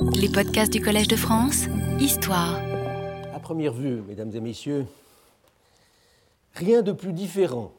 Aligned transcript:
Les 0.00 0.28
podcasts 0.28 0.72
du 0.72 0.80
Collège 0.80 1.08
de 1.08 1.16
France, 1.16 1.66
Histoire. 2.00 2.60
À 3.34 3.40
première 3.40 3.72
vue, 3.72 4.02
mesdames 4.02 4.30
et 4.34 4.40
messieurs, 4.40 4.86
rien 6.54 6.82
de 6.82 6.92
plus 6.92 7.12
différent 7.12 7.72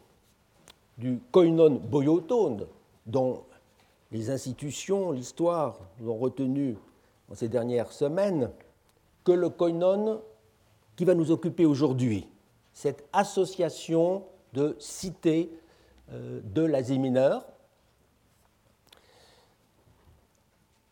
du 0.97 1.19
koinon 1.31 1.75
boyotone 1.75 2.67
dont 3.05 3.43
les 4.11 4.29
institutions, 4.29 5.11
l'histoire 5.11 5.77
l'ont 6.01 6.17
retenu 6.17 6.75
en 7.31 7.35
ces 7.35 7.47
dernières 7.47 7.91
semaines, 7.91 8.49
que 9.23 9.31
le 9.31 9.49
koinon 9.49 10.21
qui 10.95 11.05
va 11.05 11.15
nous 11.15 11.31
occuper 11.31 11.65
aujourd'hui, 11.65 12.27
cette 12.73 13.05
association 13.13 14.23
de 14.53 14.75
cités 14.79 15.49
euh, 16.11 16.41
de 16.43 16.63
l'Asie 16.63 16.99
mineure, 16.99 17.45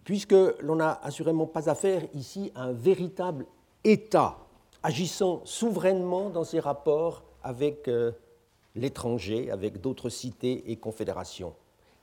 puisque 0.08 0.36
l'on 0.62 0.78
n'a 0.78 1.02
assurément 1.04 1.48
pas 1.48 1.70
affaire 1.70 2.02
ici 2.14 2.50
à 2.56 2.64
un 2.64 2.72
véritable 2.72 3.46
État 3.84 4.38
agissant 4.82 5.42
souverainement 5.44 6.30
dans 6.30 6.46
ses 6.46 6.62
rapports 6.62 7.24
avec 7.44 7.90
euh, 7.90 8.14
l'étranger, 8.74 9.52
avec 9.52 9.82
d'autres 9.82 10.08
cités 10.08 10.72
et 10.72 10.78
confédérations. 10.78 11.54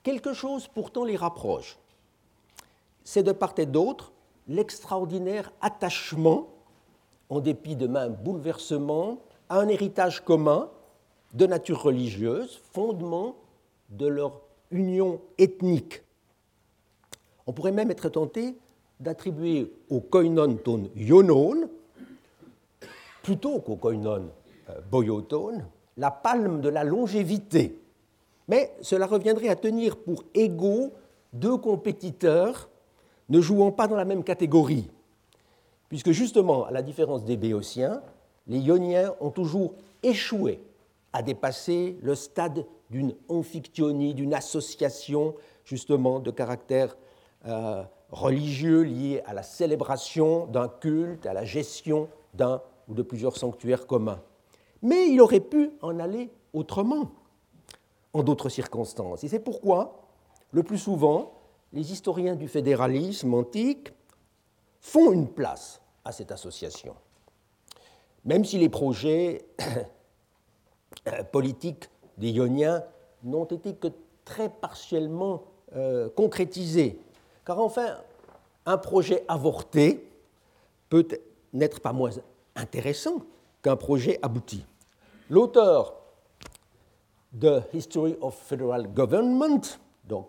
Quelque 0.03 0.35
chose 0.35 0.69
pourtant 0.69 1.05
les 1.05 1.17
rapproche. 1.17 1.79
C'est 3.05 3.23
de 3.23 3.33
part 3.33 3.55
et 3.57 3.65
d'autre 3.65 4.13
l'extraordinaire 4.49 5.51
attachement, 5.63 6.49
en 7.31 7.41
dépit 7.41 7.75
de 7.75 7.87
maints 7.87 8.11
bouleversements, 8.11 9.17
à 9.49 9.61
un 9.61 9.69
héritage 9.69 10.23
commun 10.23 10.69
de 11.33 11.47
nature 11.47 11.83
religieuse, 11.83 12.61
fondement 12.71 13.37
de 13.89 14.07
leur 14.07 14.43
union 14.71 15.23
ethnique 15.39 16.03
on 17.47 17.53
pourrait 17.53 17.73
même 17.73 17.91
être 17.91 18.09
tenté 18.09 18.57
d'attribuer 19.01 19.73
au 19.91 20.01
koinon 20.01 20.57
ton 20.57 20.91
yonon, 20.95 21.69
plutôt 23.23 23.61
qu'au 23.61 23.77
koinon 23.77 24.31
euh, 24.71 24.81
boyotone, 24.91 25.67
la 25.97 26.11
palme 26.11 26.61
de 26.61 26.69
la 26.69 26.85
longévité. 26.85 27.79
Mais 28.49 28.75
cela 28.81 29.07
reviendrait 29.07 29.49
à 29.49 29.57
tenir 29.57 29.97
pour 29.97 30.25
égaux 30.35 30.93
deux 31.33 31.57
compétiteurs 31.57 32.69
ne 33.29 33.41
jouant 33.41 33.73
pas 33.73 33.89
dans 33.89 33.97
la 33.97 34.05
même 34.05 34.23
catégorie, 34.23 34.91
puisque 35.89 36.11
justement, 36.11 36.67
à 36.67 36.71
la 36.71 36.83
différence 36.83 37.25
des 37.25 37.37
Béotiens, 37.37 38.03
les 38.47 38.59
Ioniens 38.59 39.15
ont 39.21 39.31
toujours 39.31 39.75
échoué 40.03 40.61
à 41.13 41.23
dépasser 41.23 41.97
le 42.03 42.15
stade 42.15 42.67
d'une 42.91 43.15
amphictyonie, 43.29 44.15
d'une 44.15 44.35
association 44.35 45.35
justement 45.65 46.21
de 46.21 46.31
caractère 46.31 46.97
euh, 47.47 47.83
religieux 48.11 48.83
liés 48.83 49.23
à 49.27 49.35
la 49.35 49.43
célébration 49.43 50.47
d'un 50.47 50.69
culte, 50.69 51.27
à 51.27 51.33
la 51.33 51.45
gestion 51.45 52.09
d'un 52.33 52.63
ou 52.89 52.95
de 52.95 53.03
plusieurs 53.03 53.37
sanctuaires 53.37 53.87
communs. 53.87 54.23
Mais 54.83 55.09
il 55.09 55.21
aurait 55.21 55.41
pu 55.41 55.71
en 55.83 55.99
aller 55.99 56.31
autrement, 56.53 57.11
en 58.13 58.23
d'autres 58.23 58.49
circonstances. 58.49 59.25
Et 59.25 59.29
c'est 59.29 59.41
pourquoi, 59.41 60.03
le 60.53 60.63
plus 60.63 60.79
souvent, 60.79 61.33
les 61.73 61.93
historiens 61.93 62.37
du 62.37 62.49
fédéralisme 62.49 63.35
antique 63.35 63.93
font 64.81 65.13
une 65.13 65.29
place 65.29 65.83
à 66.05 66.13
cette 66.13 66.31
association. 66.31 66.95
Même 68.25 68.45
si 68.45 68.59
les 68.59 68.69
projets 68.69 69.45
politiques 71.33 71.91
des 72.17 72.31
Ioniens 72.31 72.85
n'ont 73.23 73.45
été 73.45 73.75
que 73.75 73.89
très 74.25 74.49
partiellement 74.49 75.43
euh, 75.75 76.09
concrétisés 76.11 77.01
car 77.45 77.61
enfin, 77.61 77.99
un 78.67 78.79
projet 78.79 79.25
avorté 79.29 80.09
peut 80.89 81.07
n'être 81.53 81.81
pas 81.81 81.93
moins 81.93 82.11
intéressant 82.57 83.23
qu'un 83.63 83.77
projet 83.77 84.19
abouti. 84.23 84.65
L'auteur 85.31 85.95
de 87.33 87.61
History 87.73 88.17
of 88.21 88.37
Federal 88.37 88.93
Government, 88.93 89.61
donc 90.05 90.29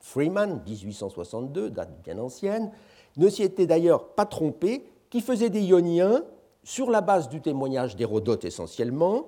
Freeman, 0.00 0.62
1862, 0.66 1.70
date 1.70 1.90
bien 2.02 2.18
ancienne, 2.18 2.70
ne 3.16 3.28
s'y 3.28 3.42
était 3.42 3.66
d'ailleurs 3.66 4.08
pas 4.08 4.26
trompé, 4.26 4.88
qui 5.10 5.20
faisait 5.20 5.50
des 5.50 5.62
Ioniens, 5.62 6.22
sur 6.62 6.90
la 6.90 7.00
base 7.00 7.28
du 7.28 7.40
témoignage 7.40 7.96
d'Hérodote 7.96 8.44
essentiellement, 8.44 9.26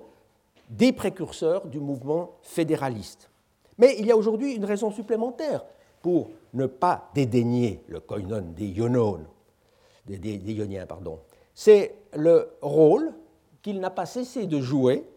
des 0.69 0.93
précurseurs 0.93 1.65
du 1.65 1.79
mouvement 1.79 2.35
fédéraliste. 2.43 3.29
Mais 3.77 3.95
il 3.97 4.05
y 4.05 4.11
a 4.11 4.17
aujourd'hui 4.17 4.53
une 4.53 4.65
raison 4.65 4.91
supplémentaire 4.91 5.65
pour 6.01 6.29
ne 6.53 6.65
pas 6.65 7.09
dédaigner 7.13 7.83
le 7.87 7.99
koinon 7.99 8.53
des, 8.55 8.67
Ionones, 8.67 9.25
des, 10.05 10.17
Ioniens. 10.53 10.85
Pardon. 10.85 11.19
C'est 11.53 11.95
le 12.15 12.51
rôle 12.61 13.13
qu'il 13.61 13.79
n'a 13.79 13.89
pas 13.89 14.05
cessé 14.05 14.47
de 14.47 14.59
jouer, 14.59 15.07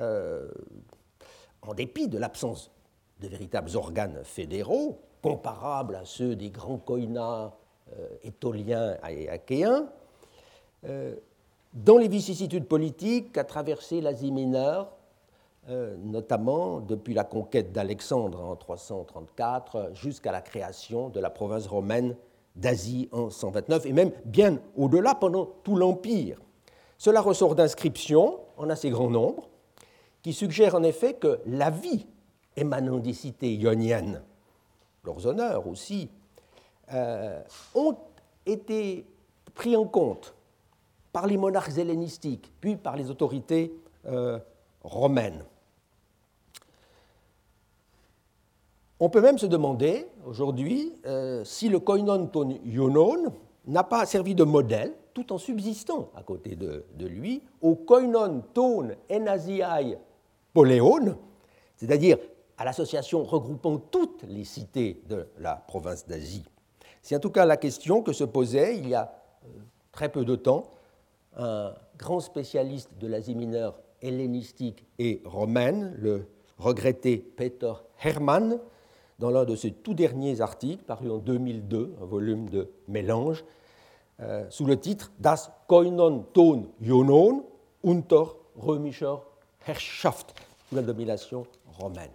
euh, 0.00 0.48
en 1.62 1.74
dépit 1.74 2.08
de 2.08 2.18
l'absence 2.18 2.70
de 3.20 3.28
véritables 3.28 3.76
organes 3.76 4.20
fédéraux, 4.24 5.00
comparables 5.22 5.96
à 5.96 6.04
ceux 6.04 6.34
des 6.34 6.50
grands 6.50 6.78
koinas 6.78 7.52
euh, 7.96 8.08
étoliens 8.24 8.96
et 9.08 9.28
achéens, 9.28 9.86
euh, 10.84 11.14
dans 11.72 11.98
les 11.98 12.08
vicissitudes 12.08 12.66
politiques 12.66 13.32
qu'a 13.32 13.44
traversé 13.44 14.00
l'Asie 14.00 14.32
mineure 14.32 14.92
euh, 15.68 15.96
notamment 15.96 16.80
depuis 16.80 17.14
la 17.14 17.24
conquête 17.24 17.72
d'Alexandre 17.72 18.42
en 18.42 18.56
334 18.56 19.90
jusqu'à 19.94 20.32
la 20.32 20.40
création 20.40 21.08
de 21.08 21.20
la 21.20 21.30
province 21.30 21.66
romaine 21.66 22.16
d'Asie 22.56 23.08
en 23.12 23.30
129, 23.30 23.86
et 23.86 23.92
même 23.92 24.10
bien 24.24 24.58
au-delà 24.76 25.14
pendant 25.14 25.46
tout 25.62 25.76
l'Empire. 25.76 26.38
Cela 26.98 27.20
ressort 27.20 27.54
d'inscriptions 27.54 28.40
en 28.56 28.70
assez 28.70 28.90
grand 28.90 29.08
nombre, 29.08 29.48
qui 30.22 30.32
suggèrent 30.32 30.74
en 30.74 30.82
effet 30.82 31.14
que 31.14 31.40
la 31.46 31.70
vie 31.70 32.06
émanant 32.56 32.98
des 32.98 33.12
cités 33.12 33.54
ioniennes, 33.54 34.22
leurs 35.04 35.26
honneurs 35.26 35.66
aussi, 35.66 36.10
euh, 36.92 37.40
ont 37.74 37.96
été 38.46 39.06
pris 39.54 39.76
en 39.76 39.84
compte 39.84 40.34
par 41.12 41.26
les 41.26 41.36
monarques 41.36 41.76
hellénistiques, 41.78 42.52
puis 42.60 42.76
par 42.76 42.96
les 42.96 43.10
autorités 43.10 43.74
euh, 44.06 44.38
romaines. 44.82 45.44
On 49.04 49.10
peut 49.10 49.20
même 49.20 49.36
se 49.36 49.46
demander 49.46 50.06
aujourd'hui 50.24 50.92
euh, 51.06 51.42
si 51.42 51.68
le 51.68 51.80
koinon 51.80 52.28
ton 52.28 52.56
n'a 53.66 53.82
pas 53.82 54.06
servi 54.06 54.36
de 54.36 54.44
modèle, 54.44 54.92
tout 55.12 55.32
en 55.32 55.38
subsistant 55.38 56.10
à 56.14 56.22
côté 56.22 56.54
de, 56.54 56.84
lui, 57.00 57.42
au 57.60 57.74
koinon 57.74 58.44
ton 58.54 58.90
enasiai 59.10 59.98
poléon, 60.52 61.18
c'est-à-dire 61.74 62.16
à, 62.56 62.64
l'association 62.64 63.24
regroupant 63.24 63.78
toutes 63.78 64.22
les 64.28 64.44
cités 64.44 65.02
de 65.08 65.26
la 65.40 65.56
province 65.56 66.06
d'Asie. 66.06 66.44
C'est 67.02 67.16
en 67.16 67.20
tout 67.20 67.30
cas 67.30 67.44
la 67.44 67.56
question 67.56 68.02
que 68.02 68.12
se 68.12 68.22
posait 68.22 68.78
il 68.78 68.88
y 68.88 68.94
a 68.94 69.12
euh, 69.44 69.48
très 69.90 70.10
peu 70.10 70.24
de 70.24 70.36
temps 70.36 70.70
un 71.36 71.74
grand 71.98 72.20
spécialiste 72.20 72.90
de 73.00 73.08
l'Asie 73.08 73.34
mineure 73.34 73.80
hellénistique 74.00 74.86
et 75.00 75.20
romaine, 75.24 75.92
le 75.98 76.28
regretté 76.56 77.16
Peter 77.18 77.72
Hermann, 78.04 78.60
dans 79.22 79.30
l'un 79.30 79.44
de 79.44 79.54
ses 79.54 79.70
tout 79.70 79.94
derniers 79.94 80.40
articles, 80.40 80.82
paru 80.82 81.08
en 81.08 81.18
2002, 81.18 81.94
un 82.02 82.04
volume 82.04 82.48
de 82.48 82.72
mélange, 82.88 83.44
euh, 84.18 84.44
sous 84.50 84.66
le 84.66 84.76
titre 84.76 85.12
Das 85.20 85.52
Koinon 85.68 86.26
Ton 86.32 86.70
Jonon 86.80 87.44
unter 87.84 88.24
römischer 88.56 89.14
Herrschaft, 89.64 90.34
sous 90.68 90.74
la 90.74 90.82
domination 90.82 91.46
romaine. 91.78 92.10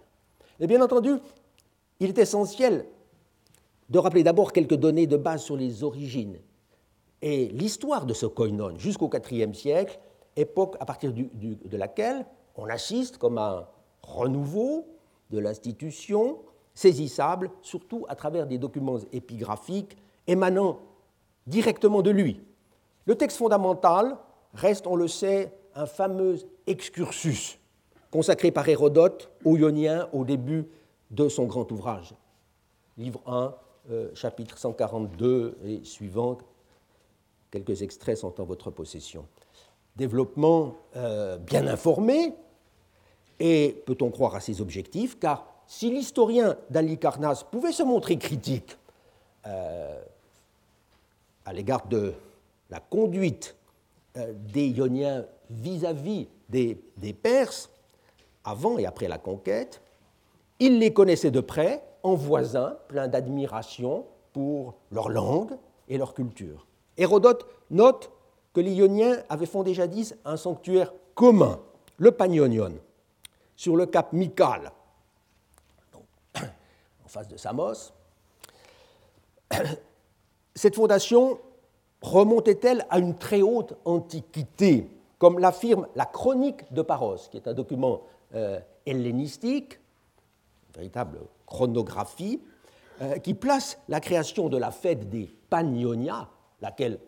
Et 0.60 0.66
bien 0.66 0.82
entendu, 0.82 1.14
il 1.98 2.10
est 2.10 2.18
essentiel 2.18 2.84
de 3.88 3.98
rappeler 3.98 4.22
d'abord 4.22 4.52
quelques 4.52 4.76
données 4.76 5.06
de 5.06 5.16
base 5.16 5.42
sur 5.42 5.56
les 5.56 5.82
origines 5.84 6.36
et 7.22 7.46
l'histoire 7.48 8.04
de 8.04 8.12
ce 8.12 8.26
koinon 8.26 8.76
jusqu'au 8.76 9.08
IVe 9.30 9.54
siècle, 9.54 9.98
époque 10.36 10.76
à 10.78 10.84
partir 10.84 11.14
de 11.14 11.76
laquelle 11.78 12.26
on 12.54 12.66
assiste 12.66 13.16
comme 13.16 13.38
un 13.38 13.66
renouveau 14.02 14.86
de 15.30 15.38
l'institution 15.38 16.40
saisissable, 16.78 17.50
surtout 17.60 18.06
à 18.08 18.14
travers 18.14 18.46
des 18.46 18.56
documents 18.56 19.00
épigraphiques 19.12 19.96
émanant 20.28 20.78
directement 21.44 22.02
de 22.02 22.10
lui. 22.10 22.40
Le 23.04 23.16
texte 23.16 23.38
fondamental 23.38 24.16
reste, 24.54 24.86
on 24.86 24.94
le 24.94 25.08
sait, 25.08 25.52
un 25.74 25.86
fameux 25.86 26.36
excursus 26.68 27.58
consacré 28.12 28.52
par 28.52 28.68
Hérodote 28.68 29.28
aux 29.44 29.56
Ioniens 29.56 30.08
au 30.12 30.24
début 30.24 30.68
de 31.10 31.28
son 31.28 31.46
grand 31.46 31.70
ouvrage. 31.72 32.14
Livre 32.96 33.22
1, 33.26 33.54
euh, 33.90 34.14
chapitre 34.14 34.56
142 34.56 35.58
et 35.64 35.84
suivant, 35.84 36.38
quelques 37.50 37.82
extraits 37.82 38.18
sont 38.18 38.40
en 38.40 38.44
votre 38.44 38.70
possession. 38.70 39.26
Développement 39.96 40.76
euh, 40.94 41.38
bien 41.38 41.66
informé, 41.66 42.34
et 43.40 43.82
peut-on 43.84 44.10
croire 44.10 44.36
à 44.36 44.40
ses 44.40 44.60
objectifs, 44.60 45.18
car 45.18 45.57
si 45.68 45.90
l'historien 45.90 46.56
d'Ali 46.70 46.98
Carnas 46.98 47.44
pouvait 47.48 47.72
se 47.72 47.82
montrer 47.82 48.16
critique 48.16 48.76
euh, 49.46 50.02
à 51.44 51.52
l'égard 51.52 51.86
de 51.86 52.14
la 52.70 52.80
conduite 52.80 53.54
euh, 54.16 54.32
des 54.52 54.68
Ioniens 54.68 55.26
vis-à-vis 55.50 56.26
des, 56.48 56.78
Perses, 57.12 57.70
avant 58.44 58.78
et 58.78 58.86
après 58.86 59.08
la 59.08 59.18
conquête, 59.18 59.82
il 60.58 60.78
les 60.78 60.94
connaissait 60.94 61.30
de 61.30 61.40
près, 61.40 61.84
en 62.02 62.14
voisins, 62.14 62.78
plein 62.88 63.06
d'admiration 63.06 64.06
pour 64.32 64.74
leur 64.90 65.10
langue 65.10 65.52
et 65.88 65.98
leur 65.98 66.14
culture. 66.14 66.66
Hérodote 66.96 67.46
note 67.70 68.10
que 68.54 68.62
les 68.62 68.72
Ioniens 68.72 69.18
avaient 69.28 69.44
fondé 69.44 69.74
jadis 69.74 70.16
un 70.24 70.38
sanctuaire 70.38 70.94
commun, 71.14 71.60
le 71.98 72.10
Panionion, 72.10 72.72
sur 73.54 73.76
le 73.76 73.84
cap 73.84 74.14
Mikal, 74.14 74.72
face 77.08 77.28
de 77.28 77.36
Samos. 77.36 77.92
Cette 80.54 80.74
fondation 80.74 81.38
remontait-elle 82.02 82.86
à 82.90 82.98
une 82.98 83.16
très 83.16 83.42
haute 83.42 83.74
antiquité, 83.84 84.88
comme 85.18 85.38
l'affirme 85.38 85.88
la 85.96 86.06
Chronique 86.06 86.72
de 86.72 86.82
Paros, 86.82 87.28
qui 87.30 87.36
est 87.36 87.48
un 87.48 87.54
document 87.54 88.02
euh, 88.34 88.60
hellénistique, 88.86 89.80
une 90.68 90.74
véritable 90.74 91.20
chronographie, 91.46 92.40
euh, 93.00 93.18
qui 93.18 93.34
place 93.34 93.78
la 93.88 94.00
création 94.00 94.48
de 94.48 94.56
la 94.56 94.70
fête 94.70 95.08
des 95.08 95.32
Panionia, 95.50 96.28
laquelle 96.60 96.98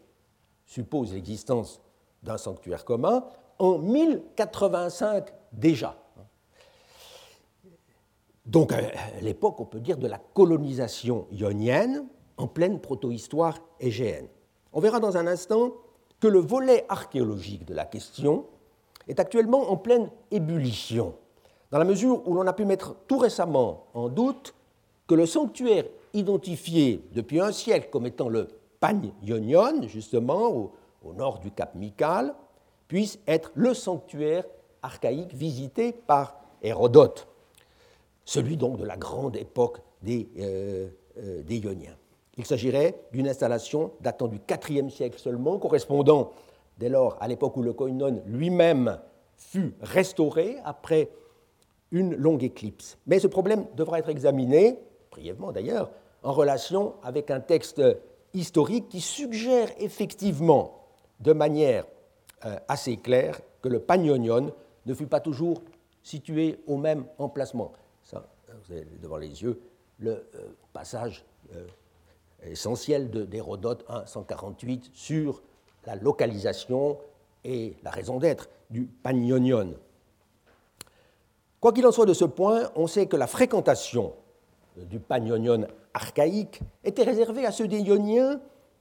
suppose 0.66 1.12
l'existence 1.12 1.80
d'un 2.22 2.38
sanctuaire 2.38 2.84
commun, 2.84 3.24
en 3.58 3.78
1085 3.78 5.32
déjà. 5.52 5.96
Donc 8.50 8.72
à 8.72 8.80
l'époque, 9.22 9.60
on 9.60 9.64
peut 9.64 9.78
dire, 9.78 9.96
de 9.96 10.08
la 10.08 10.18
colonisation 10.18 11.28
ionienne 11.30 12.04
en 12.36 12.48
pleine 12.48 12.80
protohistoire 12.80 13.60
égéenne. 13.78 14.26
On 14.72 14.80
verra 14.80 14.98
dans 14.98 15.16
un 15.16 15.28
instant 15.28 15.70
que 16.18 16.26
le 16.26 16.40
volet 16.40 16.84
archéologique 16.88 17.64
de 17.64 17.74
la 17.74 17.84
question 17.84 18.46
est 19.06 19.20
actuellement 19.20 19.70
en 19.70 19.76
pleine 19.76 20.10
ébullition, 20.32 21.14
dans 21.70 21.78
la 21.78 21.84
mesure 21.84 22.26
où 22.26 22.34
l'on 22.34 22.46
a 22.48 22.52
pu 22.52 22.64
mettre 22.64 22.96
tout 23.06 23.18
récemment 23.18 23.86
en 23.94 24.08
doute 24.08 24.52
que 25.06 25.14
le 25.14 25.26
sanctuaire 25.26 25.84
identifié 26.12 27.04
depuis 27.12 27.40
un 27.40 27.52
siècle 27.52 27.88
comme 27.92 28.06
étant 28.06 28.28
le 28.28 28.48
Panionion, 28.80 29.86
justement, 29.86 30.48
au, 30.48 30.72
au 31.04 31.12
nord 31.14 31.38
du 31.38 31.52
cap 31.52 31.76
Mikal, 31.76 32.34
puisse 32.88 33.20
être 33.28 33.52
le 33.54 33.74
sanctuaire 33.74 34.44
archaïque 34.82 35.34
visité 35.34 35.92
par 35.92 36.34
Hérodote, 36.62 37.28
celui 38.24 38.56
donc 38.56 38.78
de 38.78 38.84
la 38.84 38.96
grande 38.96 39.36
époque 39.36 39.78
des, 40.02 40.28
euh, 40.38 40.88
euh, 41.18 41.42
des 41.42 41.58
Ioniens. 41.58 41.96
Il 42.36 42.46
s'agirait 42.46 42.94
d'une 43.12 43.28
installation 43.28 43.92
datant 44.00 44.28
du 44.28 44.40
IVe 44.68 44.90
siècle 44.90 45.18
seulement, 45.18 45.58
correspondant 45.58 46.30
dès 46.78 46.88
lors 46.88 47.16
à 47.20 47.28
l'époque 47.28 47.56
où 47.56 47.62
le 47.62 47.72
Koinon 47.72 48.22
lui-même 48.26 48.98
fut 49.36 49.74
restauré 49.82 50.56
après 50.64 51.10
une 51.90 52.14
longue 52.14 52.44
éclipse. 52.44 52.98
Mais 53.06 53.18
ce 53.18 53.26
problème 53.26 53.66
devra 53.76 53.98
être 53.98 54.08
examiné, 54.08 54.78
brièvement 55.10 55.52
d'ailleurs, 55.52 55.90
en 56.22 56.32
relation 56.32 56.94
avec 57.02 57.30
un 57.30 57.40
texte 57.40 57.82
historique 58.32 58.88
qui 58.88 59.00
suggère 59.00 59.68
effectivement 59.78 60.84
de 61.18 61.32
manière 61.32 61.84
euh, 62.44 62.56
assez 62.68 62.96
claire 62.96 63.40
que 63.60 63.68
le 63.68 63.80
Panionion 63.80 64.52
ne 64.86 64.94
fut 64.94 65.06
pas 65.06 65.20
toujours 65.20 65.62
situé 66.02 66.58
au 66.66 66.76
même 66.76 67.04
emplacement. 67.18 67.72
Vous 68.66 68.72
avez 68.72 68.86
devant 69.00 69.16
les 69.16 69.42
yeux 69.42 69.60
le 69.98 70.10
euh, 70.12 70.48
passage 70.72 71.24
euh, 71.54 71.66
essentiel 72.44 73.10
d'Hérodote 73.10 73.84
148 74.06 74.90
sur 74.92 75.42
la 75.86 75.96
localisation 75.96 76.98
et 77.44 77.76
la 77.82 77.90
raison 77.90 78.18
d'être 78.18 78.48
du 78.70 78.84
Panionion. 78.84 79.74
Quoi 81.60 81.72
qu'il 81.72 81.86
en 81.86 81.92
soit 81.92 82.06
de 82.06 82.14
ce 82.14 82.24
point, 82.24 82.70
on 82.76 82.86
sait 82.86 83.06
que 83.06 83.16
la 83.16 83.26
fréquentation 83.26 84.14
du 84.76 84.98
Panionion 84.98 85.66
archaïque 85.92 86.60
était 86.84 87.02
réservée 87.02 87.44
à 87.44 87.52
ceux 87.52 87.68
des 87.68 87.80
Ioniens 87.80 88.40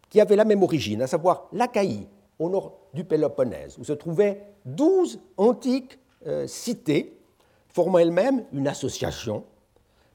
qui 0.09 0.21
avaient 0.21 0.35
la 0.35 0.45
même 0.45 0.63
origine, 0.63 1.01
à 1.01 1.07
savoir 1.07 1.47
l'Achaïe, 1.51 2.07
au 2.39 2.49
nord 2.49 2.79
du 2.93 3.03
Péloponnèse, 3.03 3.77
où 3.77 3.83
se 3.83 3.93
trouvaient 3.93 4.41
douze 4.65 5.19
antiques 5.37 5.99
euh, 6.25 6.47
cités, 6.47 7.17
formant 7.67 7.99
elles-mêmes 7.99 8.45
une 8.53 8.67
association, 8.67 9.43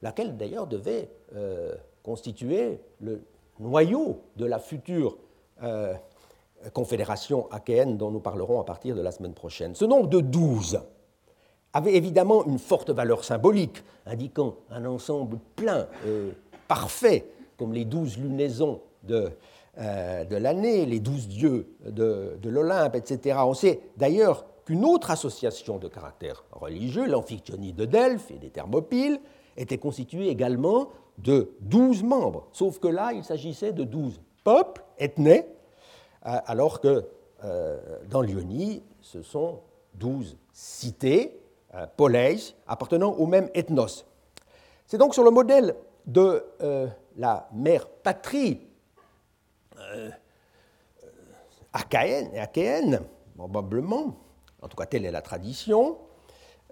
laquelle 0.05 0.37
d'ailleurs 0.37 0.67
devait 0.67 1.09
euh, 1.35 1.75
constituer 2.03 2.79
le 3.01 3.21
noyau 3.59 4.21
de 4.37 4.45
la 4.45 4.59
future 4.59 5.17
euh, 5.63 5.93
confédération 6.73 7.51
achéenne 7.51 7.97
dont 7.97 8.11
nous 8.11 8.19
parlerons 8.19 8.61
à 8.61 8.63
partir 8.63 8.95
de 8.95 9.01
la 9.01 9.11
semaine 9.11 9.33
prochaine. 9.33 9.75
Ce 9.75 9.85
nombre 9.85 10.07
de 10.07 10.21
douze 10.21 10.79
avait 11.73 11.95
évidemment 11.95 12.45
une 12.45 12.59
forte 12.59 12.89
valeur 12.89 13.25
symbolique, 13.25 13.83
indiquant 14.05 14.55
un 14.71 14.85
ensemble 14.85 15.39
plein, 15.57 15.87
parfait, 16.69 17.25
comme 17.57 17.73
les 17.73 17.83
douze 17.83 18.17
lunaisons 18.17 18.79
de, 19.03 19.31
euh, 19.77 20.23
de 20.23 20.37
l'année, 20.37 20.85
les 20.85 21.01
douze 21.01 21.27
dieux 21.27 21.67
de, 21.85 22.37
l'Olympe, 22.45 22.95
etc. 22.95 23.39
On 23.41 23.53
sait 23.53 23.81
d'ailleurs 23.97 24.45
qu'une 24.63 24.85
autre 24.85 25.11
association 25.11 25.79
de 25.79 25.89
caractère 25.89 26.45
religieux, 26.51 27.05
l'Amphiktyonie 27.05 27.73
de 27.73 27.83
Delphes 27.83 28.31
et 28.31 28.39
des 28.39 28.51
Thermopyles, 28.51 29.19
était 29.57 29.77
constituée 29.77 30.27
également 30.29 30.89
de 31.17 31.55
douze 31.61 32.03
membres, 32.03 32.47
sauf 32.51 32.79
que 32.79 32.87
là, 32.87 33.13
il 33.13 33.23
s'agissait 33.23 33.71
de 33.71 33.83
douze 33.83 34.19
peuples, 34.43 34.83
ethnies, 34.97 35.43
euh, 36.25 36.37
alors 36.45 36.81
que 36.81 37.05
euh, 37.43 37.99
dans 38.09 38.21
l'Ionie, 38.21 38.83
ce 39.01 39.21
sont 39.21 39.59
douze 39.93 40.37
cités, 40.51 41.39
euh, 41.73 41.85
appartenant 42.67 43.13
au 43.13 43.27
même 43.27 43.49
ethnos. 43.53 44.05
C'est 44.87 44.97
donc 44.97 45.13
sur 45.13 45.23
le 45.23 45.31
modèle 45.31 45.75
de 46.05 46.43
la 47.17 47.49
mère 47.53 47.87
patrie 47.87 48.61
euh, 49.79 50.09
achéenne, 51.73 53.01
probablement, 53.35 54.15
en 54.61 54.67
tout 54.67 54.77
cas 54.77 54.85
telle 54.85 55.05
est 55.05 55.11
la 55.11 55.21
tradition, 55.21 55.97
euh, 55.97 56.04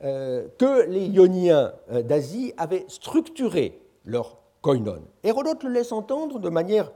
que 0.03 0.87
les 0.89 1.05
Ioniens 1.07 1.73
euh, 1.91 2.03
d'Asie 2.03 2.53
avaient 2.57 2.85
structuré 2.87 3.81
leur 4.05 4.37
koinon. 4.61 5.01
Hérodote 5.23 5.63
le 5.63 5.71
laisse 5.71 5.91
entendre 5.91 6.39
de 6.39 6.49
manière 6.49 6.91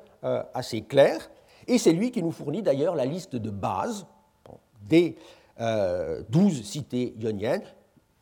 assez 0.54 0.82
claire, 0.82 1.30
et 1.68 1.78
c'est 1.78 1.94
lui 1.94 2.12
qui 2.12 2.22
nous 2.22 2.32
fournit 2.32 2.62
d'ailleurs 2.62 2.96
la 2.96 3.06
liste 3.06 3.36
de 3.36 3.50
base 3.50 4.06
des 4.90 5.16
douze 6.28 6.64
cités 6.64 7.14
ioniennes, 7.20 7.62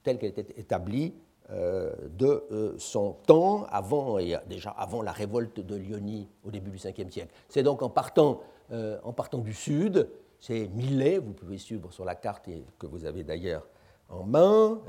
telle 0.03 0.19
qu'elle 0.19 0.29
était 0.29 0.59
établie 0.59 1.13
euh, 1.51 1.93
de 2.17 2.43
euh, 2.51 2.73
son 2.79 3.13
temps, 3.27 3.67
avant, 3.69 4.17
déjà 4.47 4.71
avant 4.71 5.03
la 5.03 5.11
révolte 5.11 5.59
de 5.59 5.75
Lyonie 5.75 6.27
au 6.43 6.49
début 6.49 6.71
du 6.71 6.77
5e 6.77 7.11
siècle. 7.11 7.31
C'est 7.49 7.61
donc 7.61 7.83
en 7.83 7.89
partant, 7.89 8.41
euh, 8.71 8.97
du 9.43 9.53
sud, 9.53 10.09
c'est 10.39 10.67
Milet, 10.69 11.19
vous 11.19 11.33
pouvez 11.33 11.59
suivre 11.59 11.93
sur 11.93 12.03
la 12.03 12.15
carte 12.15 12.49
que 12.79 12.87
vous 12.87 13.05
avez 13.05 13.23
d'ailleurs 13.23 13.67
en 14.09 14.23
main, 14.23 14.79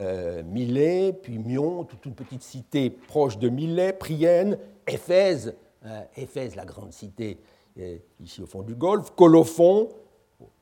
Milet, 0.45 1.13
puis 1.13 1.39
Mion, 1.39 1.85
toute 1.85 2.05
une 2.05 2.15
petite 2.15 2.43
cité 2.43 2.91
proche 2.91 3.39
de 3.39 3.49
Milet, 3.49 3.93
Prienne, 3.93 4.59
Éphèse, 4.87 5.55
Éphèse, 6.17 6.55
la 6.55 6.65
grande 6.65 6.93
cité 6.93 7.39
ici 8.21 8.43
au 8.43 8.47
fond 8.47 8.63
du 8.63 8.75
Golfe, 8.75 9.11
Colophon, 9.17 9.89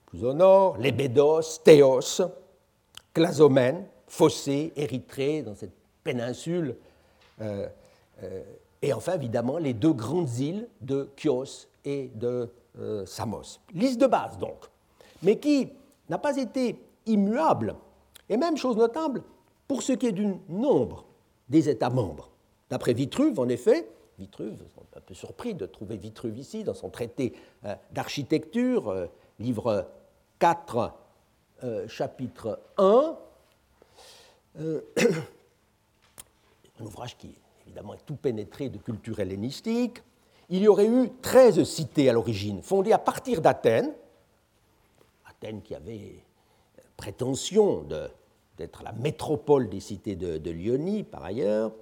plus 0.06 0.24
au 0.24 0.32
nord, 0.32 0.78
Lébédos, 0.78 1.58
Théos, 1.64 2.22
Clazomène, 3.12 3.86
Fossé, 4.06 4.72
Érythrée, 4.76 5.42
dans 5.42 5.54
cette 5.54 5.74
péninsule. 6.02 6.76
Euh, 7.40 7.68
euh, 8.22 8.42
et 8.82 8.92
enfin, 8.92 9.14
évidemment, 9.14 9.58
les 9.58 9.72
deux 9.72 9.92
grandes 9.92 10.38
îles 10.38 10.68
de 10.80 11.10
Chios 11.16 11.66
et 11.84 12.10
de 12.14 12.50
euh, 12.78 13.06
Samos. 13.06 13.60
Liste 13.72 14.00
de 14.00 14.06
base, 14.06 14.38
donc, 14.38 14.66
mais 15.22 15.38
qui 15.38 15.72
n'a 16.08 16.18
pas 16.18 16.36
été 16.36 16.78
immuable, 17.06 17.74
et 18.28 18.36
même 18.36 18.56
chose 18.56 18.76
notable, 18.76 19.22
pour 19.68 19.82
ce 19.82 19.92
qui 19.92 20.06
est 20.06 20.12
du 20.12 20.34
nombre 20.48 21.04
des 21.48 21.68
États 21.68 21.90
membres. 21.90 22.30
D'après 22.70 22.92
Vitruve, 22.92 23.38
en 23.40 23.48
effet, 23.48 23.88
Vitruve, 24.18 24.62
un 24.96 25.00
peu 25.00 25.14
surpris 25.14 25.54
de 25.54 25.66
trouver 25.66 25.96
Vitruve 25.96 26.38
ici, 26.38 26.64
dans 26.64 26.74
son 26.74 26.88
traité 26.90 27.34
d'architecture, 27.90 29.08
livre 29.38 29.88
4, 30.38 30.92
chapitre 31.88 32.60
1, 32.78 33.16
un 36.80 36.84
ouvrage 36.84 37.16
qui 37.16 37.34
évidemment 37.66 37.94
est 37.94 38.06
tout 38.06 38.16
pénétré 38.16 38.68
de 38.68 38.78
culture 38.78 39.20
hellénistique. 39.20 40.02
Il 40.50 40.62
y 40.62 40.68
aurait 40.68 40.86
eu 40.86 41.10
13 41.22 41.64
cités 41.64 42.08
à 42.08 42.12
l'origine, 42.12 42.62
fondées 42.62 42.92
à 42.92 42.98
partir 42.98 43.40
d'Athènes, 43.40 43.92
Athènes 45.26 45.62
qui 45.62 45.74
avait 45.74 46.22
prétention 46.96 47.86
d'être 48.56 48.82
la 48.82 48.92
métropole 48.92 49.68
des 49.68 49.80
cités 49.80 50.16
de, 50.16 50.50
Lyonie 50.50 51.02
par 51.02 51.24
ailleurs. 51.24 51.72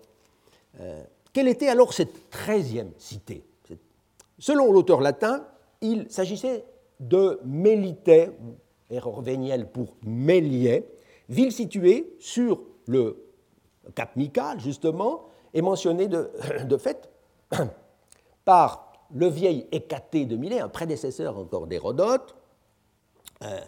Euh, 0.80 1.02
quelle 1.32 1.48
était 1.48 1.68
alors 1.68 1.92
cette 1.92 2.30
treizième 2.30 2.92
cité? 2.98 3.44
Selon 4.38 4.72
l'auteur 4.72 5.00
latin, 5.00 5.46
il 5.80 6.10
s'agissait 6.10 6.64
de 7.00 7.40
Mélité, 7.44 8.30
erreur 8.90 9.22
pour 9.72 9.96
Méliès, 10.04 10.82
ville 11.28 11.52
située 11.52 12.16
sur 12.18 12.60
le 12.86 13.24
Cap 13.94 14.16
Mical, 14.16 14.60
justement, 14.60 15.26
et 15.54 15.62
mentionnée 15.62 16.08
de, 16.08 16.30
de 16.64 16.76
fait 16.76 17.08
par 18.44 18.92
le 19.14 19.28
vieil 19.28 19.66
Hécaté 19.72 20.24
de 20.24 20.36
Milet, 20.36 20.60
un 20.60 20.68
prédécesseur 20.68 21.38
encore 21.38 21.66
d'Hérodote, 21.66 22.34
euh, 23.42 23.60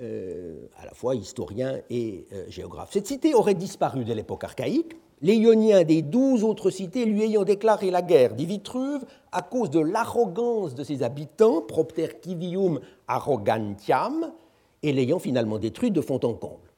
euh, 0.00 0.68
à 0.78 0.86
la 0.86 0.94
fois 0.94 1.14
historien 1.14 1.80
et 1.90 2.24
euh, 2.32 2.44
géographe. 2.48 2.88
Cette 2.92 3.06
cité 3.06 3.34
aurait 3.34 3.52
disparu 3.52 4.04
dès 4.04 4.14
l'époque 4.14 4.42
archaïque, 4.42 4.96
les 5.20 5.34
Ioniens 5.34 5.84
des 5.84 6.00
douze 6.00 6.44
autres 6.44 6.70
cités 6.70 7.04
lui 7.04 7.22
ayant 7.22 7.44
déclaré 7.44 7.90
la 7.90 8.00
guerre, 8.00 8.34
dit 8.34 8.46
Vitruve, 8.46 9.04
à 9.32 9.42
cause 9.42 9.68
de 9.68 9.80
l'arrogance 9.80 10.74
de 10.74 10.82
ses 10.82 11.02
habitants, 11.02 11.60
propter 11.60 12.08
civium 12.22 12.80
arrogantiam, 13.06 14.32
et 14.82 14.94
l'ayant 14.94 15.18
finalement 15.18 15.58
détruite 15.58 15.92
de 15.92 16.00
fond 16.00 16.20
en 16.24 16.32
comble. 16.32 16.72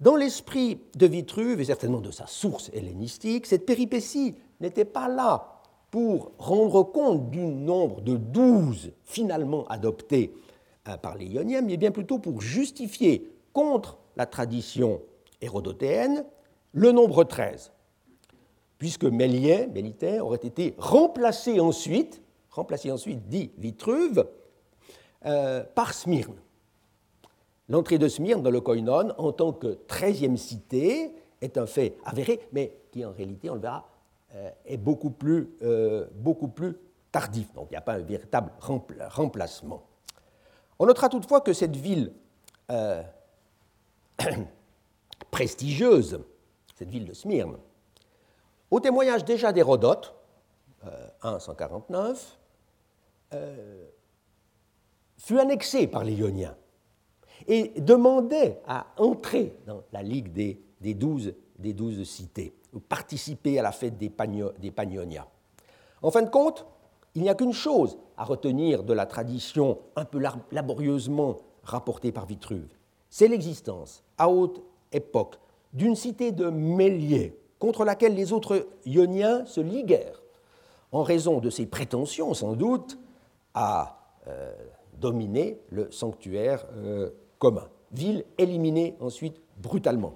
Dans 0.00 0.16
l'esprit 0.16 0.80
de 0.96 1.06
Vitruve, 1.06 1.60
et 1.60 1.64
certainement 1.64 2.00
de 2.00 2.10
sa 2.10 2.26
source 2.26 2.70
hellénistique, 2.72 3.44
cette 3.44 3.66
péripétie 3.66 4.34
n'était 4.60 4.86
pas 4.86 5.08
là 5.08 5.60
pour 5.90 6.32
rendre 6.38 6.84
compte 6.84 7.28
du 7.30 7.40
nombre 7.40 8.00
de 8.00 8.16
douze 8.16 8.92
finalement 9.04 9.66
adoptés 9.68 10.32
par 10.96 11.16
les 11.16 11.26
Ioniens, 11.26 11.62
mais 11.62 11.76
bien 11.76 11.90
plutôt 11.90 12.18
pour 12.18 12.40
justifier 12.40 13.30
contre 13.52 13.98
la 14.16 14.26
tradition 14.26 15.02
hérodotéenne 15.40 16.24
le 16.72 16.92
nombre 16.92 17.24
13, 17.24 17.72
puisque 18.78 19.04
Méliès, 19.04 19.68
Mélitaire, 19.68 20.24
aurait 20.24 20.38
été 20.42 20.74
remplacé 20.78 21.60
ensuite, 21.60 22.22
remplacé 22.50 22.90
ensuite, 22.90 23.28
dit 23.28 23.50
Vitruve, 23.58 24.26
euh, 25.26 25.64
par 25.74 25.94
Smyrne. 25.94 26.36
L'entrée 27.68 27.98
de 27.98 28.08
Smyrne 28.08 28.42
dans 28.42 28.50
le 28.50 28.60
Koinon 28.60 29.12
en 29.18 29.32
tant 29.32 29.52
que 29.52 29.78
treizième 29.86 30.36
cité 30.36 31.12
est 31.40 31.58
un 31.58 31.66
fait 31.66 31.96
avéré, 32.04 32.40
mais 32.52 32.72
qui 32.90 33.04
en 33.04 33.12
réalité, 33.12 33.50
on 33.50 33.54
le 33.54 33.60
verra, 33.60 33.88
euh, 34.34 34.50
est 34.64 34.78
plus, 34.78 35.48
beaucoup 36.14 36.48
plus 36.48 36.76
tardif. 37.10 37.52
Donc 37.54 37.68
il 37.70 37.74
n'y 37.74 37.78
a 37.78 37.82
pas 37.82 37.94
un 37.94 37.98
véritable 37.98 38.52
remplacement. 39.10 39.87
On 40.78 40.86
notera 40.86 41.08
toutefois 41.08 41.40
que 41.40 41.52
cette 41.52 41.76
ville 41.76 42.12
euh, 42.70 43.02
prestigieuse, 45.30 46.20
cette 46.74 46.88
ville 46.88 47.04
de 47.04 47.14
Smyrne, 47.14 47.56
au 48.70 48.80
témoignage 48.80 49.24
déjà 49.24 49.52
d'Hérodote, 49.52 50.14
euh, 50.84 51.38
149, 51.38 52.38
euh, 53.34 53.86
fut 55.16 55.38
annexée 55.38 55.86
par 55.86 56.04
les 56.04 56.14
Ioniens 56.14 56.56
et 57.46 57.80
demandait 57.80 58.60
à 58.66 58.86
entrer 58.96 59.58
dans 59.66 59.82
la 59.92 60.02
Ligue 60.02 60.32
des, 60.32 60.94
douze, 60.94 61.32
cités, 62.04 62.54
ou 62.72 62.80
participer 62.80 63.58
à 63.58 63.62
la 63.62 63.72
fête 63.72 63.96
des, 63.96 64.10
Pagnonia. 64.10 65.26
En 66.02 66.10
fin 66.10 66.22
de 66.22 66.30
compte, 66.30 66.66
il 67.14 67.22
n'y 67.22 67.28
a 67.28 67.34
qu'une 67.34 67.52
chose 67.52 67.98
à 68.16 68.24
retenir 68.24 68.82
de 68.82 68.92
la 68.92 69.06
tradition 69.06 69.78
un 69.96 70.04
peu 70.04 70.20
laborieusement 70.52 71.36
rapportée 71.62 72.12
par 72.12 72.26
Vitruve, 72.26 72.68
c'est 73.10 73.28
l'existence, 73.28 74.02
à 74.16 74.28
haute 74.28 74.62
époque, 74.92 75.36
d'une 75.72 75.94
cité 75.94 76.32
de 76.32 76.48
Méliès 76.48 77.32
contre 77.58 77.84
laquelle 77.84 78.14
les 78.14 78.32
autres 78.32 78.66
Ioniens 78.86 79.44
se 79.46 79.60
liguèrent, 79.60 80.22
en 80.92 81.02
raison 81.02 81.40
de 81.40 81.50
ses 81.50 81.66
prétentions, 81.66 82.32
sans 82.34 82.54
doute, 82.54 82.98
à 83.54 83.98
euh, 84.28 84.52
dominer 84.98 85.60
le 85.70 85.90
sanctuaire 85.90 86.64
euh, 86.76 87.10
commun. 87.38 87.68
Ville 87.92 88.24
éliminée 88.36 88.96
ensuite 89.00 89.40
brutalement. 89.58 90.14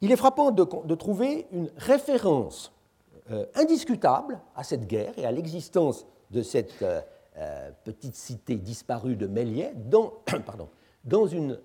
Il 0.00 0.12
est 0.12 0.16
frappant 0.16 0.50
de 0.52 0.94
trouver 0.94 1.46
une 1.52 1.70
référence 1.76 2.72
euh, 3.30 3.44
indiscutable 3.54 4.40
à 4.56 4.64
cette 4.64 4.86
guerre 4.86 5.12
et 5.18 5.26
à 5.26 5.32
l'existence 5.32 6.06
de 6.30 6.40
cette 6.40 6.80
euh, 6.80 7.02
euh, 7.36 7.70
petite 7.84 8.14
cité 8.14 8.56
disparue 8.56 9.16
de 9.16 9.26
Méliès 9.26 9.74
dans, 9.74 10.14
une 11.30 11.60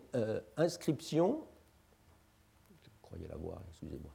inscription, 0.58 1.40
je 2.82 2.90
croyais 3.02 3.30
la 3.30 3.38
voir, 3.38 3.62
excusez-moi, 3.70 4.12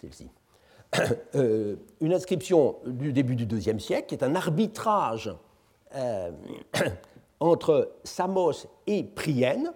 celle-ci, 0.00 0.30
une 2.00 2.12
inscription 2.12 2.76
du 2.86 3.12
début 3.12 3.34
du 3.34 3.44
IIe 3.44 3.80
siècle, 3.80 4.06
qui 4.06 4.14
est 4.14 4.22
un 4.22 4.36
arbitrage 4.36 5.34
entre 7.40 7.96
Samos 8.04 8.68
et 8.86 9.02
Prienne 9.02 9.72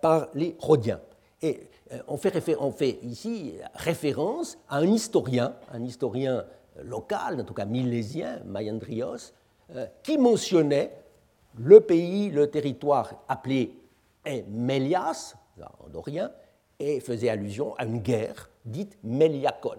par 0.00 0.28
les 0.34 0.56
Rhodiens. 0.58 1.00
Et 1.46 1.60
euh, 1.92 1.98
on 2.08 2.16
fait, 2.16 2.98
ici 3.02 3.54
référence 3.74 4.58
à 4.68 4.78
un 4.78 4.86
historien, 4.86 5.54
un 5.72 5.84
historien 5.84 6.44
local, 6.82 7.40
en 7.40 7.44
tout 7.44 7.54
cas 7.54 7.64
milésien, 7.64 8.40
Mayandrios, 8.44 9.32
euh, 9.74 9.86
qui 10.02 10.18
mentionnait 10.18 10.90
le 11.58 11.80
pays, 11.80 12.30
le 12.30 12.50
territoire 12.50 13.24
appelé 13.28 13.78
Mélias, 14.48 15.36
en 15.78 15.88
dorien, 15.88 16.32
et 16.80 16.98
faisait 16.98 17.28
allusion 17.28 17.74
à 17.76 17.84
une 17.84 18.00
guerre 18.00 18.50
dite 18.64 18.98
Méliacon, 19.04 19.78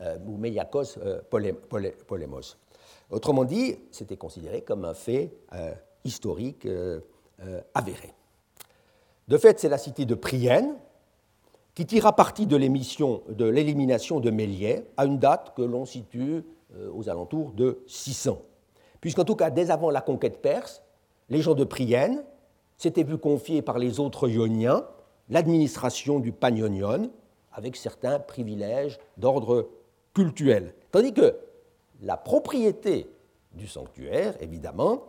euh, 0.00 0.18
ou 0.26 0.36
Méliakos 0.36 0.98
Polémos. 1.30 2.58
Autrement 3.08 3.44
dit, 3.44 3.78
c'était 3.92 4.16
considéré 4.16 4.62
comme 4.62 4.84
un 4.84 4.94
fait 4.94 5.32
historique 6.04 6.66
avéré. 7.72 8.12
De 9.28 9.38
fait, 9.38 9.58
c'est 9.58 9.68
la 9.68 9.78
cité 9.78 10.04
de 10.04 10.14
Prienne, 10.14 10.76
qui 11.74 11.84
tira 11.84 12.14
parti 12.16 12.46
de 12.46 12.56
l'élimination 12.56 14.20
de 14.20 14.30
Méliès 14.30 14.82
à 14.96 15.04
une 15.04 15.18
date 15.18 15.52
que 15.54 15.62
l'on 15.62 15.84
situe 15.84 16.44
euh, 16.74 16.90
aux 16.94 17.08
alentours 17.08 17.52
de 17.52 17.82
600. 17.86 18.40
Puisqu'en 19.00 19.24
tout 19.24 19.36
cas, 19.36 19.50
dès 19.50 19.70
avant 19.70 19.90
la 19.90 20.00
conquête 20.00 20.40
perse, 20.40 20.82
les 21.28 21.42
gens 21.42 21.54
de 21.54 21.64
Prienne 21.64 22.24
s'étaient 22.78 23.02
vus 23.02 23.18
confier 23.18 23.62
par 23.62 23.78
les 23.78 24.00
autres 24.00 24.28
Ioniens 24.28 24.86
l'administration 25.28 26.18
du 26.18 26.32
Panionion, 26.32 27.10
avec 27.52 27.76
certains 27.76 28.20
privilèges 28.20 28.98
d'ordre 29.16 29.68
cultuel. 30.14 30.72
Tandis 30.92 31.12
que 31.12 31.36
la 32.00 32.16
propriété 32.16 33.10
du 33.52 33.66
sanctuaire, 33.66 34.34
évidemment, 34.40 35.04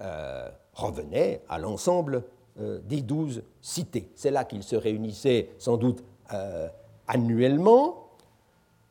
euh, 0.00 0.48
revenait 0.72 1.42
à 1.48 1.58
l'ensemble 1.58 2.24
des 2.60 3.02
douze 3.02 3.42
cités. 3.60 4.10
C'est 4.14 4.30
là 4.30 4.44
qu'ils 4.44 4.62
se 4.62 4.76
réunissaient 4.76 5.50
sans 5.58 5.76
doute 5.76 6.02
euh, 6.32 6.68
annuellement 7.08 8.06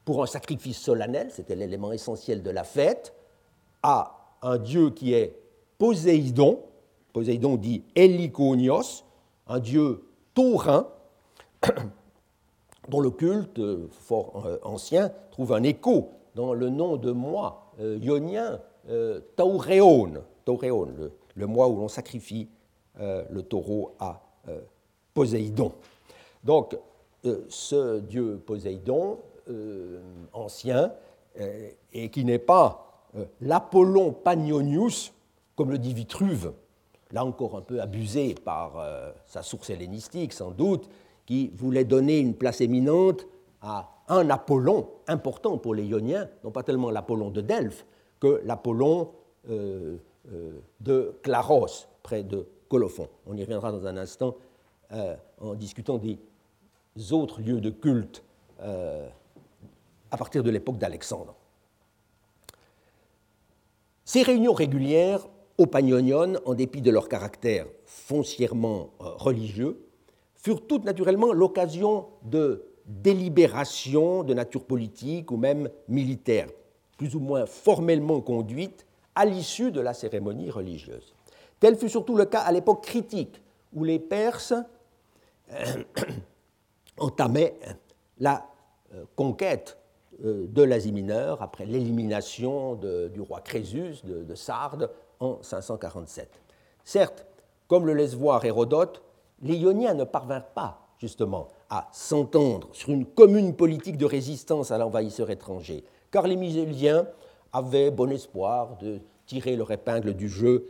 pour 0.06 0.24
un 0.24 0.26
sacrifice 0.26 0.78
solennel, 0.80 1.30
c'était 1.32 1.56
l'élément 1.56 1.92
essentiel 1.92 2.42
de 2.42 2.50
la 2.50 2.64
fête, 2.64 3.14
à 3.84 4.36
un 4.42 4.58
dieu 4.58 4.90
qui 4.90 5.14
est 5.14 5.36
Poséidon, 5.78 6.60
Poséidon 7.14 7.56
dit 7.56 7.84
Heliconios, 7.96 9.04
un 9.48 9.60
dieu 9.60 10.04
taurin, 10.34 10.88
dont 12.90 13.00
le 13.00 13.12
culte 13.12 13.60
euh, 13.60 13.88
fort 13.92 14.48
ancien 14.64 15.12
trouve 15.32 15.54
un 15.54 15.64
écho 15.64 16.10
dans 16.36 16.54
le 16.54 16.70
nom 16.70 16.98
de 16.98 17.12
mois 17.12 17.74
ionien 17.80 18.60
Tauréon, 19.36 20.12
le, 20.46 21.12
le 21.36 21.48
mois 21.48 21.68
où 21.68 21.78
l'on 21.78 21.88
sacrifie 21.88 22.50
euh, 22.50 22.59
le 23.00 23.42
taureau 23.42 23.96
à 24.00 24.22
euh, 24.48 24.60
Poséidon. 25.14 25.74
Donc, 26.44 26.78
euh, 27.26 27.46
ce 27.50 28.00
dieu 28.00 28.42
Poséidon, 28.46 29.20
ancien, 30.32 30.94
et 31.92 32.10
qui 32.12 32.24
n'est 32.24 32.38
pas 32.38 33.04
l'Apollon 33.42 34.12
Panionius, 34.12 35.12
comme 35.56 35.72
le 35.72 35.80
dit 35.80 35.96
Vitruve, 35.96 36.54
là 37.12 37.26
encore 37.26 37.58
un 37.58 37.62
peu 37.62 37.82
abusé 37.82 38.36
par 38.36 38.74
sa 39.26 39.42
source 39.42 39.72
hellénistique 39.72 40.34
sans 40.34 40.52
doute, 40.52 40.88
qui 41.26 41.48
voulait 41.56 41.84
donner 41.84 42.20
une 42.20 42.36
place 42.36 42.62
éminente 42.62 43.26
à 43.64 43.90
un 44.08 44.30
Apollon 44.30 44.88
important 45.08 45.58
pour 45.58 45.74
les 45.74 45.86
Ioniens, 45.86 46.30
non 46.44 46.52
pas 46.52 46.62
tellement 46.62 46.92
l'Apollon 46.92 47.32
de 47.32 47.42
Delphes 47.42 47.88
que 48.20 48.42
l'Apollon 48.46 49.10
de 49.48 51.16
Claros, 51.24 51.88
près 52.04 52.22
de 52.22 52.46
On 52.72 53.36
y 53.36 53.42
reviendra 53.42 53.72
dans 53.72 53.86
un 53.88 53.98
instant 53.98 54.36
euh, 54.92 55.16
en 55.40 55.56
discutant 55.56 55.98
des 55.98 56.18
autres 57.12 57.42
lieux 57.42 57.62
de 57.62 57.70
culte 57.70 58.24
euh, 58.62 59.08
à 60.12 60.18
partir 60.18 60.44
de 60.44 60.50
l'époque 60.50 60.78
d'Alexandre. 60.78 61.36
Ces 64.06 64.24
réunions 64.24 64.54
régulières 64.54 65.28
au 65.58 65.66
Panionion, 65.66 66.36
en 66.46 66.54
dépit 66.54 66.82
de 66.82 66.92
leur 66.92 67.10
caractère 67.10 67.66
foncièrement 67.86 68.92
euh, 69.02 69.10
religieux, 69.18 69.86
furent 70.36 70.66
toutes 70.66 70.86
naturellement 70.86 71.34
l'occasion 71.34 72.08
de 72.24 72.66
délibération 72.86 74.24
de 74.24 74.34
nature 74.34 74.64
politique 74.64 75.32
ou 75.32 75.38
même 75.38 75.70
militaire, 75.88 76.48
plus 76.98 77.16
ou 77.16 77.20
moins 77.20 77.46
formellement 77.46 78.22
conduite 78.22 78.86
à 79.16 79.26
l'issue 79.26 79.72
de 79.72 79.82
la 79.82 79.94
cérémonie 79.94 80.50
religieuse. 80.50 81.14
Tel 81.60 81.76
fut 81.76 81.90
surtout 81.90 82.16
le 82.16 82.26
cas 82.26 82.42
à 82.42 82.52
l'époque 82.52 82.84
critique, 82.84 83.42
où 83.74 83.84
les 83.84 84.00
Perses 84.00 84.54
euh, 85.52 85.84
entamaient 86.98 87.56
la 88.18 88.46
euh, 88.94 89.04
conquête 89.16 89.78
euh, 90.24 90.48
de 90.48 90.64
l'Asie 90.64 90.92
mineure 90.92 91.42
après 91.42 91.66
l'élimination 91.66 92.76
du 92.76 93.22
roi 93.22 93.42
Crésus 93.42 94.02
de, 94.04 94.36
Sardes 94.36 94.90
en 95.20 95.40
547. 95.42 96.30
Certes, 96.84 97.26
comme 97.68 97.86
le 97.86 97.94
laisse 97.94 98.16
voir 98.16 98.44
Hérodote, 98.46 99.02
les 99.42 99.56
Ioniens 99.56 99.94
ne 99.94 100.06
parvinrent 100.06 100.50
pas 100.50 100.88
justement 100.98 101.50
à 101.70 101.88
s'entendre 101.94 102.68
sur 102.74 102.90
une 102.90 103.06
commune 103.06 103.56
politique 103.56 103.98
de 103.98 104.06
résistance 104.06 104.72
à 104.72 104.78
l'envahisseur 104.78 105.30
étranger, 105.30 105.84
car 106.12 106.28
les 106.28 106.36
Mysiléens 106.36 107.08
avaient 107.54 107.92
bon 107.92 108.12
espoir 108.12 108.78
de 108.78 109.00
tirer 109.26 109.56
leur 109.56 109.72
épingle 109.72 110.14
du 110.14 110.28
jeu 110.28 110.66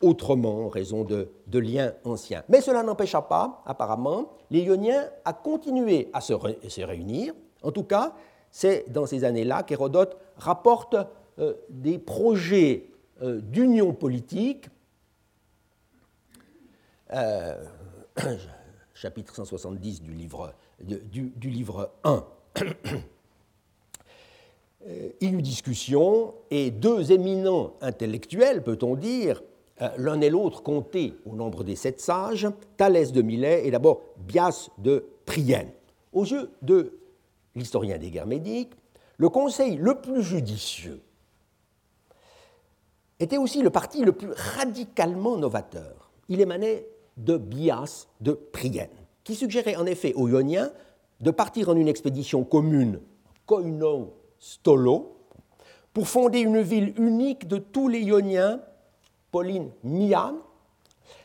autrement 0.00 0.66
en 0.66 0.68
raison 0.68 1.04
de, 1.04 1.28
liens 1.52 1.92
anciens. 2.04 2.44
Mais 2.48 2.60
cela 2.60 2.82
n'empêcha 2.82 3.22
pas, 3.22 3.62
apparemment, 3.66 4.32
les 4.50 4.60
Ioniens 4.60 5.08
à 5.24 5.32
continuer 5.32 6.08
à 6.12 6.20
se, 6.20 6.32
réunir. 6.82 7.34
En 7.62 7.72
tout 7.72 7.84
cas, 7.84 8.14
c'est 8.50 8.90
dans 8.90 9.06
ces 9.06 9.24
années-là 9.24 9.62
qu'Hérodote 9.62 10.16
rapporte 10.36 10.96
euh, 11.38 11.54
des 11.68 11.98
projets 11.98 12.90
euh, 13.22 13.40
d'union 13.40 13.92
politique 13.92 14.68
chapitre 18.94 19.34
170 19.34 20.02
du 20.02 20.12
livre, 20.12 20.52
du, 20.80 21.32
livre 21.50 21.92
1. 22.04 22.24
Euh, 24.86 25.10
il 25.20 25.30
y 25.30 25.32
eut 25.32 25.42
discussion 25.42 26.34
et 26.52 26.70
deux 26.70 27.10
éminents 27.10 27.74
intellectuels, 27.80 28.62
peut-on 28.62 28.94
dire, 28.94 29.42
euh, 29.42 29.47
l'un 29.96 30.20
et 30.20 30.30
l'autre 30.30 30.62
comptés 30.62 31.14
au 31.26 31.34
nombre 31.34 31.64
des 31.64 31.76
sept 31.76 32.00
sages, 32.00 32.48
Thalès 32.76 33.12
de 33.12 33.22
Milet 33.22 33.66
et 33.66 33.70
d'abord 33.70 34.00
Bias 34.16 34.70
de 34.78 35.04
Prienne. 35.26 35.70
Aux 36.12 36.24
yeux 36.24 36.50
de 36.62 36.98
l'historien 37.54 37.98
des 37.98 38.10
guerres 38.10 38.26
médiques, 38.26 38.72
le 39.16 39.28
conseil 39.28 39.76
le 39.76 39.96
plus 39.96 40.22
judicieux 40.22 41.02
était 43.20 43.36
aussi 43.36 43.62
le 43.62 43.70
parti 43.70 44.04
le 44.04 44.12
plus 44.12 44.30
radicalement 44.32 45.36
novateur. 45.36 46.10
Il 46.28 46.40
émanait 46.40 46.86
de 47.16 47.36
Bias 47.36 48.06
de 48.20 48.32
Prienne, 48.32 48.88
qui 49.24 49.34
suggérait 49.34 49.76
en 49.76 49.86
effet 49.86 50.14
aux 50.14 50.28
Ioniens 50.28 50.70
de 51.20 51.30
partir 51.30 51.68
en 51.68 51.76
une 51.76 51.88
expédition 51.88 52.44
commune, 52.44 53.00
koinon 53.46 54.12
stolo, 54.38 55.16
pour 55.92 56.06
fonder 56.06 56.40
une 56.40 56.60
ville 56.60 56.94
unique 56.96 57.48
de 57.48 57.58
tous 57.58 57.88
les 57.88 58.00
Ioniens, 58.00 58.60
Pauline 59.30 59.70
Mian, 59.82 60.36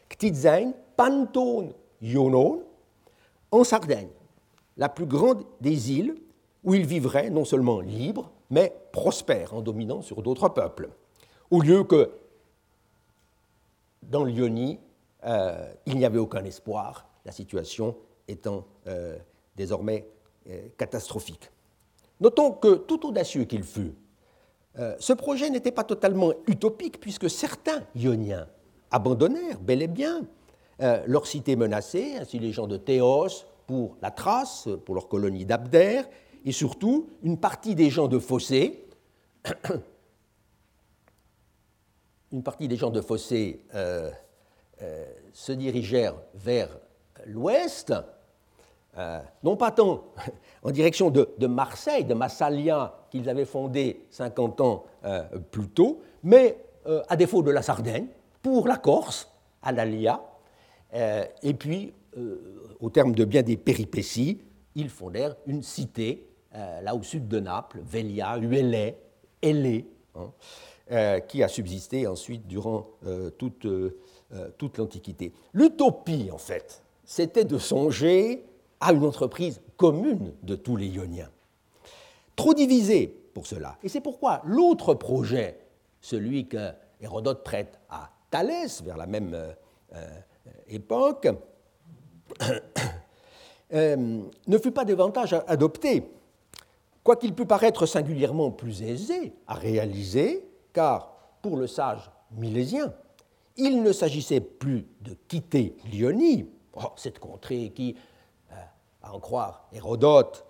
Ktitzein, 0.09 0.73
Pantone 0.95 1.73
Ionon, 2.01 2.63
en 3.51 3.63
Sardaigne, 3.63 4.09
la 4.77 4.89
plus 4.89 5.05
grande 5.05 5.43
des 5.61 5.91
îles 5.91 6.15
où 6.63 6.73
ils 6.73 6.85
vivraient 6.85 7.29
non 7.29 7.45
seulement 7.45 7.79
libres, 7.79 8.31
mais 8.49 8.73
prospères 8.91 9.53
en 9.53 9.61
dominant 9.61 10.01
sur 10.01 10.21
d'autres 10.21 10.49
peuples, 10.49 10.89
au 11.51 11.61
lieu 11.61 11.83
que 11.83 12.11
dans 14.01 14.23
l'Ionie, 14.23 14.79
euh, 15.25 15.71
il 15.85 15.97
n'y 15.97 16.05
avait 16.05 16.19
aucun 16.19 16.43
espoir, 16.43 17.07
la 17.25 17.31
situation 17.31 17.95
étant 18.27 18.65
euh, 18.87 19.17
désormais 19.55 20.07
euh, 20.49 20.67
catastrophique. 20.77 21.51
Notons 22.19 22.51
que, 22.51 22.75
tout 22.75 23.05
audacieux 23.07 23.45
qu'il 23.45 23.63
fût, 23.63 23.93
ce 24.75 25.13
projet 25.13 25.49
n'était 25.49 25.71
pas 25.71 25.83
totalement 25.83 26.33
utopique, 26.47 26.99
puisque 26.99 27.29
certains 27.29 27.83
Ioniens 27.95 28.47
abandonnèrent 28.91 29.59
bel 29.59 29.81
et 29.81 29.87
bien 29.87 30.21
leur 30.79 31.27
cité 31.27 31.55
menacée, 31.55 32.15
ainsi 32.19 32.39
les 32.39 32.51
gens 32.51 32.67
de 32.67 32.77
Théos 32.77 33.45
pour 33.67 33.97
la 34.01 34.11
Thrace, 34.11 34.67
pour 34.85 34.95
leur 34.95 35.07
colonie 35.07 35.45
d'Abdère, 35.45 36.05
et 36.45 36.51
surtout 36.51 37.07
une 37.21 37.37
partie 37.37 37.75
des 37.75 37.89
gens 37.89 38.07
de 38.07 38.19
Fossé, 38.19 38.85
une 42.31 42.43
partie 42.43 42.67
des 42.67 42.75
gens 42.75 42.89
de 42.89 43.01
Fossé 43.01 43.63
euh, 44.83 45.05
se 45.31 45.51
dirigèrent 45.51 46.15
vers 46.33 46.69
l'ouest, 47.25 47.93
euh, 48.97 49.19
non 49.43 49.55
pas 49.55 49.71
tant 49.71 50.03
en 50.63 50.71
direction 50.71 51.09
de, 51.09 51.47
Marseille, 51.47 52.05
de 52.05 52.13
Massalia, 52.13 52.95
qu'ils 53.09 53.29
avaient 53.29 53.45
fondé 53.45 54.05
50 54.09 54.61
ans 54.61 54.85
euh, 55.05 55.23
plus 55.51 55.67
tôt, 55.67 56.01
mais 56.23 56.57
à 57.07 57.15
défaut 57.15 57.41
de 57.43 57.51
la 57.51 57.61
Sardaigne, 57.61 58.07
pour 58.41 58.67
la 58.67 58.75
Corse, 58.75 59.31
à 59.61 59.71
l'Alia, 59.71 60.21
et 61.41 61.53
puis, 61.53 61.93
au 62.81 62.89
terme 62.89 63.15
de 63.15 63.23
bien 63.23 63.41
des 63.41 63.55
péripéties, 63.55 64.41
ils 64.75 64.89
fondèrent 64.89 65.37
une 65.47 65.63
cité, 65.63 66.27
là 66.51 66.93
au 66.93 67.01
sud 67.01 67.29
de 67.29 67.39
Naples, 67.39 67.79
Velia, 67.85 68.37
Uele, 68.37 68.95
hein, 70.15 71.19
qui 71.21 71.41
a 71.41 71.47
subsisté 71.47 72.05
ensuite 72.05 72.47
durant 72.47 72.89
euh, 74.33 74.49
toute 74.57 74.77
l'Antiquité. 74.79 75.31
L'utopie, 75.53 76.29
en 76.31 76.39
fait, 76.39 76.83
c'était 77.03 77.45
de 77.45 77.59
songer 77.59 78.43
à 78.79 78.91
une 78.91 79.03
entreprise 79.03 79.61
commune 79.83 80.31
de 80.43 80.55
tous 80.55 80.77
les 80.77 80.87
Ioniens. 80.87 81.29
Trop 82.37 82.53
divisé 82.53 83.07
pour 83.33 83.45
cela. 83.45 83.77
Et 83.83 83.89
c'est 83.89 83.99
pourquoi 83.99 84.41
l'autre 84.45 84.93
projet, 84.93 85.59
celui 85.99 86.47
que 86.47 86.69
Hérodote 87.01 87.43
prête 87.43 87.81
à 87.89 88.09
Thalès 88.31 88.81
vers 88.81 88.95
la 88.95 89.07
même 89.07 89.33
euh, 89.33 89.51
euh, 89.95 90.07
époque, 90.69 91.27
ne 93.73 94.57
fut 94.57 94.71
pas 94.71 94.85
davantage 94.85 95.35
adopté, 95.47 96.09
quoiqu'il 97.03 97.35
pût 97.35 97.45
paraître 97.45 97.85
singulièrement 97.85 98.51
plus 98.51 98.83
aisé 98.83 99.33
à 99.47 99.55
réaliser, 99.55 100.47
car 100.71 101.13
pour 101.41 101.57
le 101.57 101.67
sage 101.67 102.09
milésien, 102.31 102.93
il 103.57 103.83
ne 103.83 103.91
s'agissait 103.91 104.39
plus 104.39 104.87
de 105.01 105.13
quitter 105.27 105.75
l'Ionie, 105.91 106.47
oh, 106.77 106.93
cette 106.95 107.19
contrée 107.19 107.73
qui, 107.75 107.97
euh, 107.97 108.12
à 109.03 109.13
en 109.13 109.19
croire 109.19 109.67
Hérodote, 109.71 110.45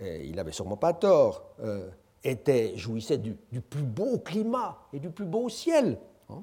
il 0.00 0.34
n'avait 0.36 0.52
sûrement 0.52 0.76
pas 0.76 0.92
tort, 0.92 1.42
euh, 1.60 1.88
était, 2.22 2.76
jouissait 2.76 3.18
du, 3.18 3.34
plus 3.60 3.82
beau 3.82 4.18
climat 4.18 4.78
et 4.92 4.98
du 4.98 5.10
plus 5.10 5.24
beau 5.24 5.48
ciel. 5.48 5.98
Hein? 6.28 6.42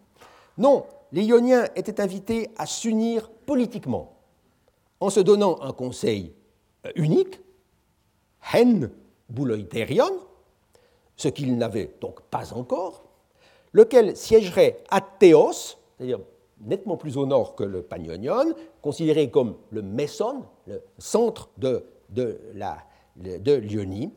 Non, 0.58 0.86
les 1.12 1.24
Ioniens 1.24 1.68
étaient 1.76 2.02
invités 2.02 2.50
à 2.58 2.66
s'unir 2.66 3.30
politiquement 3.30 4.18
en 5.00 5.10
se 5.10 5.20
donnant 5.20 5.62
un 5.62 5.74
conseil 5.74 6.34
euh, 6.86 6.92
unique, 6.96 7.42
hen 8.54 8.90
bouloiterion, 9.30 10.10
ce 11.16 11.28
qu'ils 11.28 11.58
n'avaient 11.58 11.94
donc 12.02 12.22
pas 12.22 12.54
encore, 12.54 13.04
lequel 13.72 14.16
siégerait 14.16 14.84
à 14.90 15.02
Théos, 15.02 15.78
c'est-à-dire 15.98 16.20
nettement 16.66 16.98
plus 16.98 17.18
au 17.18 17.26
nord 17.26 17.56
que 17.56 17.64
le 17.64 17.82
Panionion, 17.82 18.54
considéré 18.82 19.30
comme 19.30 19.56
le 19.72 19.82
Messon, 19.82 20.44
le 20.68 20.82
centre 20.98 21.50
de, 21.58 21.86
de, 22.10 22.40
la, 22.54 22.78
l'Ionie, 23.18 24.12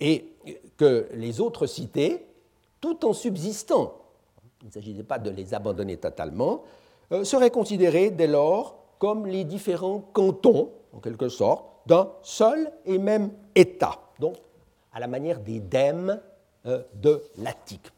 et 0.00 0.32
que 0.76 1.08
les 1.14 1.40
autres 1.40 1.66
cités, 1.66 2.26
tout 2.80 3.04
en 3.04 3.12
subsistant, 3.12 3.94
il 4.62 4.68
ne 4.68 4.72
s'agissait 4.72 5.02
pas 5.02 5.18
de 5.18 5.30
les 5.30 5.54
abandonner 5.54 5.96
totalement, 5.96 6.62
euh, 7.12 7.24
seraient 7.24 7.50
considérées 7.50 8.10
dès 8.10 8.26
lors 8.26 8.76
comme 8.98 9.26
les 9.26 9.44
différents 9.44 10.00
cantons, 10.12 10.70
en 10.92 10.98
quelque 10.98 11.28
sorte, 11.28 11.64
d'un 11.86 12.10
seul 12.22 12.70
et 12.84 12.98
même 12.98 13.30
État, 13.54 13.98
donc 14.18 14.36
à 14.92 15.00
la 15.00 15.06
manière 15.06 15.40
des 15.40 15.60
dèmes 15.60 16.20
euh, 16.66 16.82
de 16.94 17.22
l'Attique. 17.38 17.90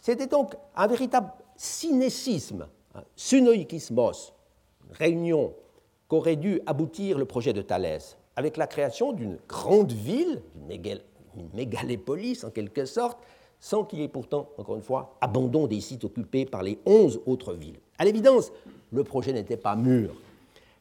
C'était 0.00 0.26
donc 0.26 0.54
un 0.76 0.86
véritable 0.86 1.30
synécisme, 1.56 2.66
synoikismos, 3.16 4.32
réunion 4.92 5.54
qu'aurait 6.08 6.36
dû 6.36 6.60
aboutir 6.66 7.18
le 7.18 7.24
projet 7.24 7.52
de 7.52 7.62
Thalès, 7.62 8.16
avec 8.36 8.56
la 8.56 8.66
création 8.66 9.12
d'une 9.12 9.38
grande 9.48 9.92
ville, 9.92 10.42
une 11.36 11.48
mégalépolis 11.54 12.44
en 12.44 12.50
quelque 12.50 12.84
sorte, 12.84 13.18
sans 13.60 13.84
qu'il 13.84 14.00
y 14.00 14.02
ait 14.02 14.08
pourtant, 14.08 14.48
encore 14.58 14.76
une 14.76 14.82
fois, 14.82 15.16
abandon 15.20 15.66
des 15.66 15.80
sites 15.80 16.04
occupés 16.04 16.46
par 16.46 16.62
les 16.62 16.78
onze 16.86 17.20
autres 17.26 17.52
villes. 17.52 17.78
À 17.98 18.04
l'évidence, 18.04 18.50
le 18.90 19.04
projet 19.04 19.32
n'était 19.32 19.56
pas 19.56 19.76
mûr, 19.76 20.14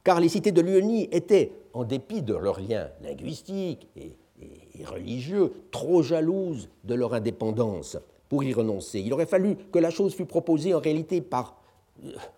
car 0.03 0.19
les 0.19 0.29
cités 0.29 0.51
de 0.51 0.61
l'Ionie 0.61 1.09
étaient, 1.11 1.51
en 1.73 1.83
dépit 1.83 2.21
de 2.21 2.33
leurs 2.33 2.59
liens 2.59 2.89
linguistiques 3.03 3.87
et 3.95 4.85
religieux, 4.85 5.51
trop 5.71 6.01
jalouses 6.01 6.69
de 6.85 6.95
leur 6.95 7.13
indépendance 7.13 7.97
pour 8.29 8.43
y 8.43 8.53
renoncer. 8.53 9.01
Il 9.01 9.13
aurait 9.13 9.25
fallu 9.25 9.57
que 9.71 9.79
la 9.79 9.89
chose 9.89 10.15
fût 10.15 10.25
proposée 10.25 10.73
en 10.73 10.79
réalité 10.79 11.19
par 11.19 11.58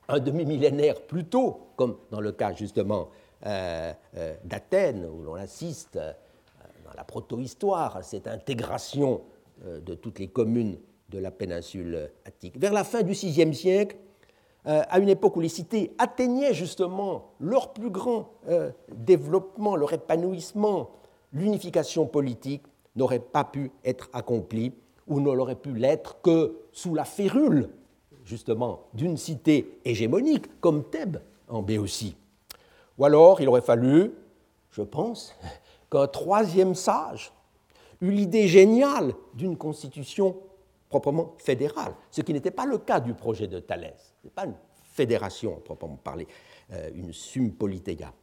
un 0.07 0.19
demi-millénaire 0.19 1.01
plus 1.01 1.25
tôt, 1.25 1.67
comme 1.75 1.97
dans 2.09 2.21
le 2.21 2.31
cas 2.31 2.53
justement 2.53 3.09
d'Athènes, 3.43 5.05
où 5.05 5.23
l'on 5.23 5.35
assiste 5.35 5.95
dans 5.97 6.93
la 6.95 7.03
protohistoire 7.03 7.97
à 7.97 8.03
cette 8.03 8.27
intégration 8.27 9.21
de 9.65 9.95
toutes 9.95 10.19
les 10.19 10.27
communes 10.27 10.77
de 11.09 11.19
la 11.19 11.31
péninsule 11.31 12.11
attique. 12.25 12.57
Vers 12.57 12.73
la 12.73 12.83
fin 12.83 13.03
du 13.03 13.13
VIe 13.13 13.53
siècle, 13.53 13.97
à 14.65 14.99
une 14.99 15.09
époque 15.09 15.35
où 15.37 15.41
les 15.41 15.49
cités 15.49 15.93
atteignaient 15.97 16.53
justement 16.53 17.31
leur 17.39 17.73
plus 17.73 17.89
grand 17.89 18.29
développement, 18.93 19.75
leur 19.75 19.93
épanouissement, 19.93 20.91
l'unification 21.33 22.05
politique 22.05 22.63
n'aurait 22.95 23.19
pas 23.19 23.43
pu 23.43 23.71
être 23.83 24.09
accomplie 24.13 24.73
ou 25.07 25.19
n'aurait 25.19 25.55
pu 25.55 25.73
l'être 25.73 26.21
que 26.21 26.59
sous 26.71 26.93
la 26.93 27.05
férule, 27.05 27.69
justement, 28.31 28.87
d'une 28.93 29.17
cité 29.17 29.77
hégémonique 29.83 30.61
comme 30.61 30.85
Thèbes 30.89 31.17
en 31.49 31.61
Béotie. 31.61 32.15
Ou 32.97 33.03
alors 33.03 33.41
il 33.41 33.49
aurait 33.49 33.61
fallu, 33.61 34.13
je 34.71 34.81
pense, 34.81 35.35
qu'un 35.91 36.07
troisième 36.07 36.73
sage 36.73 37.33
eut 37.99 38.11
l'idée 38.11 38.47
géniale 38.47 39.13
d'une 39.33 39.57
constitution 39.57 40.37
proprement 40.87 41.35
fédérale, 41.39 41.93
ce 42.09 42.21
qui 42.21 42.31
n'était 42.31 42.51
pas 42.51 42.65
le 42.65 42.77
cas 42.77 43.01
du 43.01 43.13
projet 43.13 43.47
de 43.47 43.59
Thalès. 43.59 44.13
Ce 44.21 44.27
n'est 44.27 44.31
pas 44.31 44.45
une 44.45 44.55
fédération 44.81 45.59
proprement 45.65 45.97
parler, 45.97 46.25
euh, 46.71 46.89
une 46.95 47.11
sum 47.11 47.51
politéia. 47.51 48.13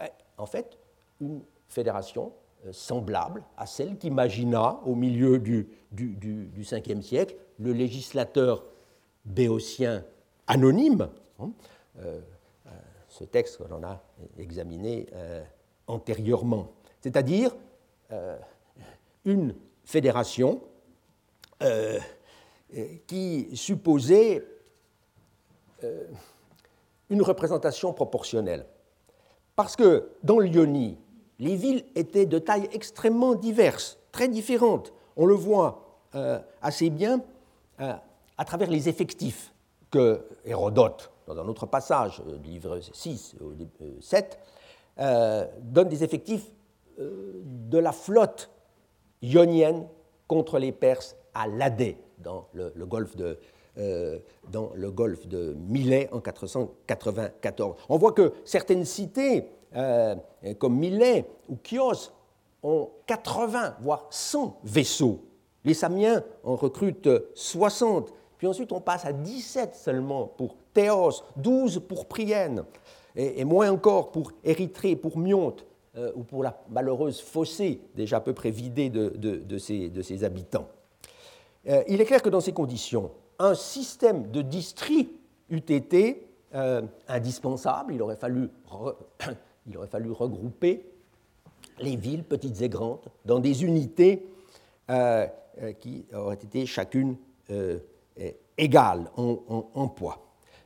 Euh, 0.00 0.06
en 0.38 0.46
fait, 0.46 0.76
une 1.20 1.40
fédération 1.68 2.32
euh, 2.66 2.72
semblable 2.72 3.44
à 3.56 3.66
celle 3.66 3.96
qu'imagina 3.96 4.80
au 4.84 4.96
milieu 4.96 5.38
du, 5.38 5.68
du, 5.92 6.16
du, 6.16 6.62
5e 6.62 7.00
siècle 7.00 7.36
le 7.60 7.72
législateur 7.72 8.64
béotien 9.24 10.04
anonyme. 10.46 11.08
Hein, 11.38 11.50
euh, 11.98 12.20
euh, 12.66 12.70
ce 13.08 13.24
texte 13.24 13.58
que 13.58 13.64
l'on 13.64 13.82
a 13.82 14.02
examiné 14.38 15.06
antérieurement. 15.86 16.68
C'est-à-dire 17.00 17.54
une 19.24 19.54
fédération 19.84 20.62
qui 23.06 23.48
supposait 23.54 24.42
une 27.10 27.22
représentation 27.22 27.92
proportionnelle. 27.92 28.64
Parce 29.56 29.76
que 29.76 30.08
dans 30.22 30.38
l'Ionie, 30.38 30.96
les 31.38 31.56
villes 31.56 31.84
étaient 31.94 32.26
de 32.26 32.38
tailles 32.38 32.68
extrêmement 32.72 33.34
diverses, 33.34 33.98
très 34.12 34.28
différentes. 34.28 34.92
On 35.16 35.26
le 35.26 35.34
voit 35.34 36.00
euh, 36.14 36.38
assez 36.60 36.88
bien 36.88 37.20
euh, 37.80 37.92
à 38.42 38.44
travers 38.44 38.68
les 38.68 38.88
effectifs 38.88 39.54
que 39.88 40.26
Hérodote, 40.44 41.12
dans 41.28 41.38
un 41.38 41.46
autre 41.46 41.66
passage 41.66 42.20
euh, 42.26 42.38
du 42.38 42.50
livre 42.50 42.80
6 42.80 43.36
ou 43.40 43.54
7, 44.00 44.36
donne 45.60 45.88
des 45.88 46.02
effectifs 46.02 46.50
de 46.98 47.78
la 47.78 47.92
flotte 47.92 48.50
ionienne 49.22 49.86
contre 50.26 50.58
les 50.58 50.72
Perses 50.72 51.16
à 51.34 51.46
Ladé, 51.46 51.96
dans 52.18 52.48
le, 52.52 52.84
golfe 52.84 53.16
de, 53.16 53.38
de 53.76 55.54
Milet 55.54 56.10
en 56.12 56.20
494. 56.20 57.76
On 57.88 57.96
voit 57.96 58.12
que 58.12 58.34
certaines 58.44 58.84
cités 58.84 59.48
euh, 59.74 60.14
comme 60.58 60.76
Milet 60.76 61.24
ou 61.48 61.56
Chios, 61.64 62.10
ont 62.62 62.90
80, 63.06 63.76
voire 63.80 64.06
100 64.10 64.60
vaisseaux. 64.64 65.20
Les 65.64 65.74
Samiens 65.74 66.22
en 66.44 66.56
recrutent 66.56 67.08
60. 67.34 68.12
Puis 68.42 68.48
ensuite, 68.48 68.72
on 68.72 68.80
passe 68.80 69.04
à 69.04 69.12
17 69.12 69.76
seulement 69.76 70.26
pour 70.26 70.56
Théos, 70.74 71.22
12 71.36 71.82
pour 71.86 72.06
Prienne, 72.06 72.64
et, 73.14 73.44
moins 73.44 73.70
encore 73.70 74.10
pour 74.10 74.32
Érythrée, 74.42 74.96
pour 74.96 75.16
Myonte, 75.16 75.64
euh, 75.96 76.10
ou 76.16 76.24
pour 76.24 76.42
la 76.42 76.60
malheureuse 76.68 77.20
Fossée, 77.20 77.80
déjà 77.94 78.16
à 78.16 78.20
peu 78.20 78.32
près 78.32 78.50
vidée 78.50 78.90
de, 78.90 79.58
ses, 79.58 80.24
habitants. 80.24 80.66
Euh, 81.68 81.84
il 81.86 82.00
est 82.00 82.04
clair 82.04 82.20
que 82.20 82.30
dans 82.30 82.40
ces 82.40 82.50
conditions, 82.50 83.12
un 83.38 83.54
système 83.54 84.28
de 84.32 84.42
district 84.42 85.12
eût 85.48 85.58
été 85.58 86.26
indispensable. 87.06 87.94
Il 87.94 88.02
aurait 88.02 88.16
fallu 88.16 88.50
il 89.68 89.76
aurait 89.76 89.86
fallu 89.86 90.10
regrouper 90.10 90.84
les 91.78 91.94
villes, 91.94 92.24
petites 92.24 92.60
et 92.60 92.68
grandes, 92.68 93.08
dans 93.24 93.38
des 93.38 93.62
unités 93.62 94.26
euh, 94.90 95.28
euh, 95.62 95.72
qui 95.74 96.06
auraient 96.12 96.34
été 96.34 96.66
chacune 96.66 97.14
euh, 97.50 97.78
égales 98.58 99.10
en, 99.16 99.88
poids. 99.88 100.18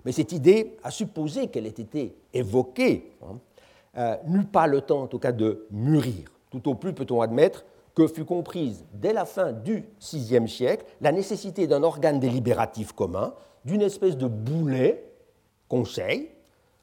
Mais 0.05 0.13
cette 0.13 0.33
idée, 0.33 0.77
à 0.83 0.91
supposer 0.91 1.49
qu'elle 1.49 1.67
ait 1.67 1.71
été 1.71 2.17
évoquée, 2.33 3.13
hein, 3.23 4.19
n'eut 4.27 4.45
pas 4.45 4.67
le 4.67 4.81
temps, 4.81 5.03
en 5.03 5.07
tout 5.07 5.19
cas, 5.19 5.33
de 5.33 5.67
mûrir. 5.71 6.31
Tout 6.51 6.69
au 6.69 6.75
plus 6.75 6.93
peut-on 6.93 7.21
admettre 7.21 7.65
que 7.95 8.07
fut 8.07 8.25
comprise 8.25 8.85
dès 8.93 9.13
la 9.13 9.25
fin 9.25 9.53
du 9.53 9.85
VIe 10.13 10.49
siècle 10.49 10.85
la 11.01 11.13
nécessité 11.13 11.67
d'un 11.67 11.83
organe 11.83 12.21
délibératif 12.21 12.93
commun, 12.93 13.35
d'une 13.65 13.83
espèce 13.83 14.17
de 14.17 14.27
boulet, 14.27 15.03
conseil, 15.69 16.31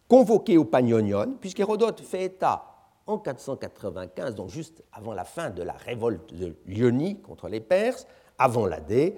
convoqué 0.07 0.57
au 0.57 0.65
Panionion, 0.65 1.35
puisqu'Hérodote 1.39 2.01
fait 2.01 2.25
état 2.25 2.65
en 3.05 3.17
495, 3.19 4.35
donc 4.35 4.49
juste 4.49 4.83
avant 4.91 5.13
la 5.13 5.23
fin 5.23 5.49
de 5.49 5.61
la 5.61 5.73
révolte 5.73 6.33
de 6.33 6.55
Lyonie 6.65 7.19
contre 7.19 7.47
les 7.47 7.59
Perses, 7.59 8.07
avant 8.37 8.65
l'Adé, 8.65 9.15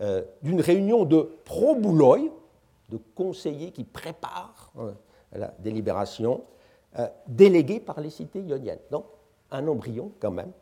euh, 0.00 0.22
d'une 0.42 0.60
réunion 0.60 1.04
de 1.04 1.30
pro-bouloi, 1.44 2.18
de 2.88 2.98
conseillers 3.14 3.70
qui 3.70 3.84
préparent 3.84 4.72
euh, 4.78 4.92
la 5.32 5.54
délibération, 5.58 6.42
euh, 6.98 7.06
délégués 7.26 7.80
par 7.80 8.00
les 8.00 8.10
cités 8.10 8.40
ioniennes. 8.40 8.80
Donc, 8.90 9.04
un 9.50 9.66
embryon, 9.66 10.12
quand 10.20 10.30
même, 10.30 10.52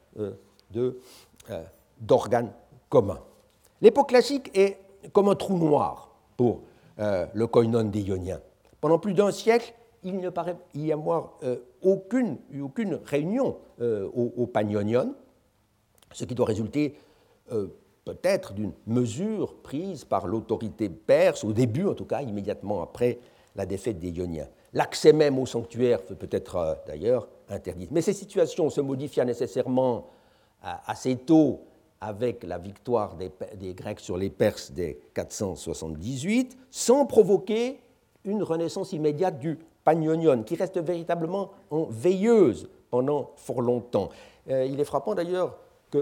d'organes 2.01 2.53
communs. 2.88 3.20
L'époque 3.81 4.09
classique 4.09 4.51
est 4.55 4.79
comme 5.12 5.29
un 5.29 5.35
trou 5.35 5.59
noir 5.59 6.11
pour 6.37 6.62
le 6.96 7.46
koinon 7.46 7.85
des 7.85 8.01
Ioniens. 8.01 8.40
Pendant 8.81 8.98
plus 8.98 9.12
d'un 9.12 9.31
siècle, 9.31 9.74
il 10.05 10.20
ne 10.20 10.31
paraît 10.31 10.57
y 10.74 10.92
avoir 10.92 11.35
euh, 11.42 11.57
aucune, 11.83 12.38
aucune 12.61 13.01
réunion 13.05 13.59
euh, 13.81 14.09
au, 14.14 14.33
au, 14.37 14.46
Panionion, 14.46 15.14
ce 16.12 16.24
qui 16.24 16.35
doit 16.35 16.46
résulter 16.46 16.96
euh, 17.53 17.68
peut-être 18.09 18.55
d'une 18.55 18.73
mesure 18.87 19.55
prise 19.57 20.07
par 20.07 20.27
l'autorité 20.27 20.88
perse, 20.88 21.44
au 21.44 21.53
début 21.53 21.87
en 21.87 21.92
tout 21.92 22.07
cas, 22.07 22.23
immédiatement 22.23 22.81
après 22.81 23.18
la 23.55 23.66
défaite 23.66 23.99
des 23.99 24.09
Ioniens. 24.09 24.49
L'accès 24.73 25.12
même 25.12 25.38
au 25.38 25.44
sanctuaire 25.44 26.03
peut 26.03 26.14
peut-être 26.14 26.79
d'ailleurs 26.87 27.29
interdit. 27.51 27.87
Mais 27.90 28.01
ces 28.01 28.14
situations 28.14 28.71
se 28.71 28.81
modifient 28.81 29.27
nécessairement 29.27 30.07
assez 30.62 31.16
tôt 31.16 31.61
avec 32.01 32.44
la 32.44 32.57
victoire 32.57 33.14
des, 33.16 33.31
des 33.57 33.75
Grecs 33.75 34.01
sur 34.01 34.16
les 34.16 34.31
Perses 34.31 34.73
dès 34.73 34.99
478, 35.12 36.57
sans 36.71 37.05
provoquer 37.05 37.79
une 38.25 38.42
renaissance 38.42 38.92
immédiate 38.92 39.38
du 39.38 39.59
Panionion, 39.85 40.44
qui 40.44 40.55
reste 40.55 40.79
véritablement 40.79 41.51
en 41.71 41.85
veilleuse 41.85 42.71
pendant 42.90 43.33
fort 43.37 43.61
longtemps. 43.61 44.09
Euh, 44.49 44.64
il 44.64 44.81
est 44.81 44.85
frappant 44.85 45.14
d'ailleurs 45.14 45.59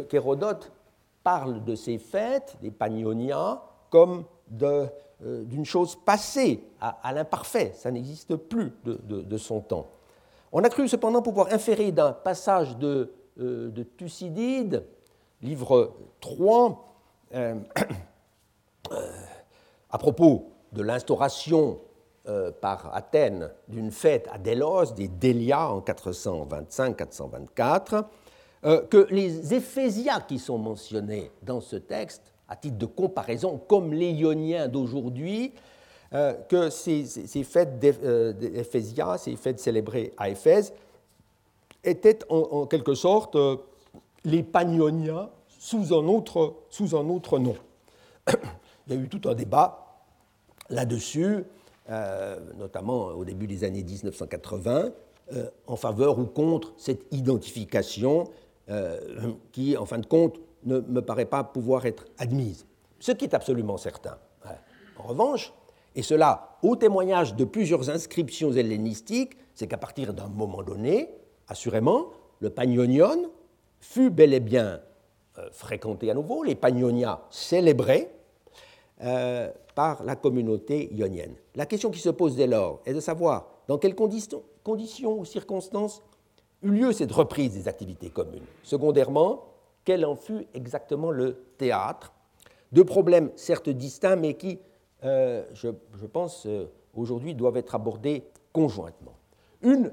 qu'Hérodote 0.08 0.72
parle 1.26 1.62
de 1.64 1.74
ces 1.74 1.98
fêtes, 1.98 2.56
des 2.62 2.70
Panionia, 2.70 3.60
comme 3.90 4.22
euh, 4.62 4.86
d'une 5.20 5.64
chose 5.64 5.96
passée 5.96 6.62
à, 6.80 7.12
l'imparfait. 7.12 7.72
Ça 7.74 7.90
n'existe 7.90 8.36
plus 8.36 8.72
de, 8.84 9.36
son 9.36 9.60
temps. 9.60 9.88
On 10.52 10.62
a 10.62 10.68
cru 10.68 10.86
cependant 10.86 11.22
pouvoir 11.22 11.52
inférer 11.52 11.90
d'un 11.90 12.12
passage 12.12 12.76
de, 12.76 13.12
euh, 13.40 13.70
de, 13.70 13.82
Thucydide, 13.82 14.84
livre 15.42 15.96
3, 16.20 16.94
à 19.90 19.98
propos 19.98 20.52
de 20.70 20.82
l'instauration 20.82 21.80
euh, 22.28 22.52
par 22.52 22.94
Athènes 22.94 23.50
d'une 23.66 23.90
fête 23.90 24.28
à 24.32 24.38
Délos, 24.38 24.92
des 24.94 25.08
Délias 25.08 25.70
en 25.70 25.80
425-424, 25.80 28.04
euh, 28.64 28.82
que 28.82 29.06
les 29.10 29.54
Éphésias 29.54 30.20
qui 30.20 30.38
sont 30.38 30.58
mentionnés 30.58 31.30
dans 31.42 31.60
ce 31.60 31.76
texte, 31.76 32.32
à 32.48 32.56
titre 32.56 32.78
de 32.78 32.86
comparaison, 32.86 33.60
comme 33.68 33.92
les 33.92 34.10
Ioniens 34.12 34.68
d'aujourd'hui, 34.68 35.52
euh, 36.14 36.34
que 36.48 36.70
ces, 36.70 37.04
fêtes 37.44 37.78
d'Éphésia, 37.78 39.18
ces 39.18 39.36
fêtes 39.36 39.60
célébrées 39.60 40.12
à 40.16 40.28
Éphèse, 40.28 40.72
étaient 41.82 42.18
en, 42.28 42.66
quelque 42.66 42.94
sorte 42.94 43.36
les 44.24 44.42
Panionia 44.42 45.30
sous 45.48 45.94
un 45.94 46.06
autre, 46.08 46.54
sous 46.70 46.96
un 46.96 47.08
autre 47.08 47.38
nom. 47.38 47.56
Il 48.88 48.94
y 48.94 48.96
a 48.96 49.00
eu 49.00 49.08
tout 49.08 49.28
un 49.28 49.34
débat 49.34 49.98
là-dessus. 50.70 51.44
Euh, 51.88 52.36
notamment 52.58 53.06
au 53.10 53.24
début 53.24 53.46
des 53.46 53.62
années 53.62 53.84
1980, 53.84 54.90
euh, 55.32 55.48
en 55.68 55.76
faveur 55.76 56.18
ou 56.18 56.24
contre 56.24 56.72
cette 56.76 57.06
identification 57.12 58.24
euh, 58.68 58.98
qui, 59.52 59.76
en 59.76 59.86
fin 59.86 59.98
de 59.98 60.06
compte, 60.06 60.40
ne 60.64 60.80
me 60.80 61.00
paraît 61.00 61.26
pas 61.26 61.44
pouvoir 61.44 61.86
être 61.86 62.06
admise. 62.18 62.66
Ce 62.98 63.12
qui 63.12 63.24
est 63.24 63.34
absolument 63.34 63.76
certain. 63.76 64.18
En 64.98 65.08
revanche, 65.08 65.52
et 65.94 66.02
cela 66.02 66.58
au 66.62 66.74
témoignage 66.76 67.36
de 67.36 67.44
plusieurs 67.44 67.90
inscriptions 67.90 68.52
hellénistiques, 68.52 69.36
c'est 69.54 69.66
qu'à 69.66 69.76
partir 69.76 70.14
d'un 70.14 70.28
moment 70.28 70.62
donné, 70.62 71.10
assurément, 71.48 72.06
le 72.40 72.50
Pagnonion 72.50 73.30
fut 73.80 74.10
bel 74.10 74.34
et 74.34 74.40
bien 74.40 74.80
euh, 75.38 75.48
fréquenté 75.52 76.10
à 76.10 76.14
nouveau, 76.14 76.42
les 76.42 76.54
Pagnonia 76.54 77.22
célébrés 77.30 78.10
euh, 79.02 79.50
par 79.74 80.02
la 80.04 80.16
communauté 80.16 80.92
ionienne. 80.94 81.34
La 81.54 81.66
question 81.66 81.90
qui 81.90 82.00
se 82.00 82.08
pose 82.08 82.36
dès 82.36 82.46
lors 82.46 82.80
est 82.86 82.94
de 82.94 83.00
savoir 83.00 83.48
dans 83.68 83.76
quelles 83.76 83.94
conditions 83.94 84.42
ou 84.64 85.24
circonstances 85.24 86.02
eut 86.62 86.70
lieu 86.70 86.92
cette 86.92 87.12
reprise 87.12 87.54
des 87.54 87.68
activités 87.68 88.10
communes. 88.10 88.44
Secondairement, 88.62 89.44
quel 89.84 90.04
en 90.04 90.16
fut 90.16 90.46
exactement 90.54 91.10
le 91.10 91.34
théâtre? 91.58 92.12
Deux 92.72 92.84
problèmes 92.84 93.30
certes 93.36 93.68
distincts, 93.68 94.16
mais 94.16 94.34
qui, 94.34 94.58
euh, 95.04 95.44
je, 95.52 95.68
pense, 96.06 96.46
aujourd'hui 96.94 97.34
doivent 97.34 97.56
être 97.56 97.74
abordés 97.74 98.24
conjointement. 98.52 99.14
Une 99.62 99.92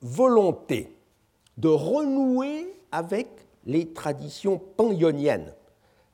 volonté 0.00 0.96
de 1.56 1.68
renouer 1.68 2.74
avec 2.92 3.28
les 3.66 3.92
traditions 3.92 4.60
pan-ioniennes 4.76 5.52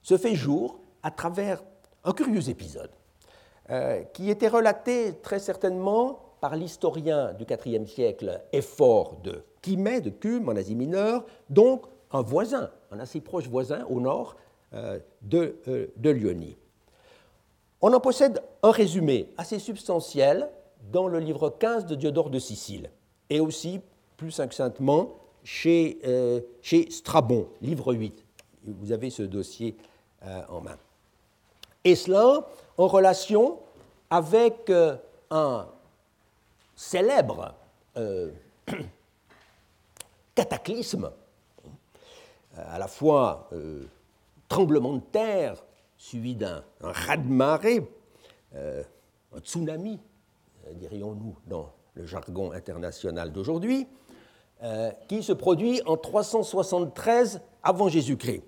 se 0.03 0.17
fait 0.17 0.35
jour 0.35 0.81
à 1.03 1.11
travers 1.11 1.63
un 2.05 2.13
curieux 2.13 2.49
épisode 2.49 2.91
euh, 3.71 4.03
qui 4.15 4.31
était 4.31 4.49
relaté 4.49 5.15
très 5.23 5.39
certainement 5.39 6.21
par 6.41 6.57
l'historien 6.57 7.35
du 7.35 7.45
IVe 7.45 7.87
siècle 7.87 8.43
Effort 8.53 9.17
de 9.23 9.45
Chimay, 9.63 10.01
de 10.01 10.11
Cume, 10.11 10.49
en 10.49 10.57
Asie 10.57 10.75
mineure, 10.75 11.25
donc 11.49 11.85
un 12.13 12.23
voisin, 12.23 12.71
un 12.91 12.99
assez 12.99 13.21
proche 13.21 13.49
voisin 13.49 13.85
au 13.89 14.01
nord 14.01 14.37
euh, 14.75 14.99
de, 15.23 15.57
euh, 15.69 15.87
Lyonie. 16.03 16.57
On 17.81 17.93
en 17.93 18.01
possède 18.01 18.43
un 18.63 18.71
résumé 18.71 19.29
assez 19.37 19.59
substantiel 19.59 20.49
dans 20.93 21.09
le 21.09 21.19
livre 21.19 21.51
15 21.51 21.87
de 21.87 21.95
Diodore 21.95 22.31
de 22.31 22.39
Sicile, 22.39 22.91
et 23.29 23.41
aussi, 23.41 23.81
plus 24.17 24.31
succinctement, 24.31 25.15
chez, 25.45 25.99
euh, 26.07 26.41
chez 26.63 26.91
Strabon, 26.91 27.49
livre 27.63 27.95
8. 27.95 28.25
Vous 28.65 28.93
avez 28.93 29.09
ce 29.11 29.23
dossier 29.23 29.77
en 30.51 30.61
main. 30.61 30.77
Et 31.83 31.97
cela 31.97 32.47
en 32.77 32.87
relation 32.87 33.59
avec 34.11 34.71
un 35.31 35.67
célèbre 36.77 37.55
cataclysme, 40.35 41.11
à 42.57 42.79
la 42.79 42.89
fois 42.89 43.51
tremblement 44.49 44.95
de 44.95 45.01
terre 45.01 45.65
suivi 45.97 46.35
d'un 46.35 46.65
raz-de-marée, 46.81 47.89
un 48.55 49.41
tsunami, 49.41 50.01
dirions-nous 50.75 51.37
dans 51.47 51.73
le 51.95 52.07
jargon 52.07 52.53
international 52.53 53.33
d'aujourd'hui, 53.33 53.87
euh, 54.63 54.91
qui 55.09 55.23
se 55.23 55.33
produit 55.33 55.81
en 55.87 55.97
373 55.97 57.41
avant 57.63 57.89
Jésus-Christ, 57.89 58.43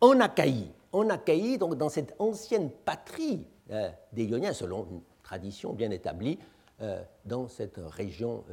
en 0.00 0.20
Achaïe. 0.20 0.70
En 0.92 1.10
Achaïe, 1.10 1.58
donc 1.58 1.74
dans 1.76 1.88
cette 1.88 2.14
ancienne 2.20 2.70
patrie 2.70 3.44
euh, 3.72 3.90
des 4.12 4.24
Ioniens, 4.24 4.52
selon 4.52 4.86
une 4.88 5.00
tradition 5.24 5.72
bien 5.72 5.90
établie, 5.90 6.38
euh, 6.80 7.02
dans 7.24 7.48
cette 7.48 7.78
région, 7.78 8.44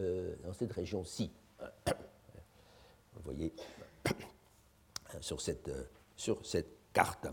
dans 0.43 0.53
cette 0.53 0.71
région-ci. 0.71 1.31
Vous 3.23 3.31
voyez 3.31 3.53
sur 5.21 5.41
cette, 5.41 5.71
sur 6.15 6.45
cette 6.45 6.69
carte. 6.93 7.27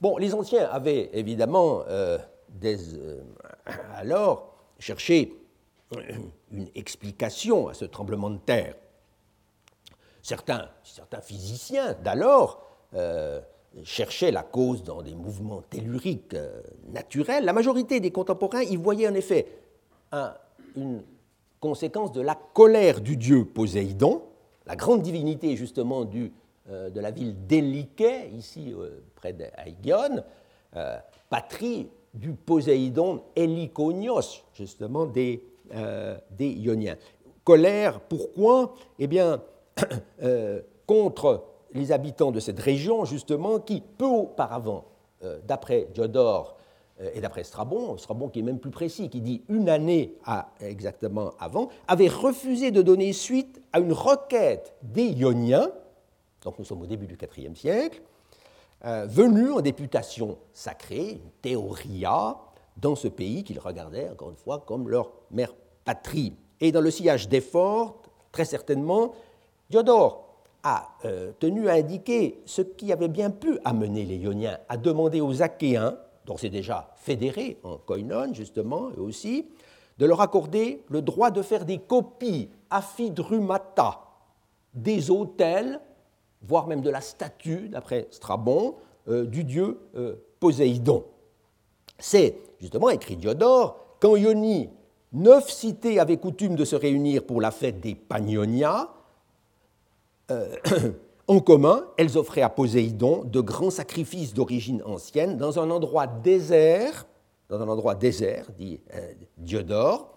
Bon, 0.00 0.18
les 0.18 0.34
anciens 0.34 0.66
avaient 0.66 1.10
évidemment 1.12 1.82
alors 3.94 4.54
cherché 4.78 5.34
une 6.50 6.68
explication 6.74 7.68
à 7.68 7.74
ce 7.74 7.84
tremblement 7.84 8.30
de 8.30 8.38
terre. 8.38 8.74
Certains, 10.22 10.68
certains 10.82 11.20
physiciens 11.20 11.94
d'alors 12.02 12.62
euh, 12.94 13.40
cherchaient 13.84 14.32
la 14.32 14.42
cause 14.42 14.82
dans 14.82 15.02
des 15.02 15.14
mouvements 15.14 15.62
telluriques 15.62 16.34
euh, 16.34 16.60
naturels. 16.88 17.44
La 17.44 17.52
majorité 17.52 18.00
des 18.00 18.10
contemporains 18.10 18.62
y 18.62 18.76
voyaient 18.76 19.08
en 19.08 19.14
effet 19.14 19.46
une 20.76 21.02
conséquence 21.60 22.12
de 22.12 22.20
la 22.20 22.34
colère 22.34 23.00
du 23.00 23.16
dieu 23.16 23.44
Poséidon, 23.44 24.22
la 24.66 24.76
grande 24.76 25.02
divinité 25.02 25.56
justement 25.56 26.04
du, 26.04 26.32
euh, 26.68 26.90
de 26.90 27.00
la 27.00 27.10
ville 27.10 27.46
d'Éliké, 27.46 28.28
ici 28.36 28.74
près 29.14 29.32
d'Aïgion, 29.32 30.22
patrie 31.30 31.88
du 32.16 32.32
Poséidon 32.32 33.22
Heliconios, 33.36 34.42
justement 34.54 35.06
des, 35.06 35.42
euh, 35.74 36.16
des 36.30 36.48
Ioniens. 36.48 36.96
Colère, 37.44 38.00
pourquoi? 38.00 38.74
Eh 38.98 39.06
bien, 39.06 39.42
euh, 40.22 40.60
contre 40.86 41.44
les 41.72 41.92
habitants 41.92 42.32
de 42.32 42.40
cette 42.40 42.58
région, 42.58 43.04
justement, 43.04 43.60
qui, 43.60 43.80
peu 43.80 44.06
auparavant, 44.06 44.84
euh, 45.24 45.38
d'après 45.46 45.88
Diodore 45.94 46.55
et 47.14 47.20
d'après 47.20 47.44
Strabon, 47.44 47.98
Strabon 47.98 48.28
qui 48.28 48.38
est 48.38 48.42
même 48.42 48.58
plus 48.58 48.70
précis, 48.70 49.10
qui 49.10 49.20
dit 49.20 49.42
une 49.48 49.68
année 49.68 50.14
exactement 50.60 51.32
avant, 51.38 51.68
avaient 51.88 52.08
refusé 52.08 52.70
de 52.70 52.80
donner 52.80 53.12
suite 53.12 53.60
à 53.72 53.80
une 53.80 53.92
requête 53.92 54.74
des 54.82 55.08
Ioniens, 55.08 55.70
donc 56.42 56.58
nous 56.58 56.64
sommes 56.64 56.80
au 56.80 56.86
début 56.86 57.06
du 57.06 57.18
IVe 57.36 57.54
siècle, 57.54 58.00
venus 58.82 59.50
en 59.52 59.60
députation 59.60 60.38
sacrée, 60.54 61.20
une 61.22 61.30
théoria, 61.42 62.38
dans 62.76 62.94
ce 62.94 63.08
pays 63.08 63.42
qu'ils 63.42 63.58
regardaient, 63.58 64.08
encore 64.10 64.30
une 64.30 64.36
fois, 64.36 64.62
comme 64.66 64.88
leur 64.88 65.10
mère 65.30 65.54
patrie. 65.84 66.34
Et 66.60 66.72
dans 66.72 66.80
le 66.80 66.90
sillage 66.90 67.28
d'efforts, 67.28 68.02
très 68.32 68.44
certainement, 68.44 69.12
Diodore 69.70 70.24
a 70.62 70.88
euh, 71.04 71.32
tenu 71.38 71.68
à 71.68 71.74
indiquer 71.74 72.40
ce 72.44 72.62
qui 72.62 72.92
avait 72.92 73.08
bien 73.08 73.30
pu 73.30 73.58
amener 73.64 74.04
les 74.04 74.16
Ioniens 74.16 74.58
à 74.68 74.76
demander 74.76 75.20
aux 75.20 75.42
Achéens, 75.42 75.96
dont 76.26 76.36
c'est 76.36 76.50
déjà 76.50 76.92
fédéré 76.96 77.58
en 77.62 77.78
koinon 77.78 78.34
justement, 78.34 78.90
eux 78.96 79.00
aussi, 79.00 79.46
de 79.98 80.06
leur 80.06 80.20
accorder 80.20 80.82
le 80.90 81.00
droit 81.00 81.30
de 81.30 81.40
faire 81.40 81.64
des 81.64 81.78
copies 81.78 82.50
affidrumata 82.68 84.02
des 84.74 85.10
autels, 85.10 85.80
voire 86.42 86.66
même 86.66 86.82
de 86.82 86.90
la 86.90 87.00
statue, 87.00 87.68
d'après 87.70 88.08
Strabon, 88.10 88.74
euh, 89.08 89.24
du 89.24 89.44
dieu 89.44 89.80
euh, 89.96 90.16
Poséidon. 90.38 91.04
C'est 91.98 92.36
justement, 92.60 92.90
écrit 92.90 93.16
Diodore, 93.16 93.78
quand 94.00 94.16
Ionie, 94.16 94.68
neuf 95.12 95.48
cités 95.48 95.98
avaient 95.98 96.18
coutume 96.18 96.56
de 96.56 96.64
se 96.64 96.76
réunir 96.76 97.24
pour 97.24 97.40
la 97.40 97.50
fête 97.50 97.80
des 97.80 97.94
Pagnonia, 97.94 98.90
euh, 100.30 100.56
en 101.28 101.40
commun, 101.40 101.84
elles 101.96 102.16
offraient 102.18 102.42
à 102.42 102.48
Poséidon 102.48 103.24
de 103.24 103.40
grands 103.40 103.70
sacrifices 103.70 104.32
d'origine 104.32 104.82
ancienne 104.84 105.36
dans 105.36 105.58
un 105.58 105.70
endroit 105.70 106.06
désert, 106.06 107.06
dans 107.48 107.60
un 107.60 107.68
endroit 107.68 107.94
désert, 107.94 108.46
dit 108.56 108.80
euh, 108.94 109.12
Diodore, 109.36 110.12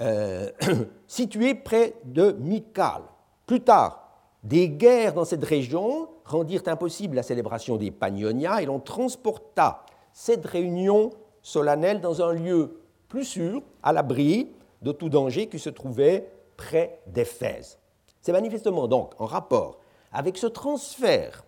euh, 0.00 0.50
situé 1.06 1.54
près 1.54 1.94
de 2.04 2.32
Mycale. 2.32 3.02
Plus 3.46 3.60
tard, 3.60 4.08
des 4.42 4.68
guerres 4.68 5.14
dans 5.14 5.24
cette 5.24 5.44
région 5.44 6.08
rendirent 6.24 6.62
impossible 6.66 7.16
la 7.16 7.22
célébration 7.22 7.76
des 7.76 7.90
Pagnonia 7.90 8.60
et 8.60 8.66
l'on 8.66 8.80
transporta 8.80 9.84
cette 10.12 10.46
réunion 10.46 11.10
solennelle 11.42 12.00
dans 12.00 12.22
un 12.22 12.32
lieu 12.32 12.80
plus 13.08 13.24
sûr, 13.24 13.62
à 13.82 13.92
l'abri 13.92 14.50
de 14.82 14.90
tout 14.90 15.08
danger 15.08 15.46
qui 15.46 15.58
se 15.58 15.70
trouvait 15.70 16.28
près 16.56 17.00
d'Éphèse. 17.06 17.78
C'est 18.20 18.32
manifestement 18.32 18.88
donc 18.88 19.12
en 19.20 19.26
rapport 19.26 19.78
avec 20.14 20.38
ce 20.38 20.46
transfert 20.46 21.44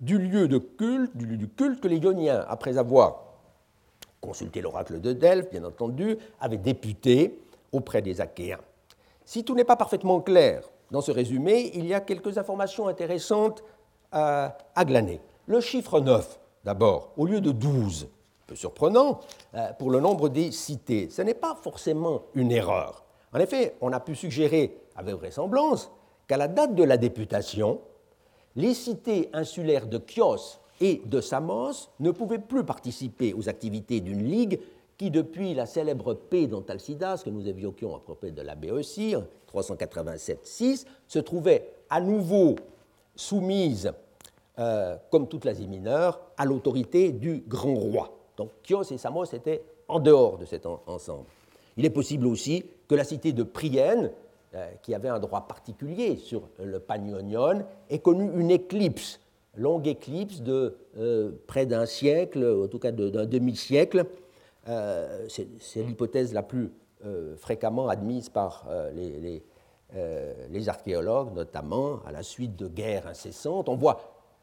du 0.00 0.18
lieu 0.18 0.48
de 0.48 0.58
culte, 0.58 1.16
du 1.16 1.24
lieu 1.24 1.36
du 1.36 1.48
culte 1.48 1.80
que 1.80 1.88
les 1.88 1.98
Ioniens, 1.98 2.44
après 2.48 2.76
avoir 2.76 3.22
consulté 4.20 4.60
l'oracle 4.60 5.00
de 5.00 5.12
Delphes, 5.12 5.50
bien 5.50 5.64
entendu, 5.64 6.18
avaient 6.40 6.58
député 6.58 7.38
auprès 7.72 8.02
des 8.02 8.20
Achéens. 8.20 8.58
Si 9.24 9.44
tout 9.44 9.54
n'est 9.54 9.64
pas 9.64 9.76
parfaitement 9.76 10.20
clair 10.20 10.68
dans 10.90 11.00
ce 11.00 11.10
résumé, 11.10 11.70
il 11.74 11.86
y 11.86 11.94
a 11.94 12.00
quelques 12.00 12.36
informations 12.38 12.88
intéressantes 12.88 13.64
à, 14.10 14.58
à 14.74 14.84
glaner. 14.84 15.20
Le 15.46 15.60
chiffre 15.60 16.00
9, 16.00 16.38
d'abord, 16.64 17.12
au 17.16 17.26
lieu 17.26 17.40
de 17.40 17.52
12, 17.52 18.08
peu 18.46 18.54
surprenant 18.56 19.20
euh, 19.54 19.72
pour 19.78 19.90
le 19.90 20.00
nombre 20.00 20.28
des 20.28 20.52
cités. 20.52 21.08
Ce 21.10 21.22
n'est 21.22 21.34
pas 21.34 21.56
forcément 21.60 22.22
une 22.34 22.52
erreur. 22.52 23.04
En 23.32 23.38
effet, 23.38 23.76
on 23.80 23.92
a 23.92 24.00
pu 24.00 24.14
suggérer 24.14 24.76
avec 24.96 25.14
vraisemblance 25.14 25.90
qu'à 26.26 26.36
la 26.36 26.48
date 26.48 26.74
de 26.74 26.84
la 26.84 26.96
députation, 26.96 27.80
les 28.56 28.74
cités 28.74 29.28
insulaires 29.32 29.86
de 29.86 30.00
Chios 30.06 30.58
et 30.80 31.02
de 31.04 31.20
Samos 31.20 31.88
ne 32.00 32.10
pouvaient 32.10 32.38
plus 32.38 32.64
participer 32.64 33.34
aux 33.34 33.48
activités 33.48 34.00
d'une 34.00 34.24
ligue 34.24 34.60
qui, 34.98 35.10
depuis 35.10 35.54
la 35.54 35.66
célèbre 35.66 36.14
paix 36.14 36.46
d'Antalcidas, 36.46 37.22
que 37.24 37.30
nous 37.30 37.48
évoquions 37.48 37.96
à 37.96 38.00
propos 38.00 38.30
de 38.30 38.42
la 38.42 38.54
en 38.54 39.24
387-6, 39.52 40.86
se 41.06 41.18
trouvait 41.18 41.72
à 41.88 42.00
nouveau 42.00 42.56
soumise, 43.14 43.92
euh, 44.58 44.96
comme 45.10 45.28
toute 45.28 45.44
l'Asie 45.44 45.66
mineure, 45.66 46.20
à 46.36 46.44
l'autorité 46.44 47.12
du 47.12 47.42
grand 47.46 47.74
roi. 47.74 48.16
Donc 48.36 48.50
Chios 48.62 48.84
et 48.90 48.98
Samos 48.98 49.24
étaient 49.24 49.62
en 49.88 50.00
dehors 50.00 50.38
de 50.38 50.44
cet 50.44 50.66
ensemble. 50.66 51.26
Il 51.76 51.84
est 51.84 51.90
possible 51.90 52.26
aussi 52.26 52.64
que 52.88 52.94
la 52.94 53.04
cité 53.04 53.32
de 53.32 53.42
Prienne, 53.42 54.10
qui 54.82 54.94
avait 54.94 55.08
un 55.08 55.18
droit 55.18 55.46
particulier 55.48 56.16
sur 56.16 56.42
le 56.62 56.78
Panionion, 56.78 57.64
ait 57.88 58.00
connu 58.00 58.30
une 58.38 58.50
éclipse, 58.50 59.18
longue 59.56 59.86
éclipse 59.86 60.42
de 60.42 60.76
près 61.46 61.64
d'un 61.64 61.86
siècle, 61.86 62.62
en 62.64 62.68
tout 62.68 62.78
cas 62.78 62.92
d'un 62.92 63.24
demi-siècle. 63.24 64.04
C'est 64.66 65.82
l'hypothèse 65.82 66.34
la 66.34 66.42
plus 66.42 66.70
fréquemment 67.38 67.88
admise 67.88 68.28
par 68.28 68.68
les 68.94 69.42
euh, 69.94 70.68
archéologues, 70.68 71.34
notamment 71.34 72.00
à 72.06 72.12
la 72.12 72.22
suite 72.22 72.56
de 72.56 72.66
guerres 72.66 73.06
incessantes. 73.06 73.68
On 73.68 73.76
voit, 73.76 74.00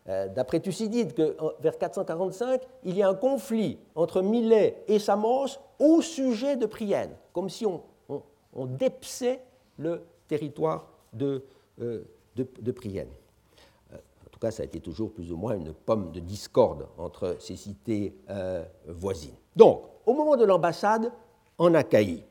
euh, 0.08 0.28
d'après 0.28 0.60
Thucydide, 0.60 1.14
que 1.14 1.36
vers 1.60 1.78
445, 1.78 2.62
il 2.84 2.96
y 2.96 3.02
a 3.02 3.10
un 3.10 3.16
conflit 3.16 3.80
entre 3.96 4.22
Milet 4.22 4.84
et 4.88 5.00
Samos 5.00 5.58
au 5.80 6.02
sujet 6.02 6.56
de 6.56 6.66
Prienne, 6.66 7.16
comme 7.34 7.50
si 7.50 7.66
on, 7.66 7.82
on, 8.54 8.66
dépsait 8.66 9.42
le 9.80 10.04
territoire 10.28 10.88
de, 11.14 11.44
euh, 11.82 12.04
de, 12.36 12.72
Prienne. 12.72 13.10
En 13.92 14.30
tout 14.32 14.40
cas, 14.40 14.52
ça 14.52 14.62
a 14.62 14.66
été 14.66 14.80
toujours 14.80 15.12
plus 15.12 15.32
ou 15.32 15.38
moins 15.38 15.56
une 15.56 15.74
pomme 15.74 16.12
de 16.12 16.20
discorde 16.20 16.88
entre 16.98 17.38
ces 17.40 17.56
cités 17.56 18.14
voisines. 18.88 19.36
Donc, 19.56 19.84
au 20.06 20.14
moment 20.14 20.38
de 20.38 20.46
l'ambassade 20.46 21.12
en 21.58 21.74
Achaïe, 21.74 22.24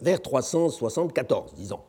vers 0.00 0.22
374, 0.22 1.54
disons, 1.54 1.80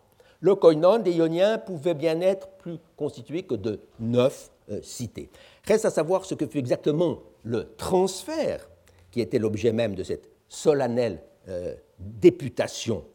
le 0.44 0.56
koinon 0.56 1.00
des 1.00 1.14
Ioniens 1.14 1.58
pouvait 1.58 1.94
bien 1.94 2.20
être 2.20 2.50
plus 2.58 2.78
constitué 2.98 3.44
que 3.44 3.56
de 3.56 3.80
neuf 4.00 4.52
euh, 4.70 4.82
cités. 4.82 5.30
Reste 5.66 5.86
à 5.86 5.90
savoir 5.90 6.26
ce 6.26 6.36
que 6.36 6.46
fut 6.46 6.58
exactement 6.58 7.20
le 7.44 7.74
transfert, 7.78 8.70
qui 9.10 9.22
était 9.22 9.40
l'objet 9.40 9.72
même 9.72 9.96
de 9.96 10.04
cette 10.04 10.30
solennelle 10.50 11.22
euh, 11.48 11.76
députation, 11.98 12.98
euh, 12.98 13.13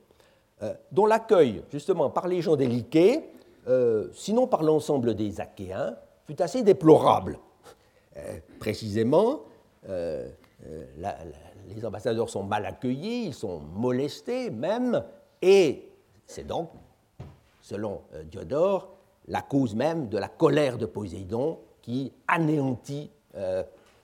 dont 0.91 1.07
l'accueil, 1.07 1.63
justement, 1.71 2.11
par 2.11 2.27
les 2.29 2.43
gens 2.43 2.57
des 2.57 2.67
Lyquées, 2.67 3.25
sinon 4.13 4.47
par 4.47 4.63
l'ensemble 4.63 5.15
des 5.15 5.41
Achéens, 5.41 5.97
fut 6.25 6.41
assez 6.43 6.63
déplorable. 6.63 7.39
précisément, 8.59 9.43
les 9.87 11.85
ambassadeurs 11.85 12.29
sont 12.29 12.43
mal 12.43 12.67
accueillis, 12.67 13.27
ils 13.27 13.35
sont 13.35 13.61
molestés 13.61 14.51
même, 14.51 15.05
et 15.41 15.89
c'est 16.27 16.47
donc 16.47 16.71
selon 17.69 18.01
euh, 18.15 18.23
Diodore, 18.25 18.95
la 19.27 19.43
cause 19.43 19.75
même 19.75 20.09
de 20.09 20.17
la 20.17 20.29
colère 20.29 20.79
de 20.79 20.87
Poséidon 20.87 21.59
qui 21.83 22.13
anéantit 22.27 23.11
euh, 23.37 23.63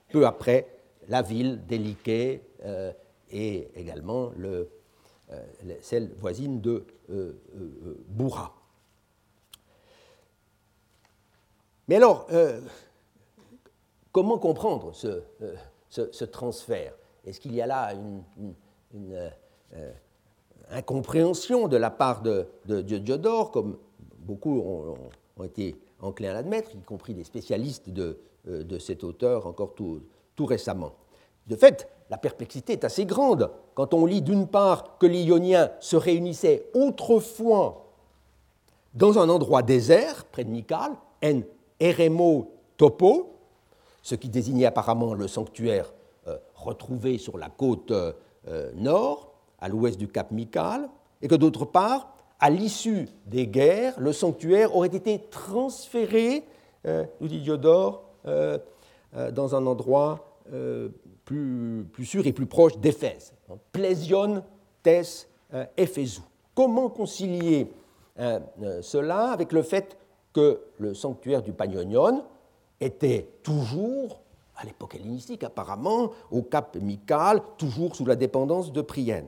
peu 0.09 0.27
après 0.27 0.67
la 1.07 1.23
ville 1.23 1.65
d'Éliquée 1.65 2.41
euh, 2.63 2.91
et 3.31 3.69
également 3.75 4.31
le, 4.37 4.69
celle 5.81 6.11
voisine 6.19 6.61
de 6.61 6.85
Bourra. 8.09 8.53
Mais 11.87 11.95
alors, 11.95 12.27
comment 14.11 14.37
comprendre 14.37 14.93
ce, 14.93 15.23
ce, 15.89 16.25
transfert? 16.25 16.93
Est-ce 17.25 17.39
qu'il 17.39 17.55
y 17.55 17.61
a 17.61 17.67
là 17.67 17.93
une 17.93 18.23
incompréhension 20.69 21.67
de 21.67 21.77
la 21.77 21.89
part 21.89 22.21
de, 22.21 22.47
Diodore, 22.67 23.51
comme 23.51 23.77
beaucoup 24.19 24.59
ont, 24.59 25.43
été 25.43 25.75
enclins 25.99 26.29
à 26.29 26.33
l'admettre, 26.33 26.71
y 26.75 26.81
compris 26.81 27.13
des 27.13 27.23
spécialistes 27.23 27.89
de, 27.89 28.17
euh, 28.47 28.79
cet 28.79 29.03
auteur 29.03 29.47
encore 29.47 29.73
tout, 29.75 30.01
récemment? 30.45 30.93
De 31.47 31.55
fait, 31.55 31.89
la 32.09 32.17
perplexité 32.17 32.73
est 32.73 32.83
assez 32.83 33.05
grande. 33.05 33.51
Quand 33.73 33.93
on 33.93 34.05
lit 34.05 34.21
d'une 34.21 34.47
part 34.47 34.97
que 34.97 35.05
les 35.05 35.23
Ioniens 35.23 35.71
se 35.79 35.95
réunissaient 35.95 36.65
autrefois 36.73 37.85
dans 38.93 39.19
un 39.19 39.29
endroit 39.29 39.61
désert, 39.61 40.25
près 40.25 40.43
de 40.43 40.49
Mycale, 40.49 40.93
en 41.23 41.41
Eremo 41.79 42.53
Topo, 42.77 43.33
ce 44.01 44.15
qui 44.15 44.29
désignait 44.29 44.65
apparemment 44.65 45.13
le 45.13 45.27
sanctuaire 45.27 45.93
euh, 46.27 46.37
retrouvé 46.53 47.17
sur 47.17 47.37
la 47.37 47.49
côte 47.49 47.91
euh, 47.91 48.13
nord, 48.75 49.33
à 49.59 49.67
l'ouest 49.67 49.97
du 49.97 50.07
cap 50.07 50.31
Mical, 50.31 50.89
et 51.21 51.27
que 51.27 51.35
d'autre 51.35 51.65
part, 51.65 52.15
à 52.39 52.49
l'issue 52.49 53.07
des 53.25 53.47
guerres, 53.47 53.99
le 53.99 54.13
sanctuaire 54.13 54.75
aurait 54.75 54.89
été 54.89 55.19
transféré, 55.31 56.43
euh, 56.85 57.05
nous 57.21 57.27
dit 57.27 57.39
Diodore, 57.39 58.03
euh, 58.27 58.57
euh, 59.15 59.31
dans 59.31 59.55
un 59.55 59.65
endroit 59.65 60.31
plus, 61.25 61.87
sûr 62.03 62.25
et 62.25 62.33
plus 62.33 62.45
proche 62.45 62.77
d'Éphèse. 62.77 63.33
Plésion 63.71 64.43
tes 64.83 65.01
Éphésou. 65.77 66.23
Comment 66.53 66.89
concilier 66.89 67.71
cela 68.17 69.31
avec 69.31 69.51
le 69.51 69.63
fait 69.63 69.97
que 70.33 70.61
le 70.77 70.93
sanctuaire 70.93 71.41
du 71.41 71.53
Panionion 71.53 72.23
était 72.79 73.29
toujours, 73.41 74.21
à 74.55 74.65
l'époque 74.65 74.95
hellénistique 74.95 75.43
apparemment, 75.43 76.11
au 76.31 76.43
cap 76.43 76.75
Mical, 76.75 77.41
toujours 77.57 77.95
sous 77.95 78.05
la 78.05 78.15
dépendance 78.15 78.71
de 78.71 78.81
Prienne 78.81 79.27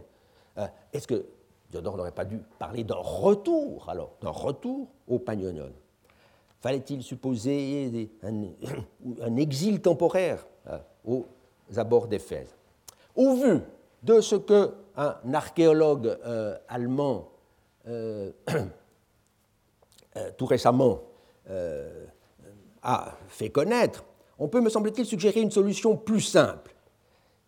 euh, 0.58 0.68
est-ce 0.94 1.08
que 1.08 1.26
Diodore 1.70 1.98
n'aurait 1.98 2.12
pas 2.12 2.26
dû 2.26 2.40
parler 2.60 2.84
d'un 2.84 2.96
retour, 2.96 3.90
alors, 3.90 4.12
d'un 4.22 4.30
retour 4.30 4.88
au 5.08 5.20
Panionion 5.20 5.72
Fallait-il 6.62 7.04
supposer 7.04 8.10
un, 8.24 9.36
exil 9.36 9.82
temporaire 9.82 10.48
euh, 10.68 10.80
aux 11.06 11.28
abords 11.76 12.08
d'Éphèse 12.08 12.56
Au 13.16 13.36
vu 13.36 13.60
de 14.04 14.22
ce 14.22 14.36
qu'un 14.36 14.72
archéologue 15.34 16.18
euh, 16.26 16.58
allemand 16.68 17.30
tout 20.38 20.46
récemment 20.46 21.04
a 22.84 23.14
fait 23.30 23.50
connaître, 23.50 24.04
on 24.40 24.48
peut, 24.48 24.62
me 24.62 24.70
semble-t-il, 24.70 25.06
suggérer 25.06 25.42
une 25.42 25.52
solution 25.52 25.96
plus 25.96 26.22
simple. 26.22 26.76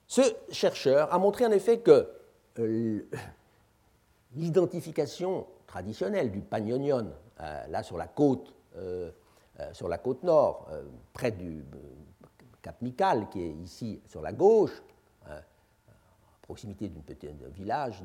Ce 0.08 0.22
chercheur 0.52 1.14
a 1.14 1.20
montré 1.20 1.46
en 1.46 1.52
effet 1.52 1.80
que 1.80 2.10
euh, 2.58 3.08
l'identification 4.36 5.46
traditionnelle 5.68 6.32
du 6.32 6.42
Panionion, 6.42 7.12
euh, 7.42 7.68
là 7.68 7.84
sur 7.84 7.98
la 7.98 8.08
côte, 8.08 8.54
euh, 8.76 9.12
sur 9.74 9.88
la 9.88 9.98
côte 9.98 10.24
nord, 10.24 10.70
près 11.12 11.32
du 11.32 11.66
Mical, 12.82 13.30
qui 13.30 13.42
est 13.42 13.52
ici 13.64 14.02
sur 14.08 14.22
la 14.22 14.32
gauche, 14.32 14.82
à 15.28 15.42
proximité 16.42 16.90
d'un 16.90 17.50
village 17.50 18.04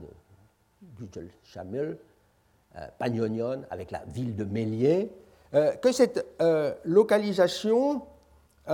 de 0.83 1.29
Chamel, 1.43 1.99
Panionion, 2.99 3.65
avec 3.71 3.91
la 3.91 4.05
ville 4.07 4.37
de 4.37 4.45
Méliès, 4.45 5.09
que 5.53 5.93
cette 5.93 6.27
localisation 6.85 8.03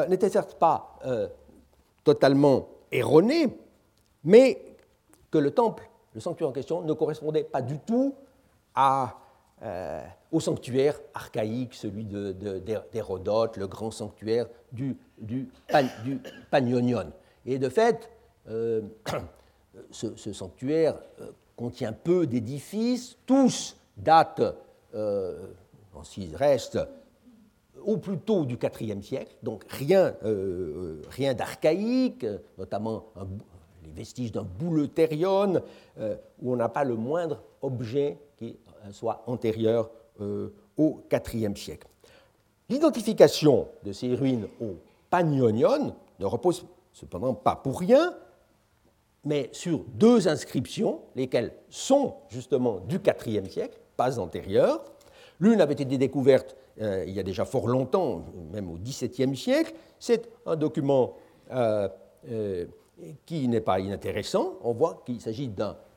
n'était 0.09 0.31
certes 0.31 0.55
pas 0.55 0.99
totalement 2.03 2.69
erronée, 2.91 3.57
mais 4.25 4.61
que 5.31 5.39
le 5.39 5.53
temple, 5.53 5.89
le 6.15 6.21
sanctuaire 6.21 6.49
en 6.49 6.53
question, 6.53 6.83
ne 6.83 6.93
correspondait 6.93 7.45
pas 7.45 7.63
du 7.63 7.79
tout 7.79 8.15
euh, 9.63 10.01
au 10.33 10.41
sanctuaire 10.41 10.99
archaïque, 11.13 11.75
celui 11.75 12.05
d'Hérodote, 12.05 13.59
le 13.59 13.67
grand 13.67 13.91
sanctuaire 13.91 14.47
du, 14.73 14.97
du, 15.19 15.49
Panionion. 16.51 17.13
Et 17.47 17.59
de 17.59 17.69
fait, 17.69 18.11
euh, 18.49 18.83
ce, 19.91 20.33
sanctuaire 20.33 20.97
euh, 21.21 21.31
contient 21.57 21.93
peu 21.93 22.27
d'édifices, 22.27 23.17
tous 23.27 23.77
datent, 23.97 24.57
en 24.93 26.03
s'il 26.03 26.35
reste, 26.35 26.79
au 27.85 27.97
plus 27.99 28.19
tôt 28.19 28.45
du 28.45 28.59
IVe 28.81 29.03
siècle, 29.03 29.35
donc 29.43 29.65
rien, 29.69 30.15
rien 31.11 31.35
d'archaïque, 31.35 32.27
notamment 32.59 33.05
les 33.85 33.91
vestiges 33.93 34.33
d'un 34.33 34.43
bouleterion, 34.43 35.63
euh, 35.99 36.17
où 36.41 36.53
on 36.53 36.57
n'a 36.57 36.69
pas 36.69 36.85
le 36.85 36.95
moindre 36.95 37.43
objet 37.63 38.19
qui 38.37 38.57
euh, 38.85 38.93
soit 38.93 39.23
antérieur 39.27 39.91
euh, 40.21 40.53
au 40.77 41.03
IVe 41.11 41.57
siècle. 41.57 41.89
L'identification 42.71 43.69
de 43.85 43.93
ces 43.93 44.15
ruines 44.15 44.49
au 44.61 44.77
Panionion 45.11 45.95
ne 46.19 46.25
repose 46.25 46.65
cependant 46.93 47.35
pas 47.35 47.57
pour 47.57 47.81
rien, 47.81 48.15
mais 49.25 49.51
sur 49.53 49.81
deux 49.95 50.29
inscriptions, 50.29 51.01
lesquelles 51.17 51.53
sont 51.69 52.15
justement 52.29 52.81
du 52.81 53.01
IVe 53.27 53.51
siècle, 53.51 53.79
pas 53.97 54.19
antérieures. 54.19 54.83
L'une 55.41 55.61
avait 55.61 55.75
été 55.75 55.85
découverte 55.85 56.57
il 56.79 57.11
y 57.11 57.21
a 57.21 57.23
déjà 57.23 57.45
fort 57.45 57.69
longtemps, 57.69 58.23
même 58.53 58.71
au 58.71 58.77
XVIIe 58.77 59.37
siècle. 59.37 59.75
C'est 59.99 60.31
un 60.47 60.57
document 60.57 61.17
qui 63.27 63.49
n'est 63.49 63.61
pas 63.61 63.81
inintéressant. 63.81 64.55
On 64.63 64.73
voit 64.73 65.03
qu'il 65.05 65.21
s'agit 65.21 65.51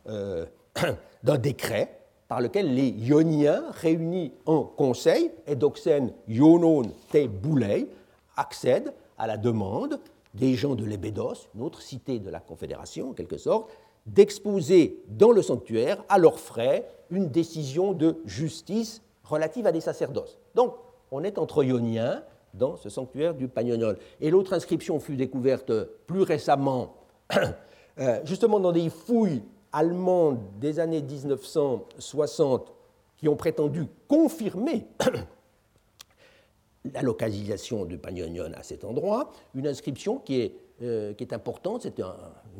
euh, 0.07 0.45
d'un 1.23 1.37
décret 1.37 2.02
par 2.33 2.41
lequel 2.41 2.73
les 2.73 2.87
Ioniens, 2.87 3.63
réunis 3.69 4.33
en 4.47 4.63
conseil, 4.63 5.29
Edoxen 5.45 6.11
Ionon 6.27 6.81
te 7.11 7.27
Boulei, 7.27 7.87
accèdent 8.35 8.91
à 9.19 9.27
la 9.27 9.37
demande 9.37 9.99
des 10.33 10.55
gens 10.55 10.73
de 10.73 10.83
Lébédos, 10.83 11.47
une 11.53 11.61
autre 11.61 11.83
cité 11.83 12.17
de 12.17 12.31
la 12.31 12.39
Confédération 12.39 13.11
en 13.11 13.13
quelque 13.13 13.37
sorte, 13.37 13.69
d'exposer 14.07 15.03
dans 15.09 15.31
le 15.31 15.43
sanctuaire, 15.43 16.03
à 16.09 16.17
leurs 16.17 16.39
frais, 16.39 16.89
une 17.11 17.29
décision 17.29 17.93
de 17.93 18.17
justice 18.25 19.03
relative 19.23 19.67
à 19.67 19.71
des 19.71 19.81
sacerdoces. 19.81 20.39
Donc, 20.55 20.73
on 21.11 21.23
est 21.23 21.37
entre 21.37 21.63
ioniens 21.63 22.23
dans 22.55 22.77
ce 22.77 22.89
sanctuaire 22.89 23.35
du 23.35 23.47
Pagnoniol. 23.47 23.99
Et 24.21 24.31
l'autre 24.31 24.53
inscription 24.53 24.99
fut 24.99 25.17
découverte 25.17 25.71
plus 26.07 26.23
récemment, 26.23 26.95
euh, 27.99 28.21
justement 28.25 28.59
dans 28.59 28.71
des 28.71 28.89
fouilles 28.89 29.43
allemandes 29.73 30.39
des 30.59 30.79
années 30.79 31.01
1960 31.01 32.71
qui 33.17 33.27
ont 33.27 33.35
prétendu 33.35 33.85
confirmer 34.07 34.85
la 36.93 37.01
localisation 37.01 37.85
du 37.85 37.97
Pagnonion 37.97 38.51
à 38.55 38.63
cet 38.63 38.83
endroit, 38.83 39.31
une 39.55 39.67
inscription 39.67 40.19
qui 40.19 40.41
est, 40.41 40.55
euh, 40.81 41.13
qui 41.13 41.23
est 41.23 41.33
importante, 41.33 41.81
c'est 41.81 41.99
une 41.99 42.05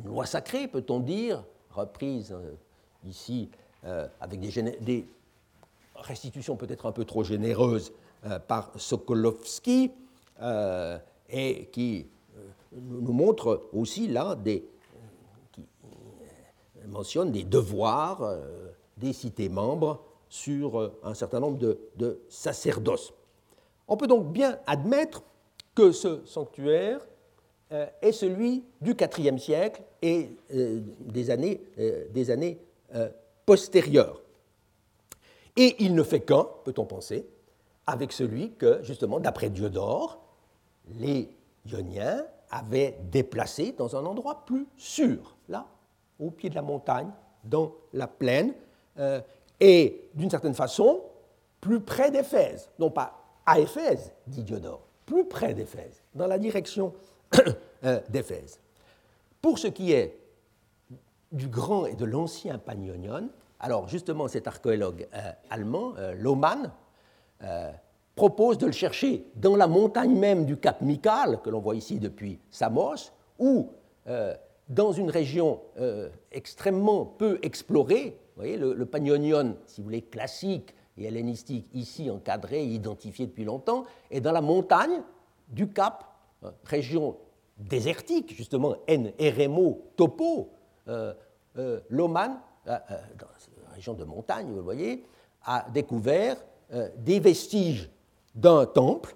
loi 0.04 0.26
sacrée, 0.26 0.68
peut-on 0.68 1.00
dire, 1.00 1.44
reprise 1.70 2.32
euh, 2.32 2.52
ici 3.06 3.50
avec 4.20 4.40
des, 4.40 5.06
restitutions 5.96 6.56
peut-être 6.56 6.86
un 6.86 6.92
peu 6.92 7.04
trop 7.04 7.22
généreuses 7.22 7.92
euh, 8.26 8.38
par 8.38 8.70
Sokolovski 8.76 9.90
euh, 10.40 10.98
et 11.28 11.66
qui 11.72 12.06
euh, 12.36 12.40
nous 12.72 13.12
montre 13.12 13.68
aussi 13.72 14.08
là 14.08 14.34
des, 14.34 14.64
mentionne 16.88 17.32
des 17.32 17.44
devoirs 17.44 18.38
des 18.96 19.12
cités 19.12 19.48
membres 19.48 20.02
sur 20.28 20.92
un 21.02 21.14
certain 21.14 21.40
nombre 21.40 21.58
de, 21.58 22.20
sacerdoces. 22.28 23.12
On 23.88 23.96
peut 23.96 24.06
donc 24.06 24.32
bien 24.32 24.58
admettre 24.66 25.22
que 25.74 25.92
ce 25.92 26.24
sanctuaire 26.24 27.00
est 27.70 28.12
celui 28.12 28.64
du 28.80 28.94
IVe 29.18 29.38
siècle 29.38 29.82
et 30.02 30.30
des 30.50 31.30
années, 31.30 31.60
des 32.12 32.30
années 32.30 32.58
postérieures. 33.46 34.20
Et 35.56 35.76
il 35.84 35.94
ne 35.94 36.02
fait 36.02 36.20
qu'un, 36.20 36.46
peut-on 36.64 36.84
penser, 36.84 37.26
avec 37.86 38.12
celui 38.12 38.52
que, 38.52 38.82
justement, 38.82 39.20
d'après 39.20 39.50
Diodore, 39.50 40.20
les 40.98 41.28
Ioniens 41.66 42.24
avaient 42.50 42.98
déplacé 43.10 43.72
dans 43.72 43.96
un 43.96 44.04
endroit 44.04 44.44
plus 44.46 44.66
sûr, 44.76 45.33
au 46.20 46.30
pied 46.30 46.50
de 46.50 46.54
la 46.54 46.62
montagne, 46.62 47.10
dans 47.44 47.72
la 47.92 48.06
plaine, 48.06 48.54
euh, 48.98 49.20
et 49.60 50.08
d'une 50.14 50.30
certaine 50.30 50.54
façon, 50.54 51.00
plus 51.60 51.80
près 51.80 52.10
d'Éphèse. 52.10 52.70
Non 52.78 52.90
pas 52.90 53.20
à 53.46 53.58
Éphèse, 53.58 54.12
dit 54.26 54.42
Diodore, 54.42 54.80
plus 55.06 55.24
près 55.24 55.54
d'Éphèse, 55.54 56.02
dans 56.14 56.26
la 56.26 56.38
direction 56.38 56.94
euh, 57.84 58.00
d'Éphèse. 58.08 58.58
Pour 59.42 59.58
ce 59.58 59.68
qui 59.68 59.92
est 59.92 60.18
du 61.32 61.48
grand 61.48 61.86
et 61.86 61.94
de 61.94 62.04
l'ancien 62.04 62.58
Panionion, 62.58 63.28
alors 63.60 63.88
justement 63.88 64.28
cet 64.28 64.46
archéologue 64.46 65.06
euh, 65.14 65.32
allemand, 65.50 65.94
Lohmann, 66.16 66.70
euh, 67.42 67.72
propose 68.14 68.58
de 68.58 68.66
le 68.66 68.72
chercher 68.72 69.26
dans 69.34 69.56
la 69.56 69.66
montagne 69.66 70.14
même 70.16 70.46
du 70.46 70.56
Cap 70.56 70.80
Mical, 70.82 71.40
que 71.42 71.50
l'on 71.50 71.58
voit 71.58 71.74
ici 71.74 71.98
depuis 71.98 72.38
Samos, 72.48 73.10
euh, 73.40 74.34
dans 74.68 74.92
une 74.92 75.10
région 75.10 75.60
euh, 75.78 76.08
extrêmement 76.32 77.04
peu 77.04 77.38
explorée. 77.42 78.18
Vous 78.36 78.42
voyez, 78.42 78.56
le, 78.56 78.74
le 78.74 78.88
si 79.66 79.80
vous 79.80 79.84
voulez, 79.84 80.02
classique 80.02 80.74
et 80.96 81.04
hellénistique, 81.04 81.68
ici 81.72 82.10
encadré, 82.10 82.64
identifié 82.64 83.26
depuis 83.26 83.44
longtemps, 83.44 83.84
est 84.10 84.20
dans 84.20 84.32
la 84.32 84.40
montagne 84.40 85.02
du 85.48 85.68
Cap, 85.68 86.04
région 86.64 87.16
désertique, 87.58 88.34
justement, 88.34 88.76
N, 88.86 89.12
Eremo, 89.18 89.82
Topo, 89.96 90.50
Loman, 91.90 92.40
dans 92.66 92.78
région 93.74 93.94
de 93.94 94.04
montagne, 94.04 94.50
vous 94.50 94.62
voyez, 94.62 95.04
a 95.44 95.66
découvert 95.72 96.36
euh, 96.72 96.88
des 96.98 97.20
vestiges 97.20 97.90
d'un 98.34 98.66
temple, 98.66 99.14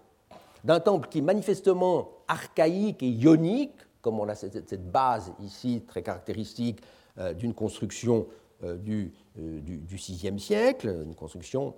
d'un 0.64 0.80
temple 0.80 1.08
qui 1.08 1.18
est 1.18 1.22
manifestement 1.22 2.10
archaïque 2.26 3.02
et 3.02 3.08
ionique, 3.08 3.76
comme 4.02 4.20
on 4.20 4.28
a 4.28 4.34
cette, 4.34 4.90
base 4.90 5.32
ici 5.40 5.84
très 5.86 6.02
caractéristique 6.02 6.80
euh, 7.18 7.32
d'une 7.32 7.54
construction 7.54 8.26
euh, 8.64 8.76
du, 8.76 9.12
VIe 9.36 10.40
siècle, 10.40 10.88
une 11.06 11.14
construction 11.14 11.74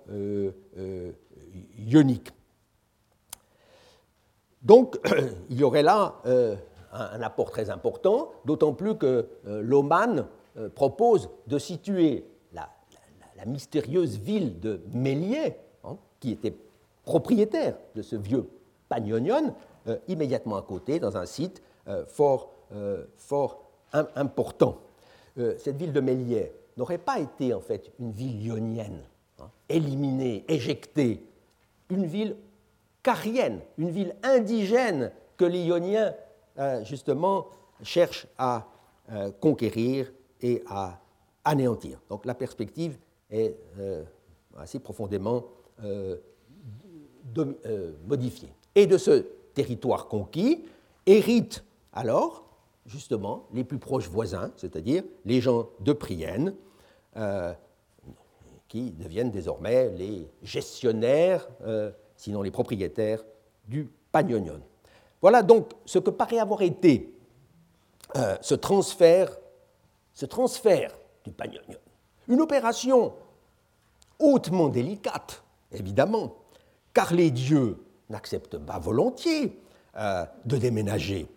ionique. 1.77 2.31
Donc, 4.61 4.97
il 5.49 5.59
y 5.59 5.63
aurait 5.63 5.83
là 5.83 6.15
un, 6.91 7.21
apport 7.21 7.51
très 7.51 7.69
important, 7.69 8.31
d'autant 8.45 8.73
plus 8.73 8.95
que 8.95 9.27
Loman 9.45 10.25
propose 10.73 11.29
de 11.47 11.59
situer 11.59 12.25
la 13.41 13.45
mystérieuse 13.45 14.17
ville 14.17 14.59
de 14.59 14.81
Méliès, 14.93 15.53
hein, 15.83 15.97
qui 16.19 16.31
était 16.31 16.55
propriétaire 17.03 17.75
de 17.95 18.01
ce 18.01 18.15
vieux 18.15 18.47
Pagnonion, 18.87 19.55
euh, 19.87 19.97
immédiatement 20.07 20.57
à 20.57 20.61
côté, 20.61 20.99
dans 20.99 21.17
un 21.17 21.25
site 21.25 21.61
euh, 21.61 21.61
fort, 22.07 22.51
euh, 22.73 23.05
fort 23.17 23.63
important. 24.15 24.77
cette 25.35 25.75
ville 25.75 25.91
de 25.91 25.99
Méliès 25.99 26.49
n'aurait 26.77 26.97
pas 26.97 27.19
été 27.19 27.53
en 27.53 27.59
fait 27.59 27.91
une 27.99 28.11
ville 28.11 28.41
ionienne, 28.45 29.01
hein, 29.39 29.49
éliminée, 29.67 30.45
éjectée, 30.47 31.23
une 31.89 32.05
ville 32.05 32.35
carienne, 33.03 33.59
une 33.77 33.89
ville 33.89 34.15
indigène 34.23 35.11
que 35.35 35.45
les 35.45 35.63
Ioniens, 35.63 36.13
justement, 36.83 37.47
cherchent 37.81 38.27
à 38.37 38.67
conquérir 39.41 40.13
et 40.41 40.63
à 40.67 41.01
anéantir. 41.43 41.99
Donc 42.09 42.25
la 42.25 42.33
perspective 42.33 42.97
est 43.29 43.55
euh, 43.79 44.03
assez 44.57 44.79
profondément 44.79 45.45
euh, 45.83 46.17
euh, 47.37 47.93
modifié. 48.05 48.49
Et 48.75 48.85
de 48.85 48.97
ce 48.97 49.25
territoire 49.53 50.07
conquis 50.07 50.65
héritent 51.05 51.63
alors 51.93 52.43
justement 52.85 53.47
les 53.53 53.63
plus 53.63 53.79
proches 53.79 54.07
voisins, 54.07 54.51
c'est-à-dire 54.57 55.03
les 55.25 55.41
gens 55.41 55.69
de 55.79 55.93
Prienne, 55.93 56.55
qui 58.67 58.91
deviennent 58.91 59.31
désormais 59.31 59.89
les 59.89 60.29
gestionnaires, 60.41 61.47
sinon 62.15 62.41
les 62.41 62.51
propriétaires 62.51 63.23
du 63.67 63.89
Pagnonion. 64.11 64.61
Voilà 65.21 65.43
donc 65.43 65.71
ce 65.85 65.99
que 65.99 66.09
paraît 66.09 66.39
avoir 66.39 66.61
été 66.61 67.13
ce 68.41 68.55
transfert, 68.55 69.37
ce 70.13 70.25
transfert 70.25 70.97
du 71.23 71.31
Pagnonion. 71.31 71.79
Une 72.27 72.41
opération 72.41 73.13
hautement 74.19 74.69
délicate, 74.69 75.43
évidemment, 75.71 76.35
car 76.93 77.13
les 77.13 77.31
dieux 77.31 77.77
n'acceptent 78.09 78.57
pas 78.57 78.79
volontiers 78.79 79.59
euh, 79.97 80.25
de 80.45 80.57
déménager. 80.57 81.27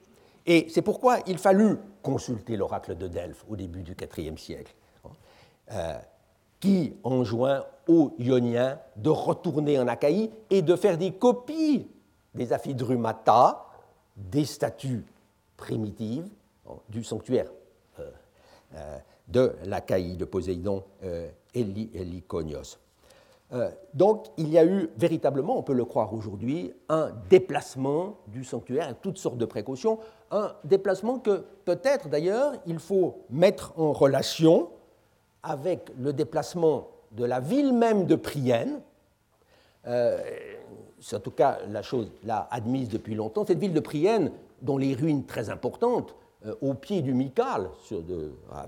Et 0.46 0.66
c'est 0.68 0.82
pourquoi 0.82 1.18
il 1.26 1.38
fallut 1.38 1.78
consulter 2.02 2.56
l'oracle 2.56 2.96
de 2.96 3.08
Delphes 3.08 3.44
au 3.48 3.56
début 3.56 3.82
du 3.82 3.96
IVe 4.18 4.38
siècle, 4.38 4.74
euh, 5.72 5.98
qui 6.60 6.94
enjoint 7.02 7.64
aux 7.88 8.14
Ioniens 8.18 8.78
de 8.96 9.10
retourner 9.10 9.78
en 9.78 9.88
Achaïe 9.88 10.30
et 10.50 10.62
de 10.62 10.76
faire 10.76 10.98
des 10.98 11.12
copies 11.12 11.88
des 12.34 12.52
aphidrumata, 12.52 13.66
des 14.16 14.44
statues 14.44 15.04
primitives 15.56 16.28
du 16.88 17.04
sanctuaire 17.04 17.50
euh, 18.00 18.98
de 19.28 19.54
l'Achaïe 19.64 20.16
de 20.16 20.24
Poséidon 20.24 20.82
et 21.54 21.64
Lyconios. 21.64 22.78
Euh, 23.52 23.70
donc 23.92 24.26
il 24.36 24.48
y 24.48 24.58
a 24.58 24.64
eu 24.64 24.90
véritablement, 24.96 25.58
on 25.58 25.62
peut 25.62 25.74
le 25.74 25.84
croire 25.84 26.12
aujourd'hui, 26.12 26.72
un 26.88 27.10
déplacement 27.28 28.18
du 28.26 28.42
sanctuaire 28.42 28.94
toutes 29.00 29.18
sortes 29.18 29.38
de 29.38 29.44
précautions, 29.44 29.98
un 30.34 30.54
déplacement 30.64 31.18
que 31.18 31.44
peut-être 31.64 32.08
d'ailleurs 32.08 32.52
il 32.66 32.78
faut 32.78 33.24
mettre 33.30 33.72
en 33.78 33.92
relation 33.92 34.68
avec 35.42 35.90
le 35.98 36.12
déplacement 36.12 36.88
de 37.12 37.24
la 37.24 37.40
ville 37.40 37.72
même 37.72 38.04
de 38.04 38.16
Prienne. 38.16 38.80
Euh, 39.86 40.20
c'est 41.00 41.16
en 41.16 41.20
tout 41.20 41.30
cas 41.30 41.58
la 41.68 41.82
chose 41.82 42.10
là 42.24 42.48
admise 42.50 42.88
depuis 42.88 43.14
longtemps. 43.14 43.46
Cette 43.46 43.58
ville 43.58 43.72
de 43.72 43.80
Prienne, 43.80 44.32
dont 44.60 44.76
les 44.76 44.94
ruines 44.94 45.24
très 45.24 45.48
importantes, 45.50 46.14
euh, 46.44 46.54
au 46.60 46.74
pied 46.74 47.00
du 47.00 47.14
Mical, 47.14 47.70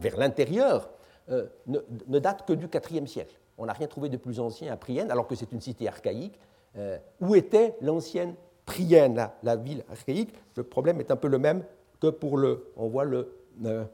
vers 0.01 0.17
l'intérieur, 0.17 0.89
ne, 1.29 1.81
ne 2.07 2.19
datent 2.21 2.47
que 2.47 2.53
du 2.53 2.67
IVe 2.67 3.07
siècle 3.07 3.37
on 3.59 3.67
n'a 3.67 3.73
rien 3.73 3.87
trouvé 3.87 4.09
de 4.09 4.17
plus 4.17 4.41
ancien 4.41 4.73
à 4.73 4.77
Prienne, 4.77 5.11
alors 5.11 5.27
que 5.27 5.35
c'est 5.35 5.53
une 5.53 5.61
cité 5.61 5.89
archaïque. 5.89 6.39
Euh, 6.77 6.99
où 7.23 7.35
était 7.35 7.75
l'ancienne 7.81 8.35
Prienne, 8.67 9.31
la, 9.43 9.57
ville 9.57 9.85
archaïque 9.91 10.35
Le 10.57 10.65
problème 10.65 11.01
est 11.01 11.11
un 11.11 11.17
peu 11.17 11.29
le 11.29 11.39
même 11.39 11.65
que 12.01 12.09
pour 12.09 12.37
le, 12.37 12.73
on 12.77 12.89
voit 12.89 13.05
le 13.05 13.33
euh, 13.65 13.85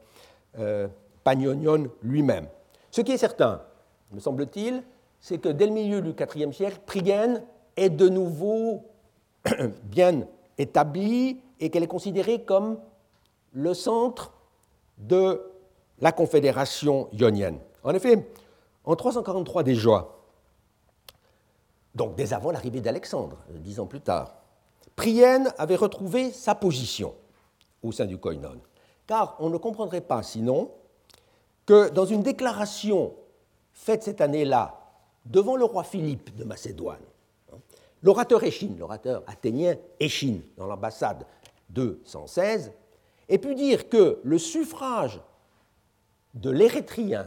euh 0.59 0.87
lui-même. 2.01 2.47
Ce 2.91 2.99
qui 2.99 3.13
est 3.13 3.17
certain, 3.17 3.61
me 4.11 4.19
semble-t-il, 4.19 4.83
c'est 5.21 5.37
que 5.37 5.47
dès 5.47 5.67
le 5.67 5.71
milieu 5.71 6.01
du 6.01 6.09
IVe 6.09 6.51
siècle, 6.51 6.79
Prienne 6.85 7.43
est 7.77 7.89
de 7.89 8.09
nouveau 8.09 8.83
bien 9.83 10.27
établie 10.57 11.39
et 11.61 11.69
qu'elle 11.69 11.83
est 11.83 11.87
considérée 11.87 12.41
comme 12.43 12.77
le 13.53 13.73
centre 13.73 14.33
de 14.97 15.41
la 15.99 16.11
confédération 16.11 17.07
ionienne. 17.13 17.59
En 17.83 17.93
effet, 17.93 18.27
en 18.83 18.95
343 18.97 19.63
déjà, 19.63 20.09
donc 21.95 22.15
dès 22.15 22.33
avant 22.33 22.51
l'arrivée 22.51 22.81
d'Alexandre, 22.81 23.37
dix 23.49 23.79
ans 23.79 23.85
plus 23.85 24.01
tard, 24.01 24.42
Prienne 24.95 25.51
avait 25.57 25.75
retrouvé 25.75 26.31
sa 26.31 26.55
position 26.55 27.15
au 27.81 27.91
sein 27.91 28.05
du 28.05 28.17
koinon. 28.17 28.61
Car 29.07 29.35
on 29.39 29.49
ne 29.49 29.57
comprendrait 29.57 30.01
pas 30.01 30.23
sinon 30.23 30.71
que 31.65 31.89
dans 31.89 32.05
une 32.05 32.23
déclaration 32.23 33.13
faite 33.73 34.03
cette 34.03 34.21
année-là 34.21 34.79
devant 35.25 35.55
le 35.55 35.65
roi 35.65 35.83
Philippe 35.83 36.35
de 36.35 36.43
Macédoine, 36.43 37.01
l'orateur 38.01 38.43
Échine, 38.43 38.77
l'orateur 38.77 39.23
athénien 39.27 39.75
Échine, 39.99 40.41
dans 40.57 40.67
l'ambassade 40.67 41.25
de 41.69 41.99
116, 42.05 42.71
ait 43.29 43.37
pu 43.37 43.55
dire 43.55 43.89
que 43.89 44.19
le 44.23 44.37
suffrage 44.37 45.21
de 46.33 46.49
l'érythréen 46.49 47.25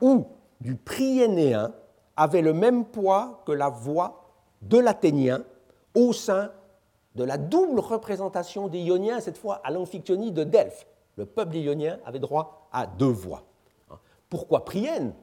ou 0.00 0.26
du 0.60 0.74
priénéen 0.74 1.72
avait 2.16 2.42
le 2.42 2.52
même 2.52 2.84
poids 2.84 3.42
que 3.46 3.52
la 3.52 3.68
voix 3.68 4.32
de 4.62 4.78
l'athénien 4.78 5.44
au 5.94 6.12
sein 6.12 6.50
de 7.16 7.24
la 7.24 7.38
double 7.38 7.80
représentation 7.80 8.68
des 8.68 8.80
Ioniens, 8.80 9.20
cette 9.20 9.38
fois 9.38 9.60
à 9.64 9.70
l'amphictyonie 9.70 10.32
de 10.32 10.44
Delphes. 10.44 10.86
Le 11.16 11.24
peuple 11.24 11.56
ionien 11.56 11.98
avait 12.04 12.18
droit 12.18 12.68
à 12.72 12.86
deux 12.86 13.06
voix. 13.06 13.44
Pourquoi 14.28 14.64
Prienne 14.64 15.14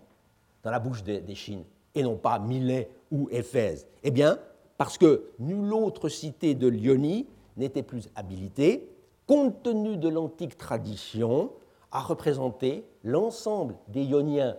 dans 0.63 0.71
la 0.71 0.79
bouche 0.79 1.03
des 1.03 1.35
Chines 1.35 1.63
et 1.93 2.01
non 2.01 2.15
pas 2.15 2.39
Milet 2.39 2.89
ou 3.11 3.29
Éphèse? 3.29 3.85
Eh 4.01 4.09
bien, 4.09 4.39
parce 4.77 4.97
que 4.97 5.29
nulle 5.37 5.71
autre 5.71 6.09
cité 6.09 6.55
de 6.55 6.67
Lyonie 6.67 7.27
n'était 7.57 7.83
plus 7.83 8.09
habilitée, 8.15 8.89
compte 9.27 9.61
tenu 9.61 9.97
de 9.97 10.09
l'antique 10.09 10.57
tradition, 10.57 11.51
à 11.91 12.01
représenter 12.01 12.83
l'ensemble 13.03 13.75
des 13.87 14.03
Ioniens 14.03 14.57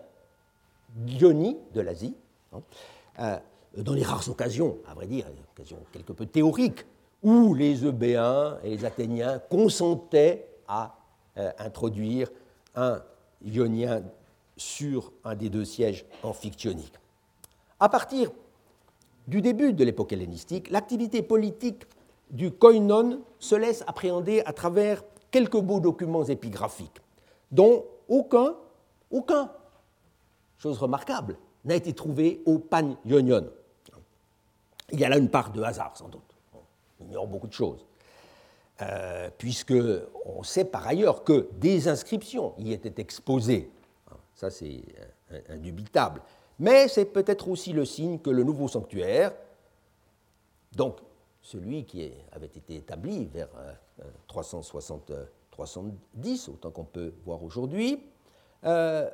Lyonie 1.05 1.59
de 1.73 1.81
l'Asie, 1.81 2.15
hein, 2.53 2.63
euh, 3.19 3.39
dans 3.77 3.93
les 3.93 4.05
rares 4.05 4.29
occasions, 4.31 4.79
à 4.87 4.95
vrai 4.95 5.09
dire, 5.09 5.27
occasions 5.53 5.79
quelque 5.91 6.13
peu 6.13 6.27
théoriques, 6.27 6.87
où 7.25 7.55
les 7.55 7.85
Eubéens 7.85 8.59
et 8.63 8.71
les 8.71 8.85
Athéniens 8.85 9.39
consentaient 9.51 10.47
à 10.69 10.95
euh, 11.39 11.51
introduire 11.59 12.31
un 12.77 13.03
ionien 13.43 14.03
sur 14.57 15.11
un 15.25 15.35
des 15.35 15.49
deux 15.49 15.65
sièges 15.65 16.05
amphictyoniques. 16.23 16.95
À 17.81 17.89
partir 17.89 18.31
du 19.27 19.41
début 19.41 19.73
de 19.73 19.85
l'époque 19.85 20.13
hellénistique, 20.13 20.71
l'activité 20.71 21.23
politique 21.23 21.85
du 22.31 22.51
koinon 22.51 23.23
se 23.39 23.55
laisse 23.55 23.83
appréhender 23.87 24.43
à 24.45 24.53
travers 24.53 25.03
quelques 25.31 25.61
beaux 25.61 25.81
documents 25.81 26.25
épigraphiques, 26.25 27.01
dont 27.51 27.87
aucun, 28.07 28.55
aucun, 29.11 29.51
chose 30.59 30.79
remarquable, 30.79 31.39
n'a 31.65 31.75
été 31.75 31.95
trouvé 31.95 32.43
au 32.45 32.59
Pan-Ionion. 32.59 33.49
Il 34.93 35.01
y 35.01 35.05
a 35.05 35.09
là 35.09 35.17
une 35.17 35.31
part 35.31 35.51
de 35.51 35.63
hasard, 35.63 35.97
sans 35.97 36.09
doute 36.09 36.34
ignore 37.05 37.27
beaucoup 37.27 37.47
de 37.47 37.53
choses. 37.53 37.85
Euh, 38.83 39.31
puisque 39.39 39.75
on 40.25 40.43
sait 40.43 40.65
par 40.65 40.87
ailleurs 40.87 41.23
que 41.23 41.49
des 41.53 41.87
inscriptions 41.87 42.55
y 42.59 42.73
étaient 42.73 43.01
exposées. 43.01 43.71
Ça, 44.35 44.51
c'est 44.51 44.83
indubitable. 45.49 46.23
Mais 46.59 46.89
c'est 46.89 47.05
peut-être 47.05 47.49
aussi 47.49 47.73
le 47.73 47.85
signe 47.85 48.19
que 48.19 48.31
le 48.31 48.43
nouveau 48.43 48.67
sanctuaire, 48.67 49.33
donc 50.75 50.99
celui 51.41 51.85
qui 51.85 52.11
avait 52.33 52.47
été 52.47 52.77
établi 52.77 53.27
vers 53.27 53.49
360, 54.27 55.11
euh, 55.11 55.25
310, 55.53 56.49
autant 56.49 56.71
qu'on 56.73 56.85
peut 56.85 57.13
voir 57.25 57.45
aujourd'hui, 57.45 58.03
euh, 58.65 59.09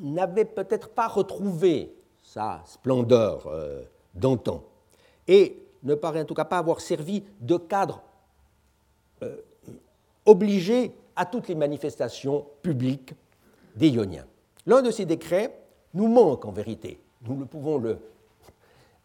n'avait 0.00 0.44
peut-être 0.44 0.90
pas 0.90 1.08
retrouvé 1.08 1.92
sa 2.22 2.62
splendeur 2.66 3.48
d'antan. 4.14 4.62
Et 5.26 5.69
ne 5.82 5.94
paraît 5.94 6.22
en 6.22 6.24
tout 6.24 6.34
cas 6.34 6.44
pas 6.44 6.58
avoir 6.58 6.80
servi 6.80 7.24
de 7.40 7.56
cadre 7.56 8.02
euh, 9.22 9.36
obligé 10.26 10.94
à 11.16 11.26
toutes 11.26 11.48
les 11.48 11.54
manifestations 11.54 12.46
publiques 12.62 13.14
des 13.76 13.88
Ioniens. 13.88 14.26
L'un 14.66 14.82
de 14.82 14.90
ces 14.90 15.04
décrets 15.04 15.58
nous 15.94 16.08
manque 16.08 16.44
en 16.44 16.52
vérité. 16.52 17.00
Nous 17.22 17.36
ne 17.36 17.44
pouvons 17.44 17.78
le, 17.78 17.98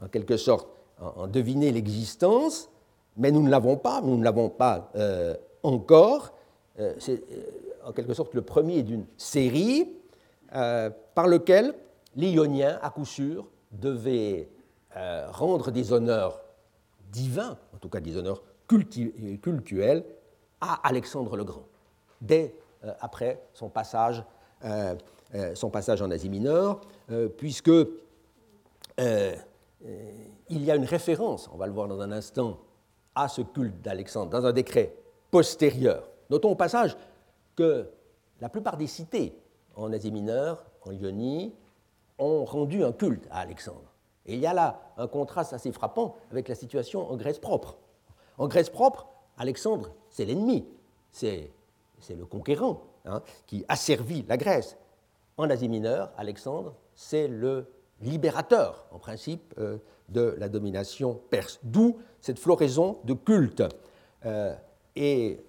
en 0.02 0.08
quelque 0.08 0.38
sorte 0.38 0.68
en, 1.00 1.28
deviner 1.28 1.72
l'existence, 1.72 2.70
mais 3.18 3.32
nous 3.32 3.42
ne 3.42 3.50
l'avons 3.50 3.78
pas, 3.78 4.02
nous 4.02 4.18
ne 4.18 4.24
l'avons 4.24 4.50
pas 4.50 4.92
euh, 4.96 5.36
encore. 5.64 6.34
Euh, 6.80 6.94
c'est 7.00 7.24
en 7.86 7.92
quelque 7.92 8.14
sorte 8.14 8.34
le 8.34 8.42
premier 8.42 8.84
d'une 8.84 9.06
série 9.18 9.90
par 11.16 11.28
lequel 11.28 11.74
les 12.16 12.30
Ioniens, 12.30 12.80
à 12.82 12.90
coup 12.90 13.04
sûr, 13.04 13.46
devaient 13.74 14.48
rendre 15.32 15.70
des 15.70 15.92
honneurs 15.92 16.45
divin, 17.16 17.58
en 17.74 17.78
tout 17.78 17.90
cas 17.90 18.00
des 18.00 18.18
honneurs 18.18 18.44
cultuels, 18.68 20.04
à 20.60 20.88
Alexandre 20.88 21.38
le 21.38 21.44
Grand, 21.44 21.66
dès 22.22 22.56
euh, 22.84 22.94
après 23.00 23.42
son 23.54 23.70
passage, 23.70 24.24
euh, 24.64 24.96
euh, 25.34 25.56
son 25.56 25.70
passage 25.70 26.02
en 26.02 26.12
Asie 26.12 26.30
mineure, 26.30 26.82
puisque 27.38 27.72
il 28.98 30.64
y 30.64 30.72
a 30.72 30.76
une 30.76 30.86
référence, 30.86 31.50
on 31.54 31.58
va 31.58 31.68
le 31.68 31.74
voir 31.74 31.88
dans 31.88 32.02
un 32.02 32.12
instant, 32.12 32.60
à 33.14 33.28
ce 33.28 33.42
culte 33.42 33.82
d'Alexandre 33.82 34.30
dans 34.32 34.46
un 34.46 34.52
décret 34.52 34.94
postérieur. 35.32 36.10
Notons 36.30 36.52
au 36.52 36.56
passage 36.56 36.98
que 37.56 37.88
la 38.42 38.50
plupart 38.50 38.78
des 38.78 38.88
cités 38.88 39.38
en 39.76 39.94
Asie 39.94 40.12
mineure, 40.12 40.66
en 40.82 40.92
Ionie, 40.92 41.54
ont 42.18 42.44
rendu 42.46 42.84
un 42.84 42.92
culte 42.92 43.28
à 43.30 43.40
Alexandre. 43.40 43.95
Et 44.26 44.36
il 44.36 44.40
y 44.40 44.48
a 44.48 44.54
là 44.54 44.82
un 44.98 45.08
contraste 45.08 45.54
assez 45.54 45.72
frappant 45.72 46.16
avec 46.32 46.48
la 46.48 46.56
situation 46.56 47.10
en 47.10 47.16
Grèce 47.16 47.40
propre. 47.40 47.78
En 48.38 48.48
Grèce 48.48 48.70
propre, 48.70 49.08
Alexandre, 49.38 49.92
c'est 50.10 50.26
l'ennemi, 50.26 50.66
c'est 51.12 51.52
le 52.10 52.26
conquérant 52.26 52.82
hein, 53.06 53.22
qui 53.46 53.66
asservit 53.68 54.26
la 54.28 54.38
Grèce. 54.38 54.78
En 55.38 55.50
Asie 55.50 55.70
mineure, 55.70 56.12
Alexandre, 56.18 56.74
c'est 56.96 57.28
le 57.28 57.68
libérateur, 58.02 58.86
en 58.92 59.00
principe, 59.00 59.54
euh, 59.58 59.78
de 60.10 60.36
la 60.38 60.50
domination 60.50 61.20
perse. 61.30 61.60
D'où 61.64 61.98
cette 62.22 62.40
floraison 62.40 63.00
de 63.04 63.14
culte, 63.14 63.64
euh, 64.26 64.56
et 64.96 65.40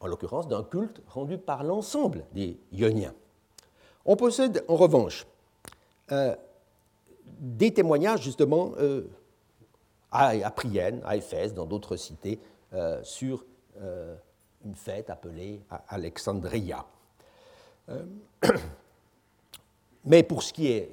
en 0.00 0.06
l'occurrence 0.06 0.48
d'un 0.48 0.62
culte 0.62 1.00
rendu 1.08 1.38
par 1.38 1.62
l'ensemble 1.62 2.24
des 2.32 2.58
Ioniens. 2.72 3.14
On 4.04 4.16
possède 4.16 4.64
en 4.68 4.76
revanche 4.76 5.26
euh, 6.12 6.34
des 7.38 7.72
témoignages 7.72 8.22
justement 8.22 8.72
euh, 8.78 9.08
à, 10.10 10.50
Prienne, 10.50 11.00
à 11.04 11.16
Éphèse, 11.16 11.54
dans 11.54 11.66
d'autres 11.66 11.96
cités, 11.96 12.40
euh, 12.72 13.00
sur 13.02 13.44
euh, 13.80 14.16
une 14.64 14.74
fête 14.74 15.10
appelée 15.10 15.60
Alexandria. 15.88 16.84
mais 20.04 20.22
pour 20.22 20.42
ce 20.42 20.52
qui 20.52 20.68
est, 20.68 20.92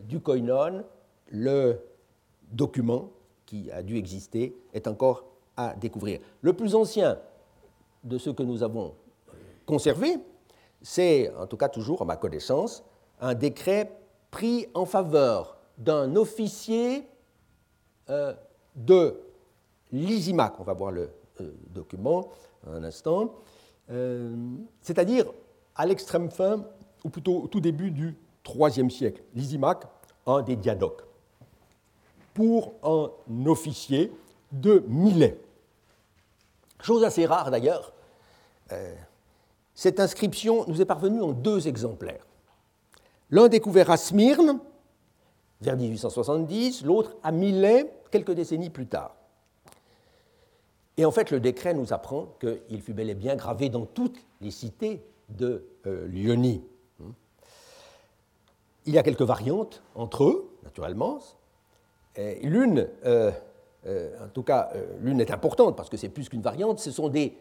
du 0.00 0.18
koinon, 0.20 0.84
le 1.28 1.78
document 2.50 3.10
qui 3.46 3.70
a 3.70 3.82
dû 3.82 3.96
exister 3.96 4.56
est 4.74 4.88
encore 4.88 5.24
à 5.56 5.74
découvrir. 5.74 6.20
Le 6.40 6.52
plus 6.52 6.74
ancien 6.74 7.18
de 8.02 8.18
ceux 8.18 8.32
que 8.32 8.42
nous 8.42 8.62
avons 8.64 8.94
conservés, 9.66 10.16
c'est, 10.80 11.32
en 11.36 11.46
tout 11.46 11.56
cas 11.56 11.68
toujours 11.68 12.02
à 12.02 12.04
ma 12.04 12.16
connaissance, 12.16 12.82
un 13.20 13.34
décret 13.34 14.01
pris 14.32 14.66
en 14.74 14.86
faveur 14.86 15.58
d'un 15.78 16.16
officier 16.16 17.06
euh, 18.10 18.34
de 18.74 19.20
Lysimac. 19.92 20.58
On 20.58 20.64
va 20.64 20.72
voir 20.72 20.90
le 20.90 21.10
euh, 21.40 21.52
document 21.70 22.30
un 22.66 22.82
instant. 22.82 23.34
Euh, 23.90 24.34
c'est-à-dire 24.80 25.26
à, 25.76 25.86
l'extrême 25.86 26.30
fin, 26.30 26.64
ou 27.04 27.10
plutôt 27.10 27.42
au 27.42 27.46
tout 27.46 27.60
début 27.60 27.90
du 27.90 28.16
IIIe 28.48 28.90
siècle. 28.90 29.22
Lysimac, 29.34 29.84
un 30.26 30.42
des 30.42 30.56
diadoques, 30.56 31.02
pour 32.34 32.74
un 32.82 33.10
officier 33.46 34.10
de 34.50 34.82
Milet. 34.88 35.38
Chose 36.80 37.04
assez 37.04 37.26
rare 37.26 37.50
d'ailleurs, 37.50 37.92
cette 39.74 40.00
inscription 40.00 40.64
nous 40.66 40.80
est 40.80 40.86
parvenue 40.86 41.20
en 41.20 41.32
deux 41.32 41.68
exemplaires. 41.68 42.24
L'un 43.32 43.48
découvert 43.48 43.90
à 43.90 43.96
Smyrne, 43.96 44.60
vers 45.62 45.76
1870, 45.76 46.84
l'autre 46.84 47.16
à 47.22 47.32
Milet, 47.32 47.90
quelques 48.10 48.32
décennies 48.32 48.68
plus 48.68 48.86
tard. 48.86 49.16
Et 50.98 51.06
en 51.06 51.10
fait, 51.10 51.30
le 51.30 51.40
décret 51.40 51.72
nous 51.72 51.94
apprend 51.94 52.36
qu'il 52.40 52.82
fut 52.82 52.92
bel 52.92 53.08
et 53.08 53.14
bien 53.14 53.34
gravé 53.34 53.70
dans 53.70 53.86
toutes 53.86 54.18
les 54.42 54.50
cités 54.50 55.02
de 55.30 55.64
euh, 55.86 56.06
Lyonie. 56.08 56.62
Il 58.84 58.92
y 58.92 58.98
a 58.98 59.02
quelques 59.02 59.22
variantes 59.22 59.82
entre 59.94 60.24
eux, 60.24 60.50
naturellement. 60.62 61.18
L'une, 62.42 62.86
euh, 63.06 63.30
euh, 63.86 64.26
en 64.26 64.28
tout 64.28 64.42
cas, 64.42 64.72
l'une 65.00 65.22
est 65.22 65.30
importante 65.30 65.74
parce 65.74 65.88
que 65.88 65.96
c'est 65.96 66.10
plus 66.10 66.28
qu'une 66.28 66.42
variante, 66.42 66.80
ce 66.80 66.90
sont 66.90 67.08
des, 67.08 67.34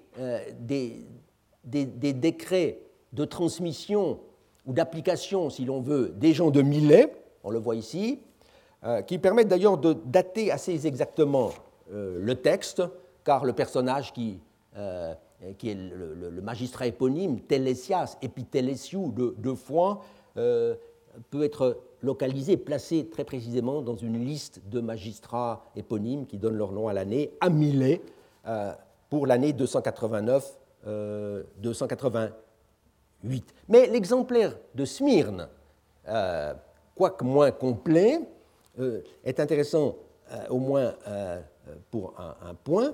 décrets 1.65 2.79
de 3.11 3.25
transmission 3.25 4.21
ou 4.65 4.73
d'application, 4.73 5.49
si 5.49 5.65
l'on 5.65 5.81
veut, 5.81 6.13
des 6.15 6.33
gens 6.33 6.51
de 6.51 6.61
Millet, 6.61 7.13
on 7.43 7.49
le 7.49 7.59
voit 7.59 7.75
ici, 7.75 8.19
euh, 8.83 9.01
qui 9.01 9.19
permettent 9.19 9.47
d'ailleurs 9.47 9.77
de 9.77 9.93
dater 9.93 10.51
assez 10.51 10.87
exactement 10.87 11.51
euh, 11.91 12.17
le 12.19 12.35
texte, 12.35 12.81
car 13.23 13.45
le 13.45 13.53
personnage 13.53 14.13
qui, 14.13 14.39
euh, 14.77 15.13
qui 15.57 15.69
est 15.69 15.75
le, 15.75 16.41
magistrat 16.41 16.87
éponyme, 16.87 17.39
Télésias, 17.41 18.17
Epitélesiou, 18.21 19.11
de 19.11 19.35
deux 19.37 19.55
fois, 19.55 20.01
peut 20.33 21.43
être 21.43 21.77
localisé, 22.01 22.57
placé 22.57 23.07
très 23.07 23.25
précisément 23.25 23.81
dans 23.81 23.97
une 23.97 24.23
liste 24.23 24.61
de 24.69 24.79
magistrats 24.79 25.65
éponymes 25.75 26.25
qui 26.25 26.37
donnent 26.37 26.57
leur 26.57 26.71
nom 26.71 26.87
à 26.87 26.93
l'année, 26.93 27.31
à 27.41 27.49
Milet, 27.49 28.01
pour 29.09 29.27
l'année 29.27 29.53
289 29.53 30.57
288. 33.23 33.53
Mais 33.69 33.87
l'exemplaire 33.87 34.57
de 34.75 34.85
Smyrne, 34.85 35.47
euh, 36.07 36.53
quoique 36.95 37.23
moins 37.23 37.51
complet, 37.51 38.19
euh, 38.79 39.01
est 39.23 39.39
intéressant 39.39 39.95
euh, 40.31 40.47
au 40.49 40.59
moins 40.59 40.93
pour 41.89 42.15
un, 42.17 42.53
point, 42.55 42.93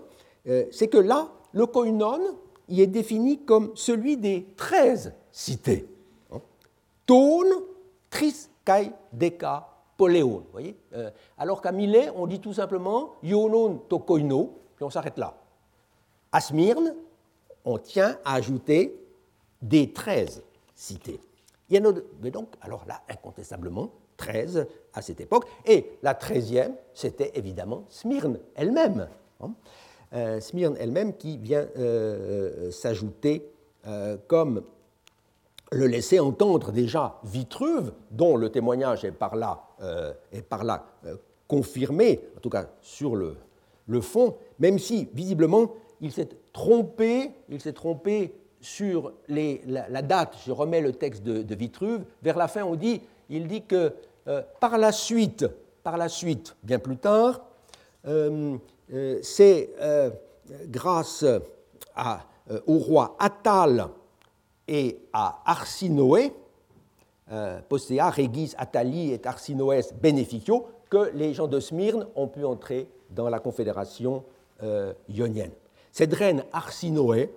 c'est 0.72 0.88
que 0.88 0.98
là, 0.98 1.30
le 1.54 1.66
koinon 1.66 2.38
y 2.68 2.82
est 2.82 2.88
défini 2.88 3.40
comme 3.40 3.72
celui 3.76 4.18
des 4.18 4.46
13 4.56 5.14
cités. 5.32 5.88
Hein? 6.32 6.42
Tone, 7.06 7.54
tris, 8.10 8.50
kai, 8.64 8.92
deka, 9.14 9.68
poléon. 9.96 10.44
Voyez? 10.52 10.76
Alors 11.38 11.62
qu'à 11.62 11.72
Milet, 11.72 12.10
on 12.16 12.28
dit 12.28 12.40
tout 12.40 12.54
simplement 12.54 13.14
yonon 13.24 13.78
to 13.90 14.00
koino, 14.00 14.60
puis 14.76 14.84
on 14.84 14.90
s'arrête 14.90 15.18
là. 15.18 15.34
À 16.32 16.42
Smyrne, 16.42 16.94
on 17.64 17.78
tient 17.78 18.18
à 18.24 18.36
ajouter 18.36 19.07
des 19.62 19.92
13 19.94 20.44
cités. 20.76 21.20
Il 21.70 21.78
y 21.78 21.80
en 21.80 21.92
a 21.92 22.30
donc, 22.30 22.50
alors 22.62 22.86
là, 22.88 23.02
incontestablement, 23.10 23.92
13 24.18 24.68
à 24.94 25.02
cette 25.02 25.22
époque. 25.22 25.46
Et 25.66 25.98
la 26.02 26.14
13e, 26.14 26.72
c'était 26.94 27.32
évidemment 27.36 27.86
Smyrne 27.90 28.40
elle-même. 28.56 29.08
Hein. 29.42 29.52
Euh, 30.14 30.40
Smyrne 30.40 30.76
elle-même 30.80 31.16
qui 31.16 31.38
vient 31.38 31.68
euh, 31.78 32.68
euh, 32.68 32.72
s'ajouter 32.72 33.52
comme 34.28 34.64
le 35.72 35.88
laissait 35.88 36.20
entendre 36.20 36.74
déjà 36.74 37.22
Vitruve, 37.24 37.94
dont 38.12 38.36
le 38.36 38.50
témoignage 38.50 39.06
est 39.06 39.14
par 39.14 39.38
là, 39.38 39.64
est 40.34 40.42
par 40.42 40.66
là 40.66 40.86
confirmé, 41.48 42.20
en 42.36 42.42
tout 42.42 42.50
cas 42.50 42.68
sur 42.82 43.16
le, 43.16 43.38
le 43.86 44.02
fond, 44.02 44.36
même 44.60 44.78
si 44.78 45.08
visiblement 45.14 45.72
il 46.02 46.12
s'est 46.12 46.28
trompé, 46.52 47.32
il 47.48 47.62
s'est 47.62 47.72
trompé 47.72 48.34
sur 48.68 49.14
la, 49.30 50.02
date. 50.02 50.36
Je 50.46 50.52
remets 50.52 50.82
le 50.82 50.92
texte 50.92 51.24
de, 51.24 51.56
Vitruve. 51.56 52.04
Vers 52.22 52.38
la 52.38 52.48
fin, 52.48 52.64
on 52.64 52.76
dit, 52.76 53.02
il 53.30 53.48
dit 53.48 53.64
que 53.64 53.94
euh, 54.28 54.42
par 54.60 54.78
la 54.78 54.92
suite, 54.92 55.46
bien 56.64 56.80
plus 56.80 56.98
tard, 56.98 57.42
euh, 58.08 58.58
euh, 58.94 59.20
c'est 59.24 59.70
grâce 60.68 61.26
au 62.68 62.78
roi 62.78 63.16
Attal 63.20 63.88
et 64.68 65.00
à 65.14 65.42
Arsinoé, 65.46 66.34
postea 67.70 68.10
regis 68.10 68.54
Atali 68.58 69.14
et 69.14 69.22
Arsinoès 69.26 69.94
beneficio, 69.94 70.68
que 70.90 71.12
les 71.14 71.34
gens 71.34 71.48
de 71.48 71.60
Smyrne 71.60 72.08
ont 72.16 72.28
pu 72.28 72.46
entrer 72.46 72.88
dans 73.10 73.30
la 73.30 73.40
confédération 73.40 74.24
ionienne. 75.10 75.52
Cette 75.92 76.14
reine 76.14 76.44
Arsinoé, 76.54 77.32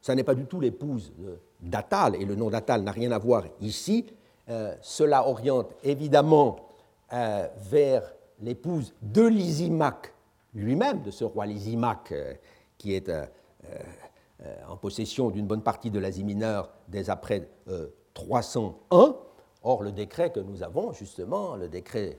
ça 0.00 0.14
n'est 0.14 0.24
pas 0.24 0.34
du 0.34 0.46
tout 0.46 0.60
l'épouse 0.60 1.12
d'Atal, 1.60 2.16
et 2.16 2.24
le 2.24 2.34
nom 2.34 2.50
d'Atal 2.50 2.82
n'a 2.82 2.92
rien 2.92 3.12
à 3.12 3.18
voir 3.18 3.44
ici. 3.60 4.06
Euh, 4.50 4.74
cela 4.80 5.28
oriente 5.28 5.70
évidemment 5.84 6.56
euh, 7.12 7.46
vers 7.70 8.02
l'épouse 8.40 8.92
de 9.00 9.22
Lysimaque 9.26 10.12
lui-même, 10.54 11.02
de 11.02 11.12
ce 11.12 11.22
roi 11.24 11.46
Lysimaque 11.46 12.12
euh, 12.12 12.34
qui 12.76 12.94
est 12.94 13.12
en 14.66 14.76
possession 14.78 15.28
d'une 15.28 15.46
bonne 15.46 15.62
partie 15.62 15.90
de 15.90 15.98
l'Asie 15.98 16.24
mineure 16.24 16.70
dès 16.88 17.10
après 17.10 17.46
301. 18.14 19.14
Or, 19.62 19.82
le 19.82 19.92
décret 19.92 20.32
que 20.32 20.40
nous 20.40 20.62
avons, 20.62 20.94
justement, 20.94 21.56
le 21.56 21.68
décret 21.68 22.16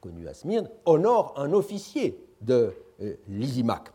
connu 0.00 0.28
à 0.28 0.34
Smyrne, 0.34 0.70
honore 0.84 1.34
un 1.36 1.52
officier 1.52 2.16
de 2.42 2.72
Lysimaque. 3.26 3.90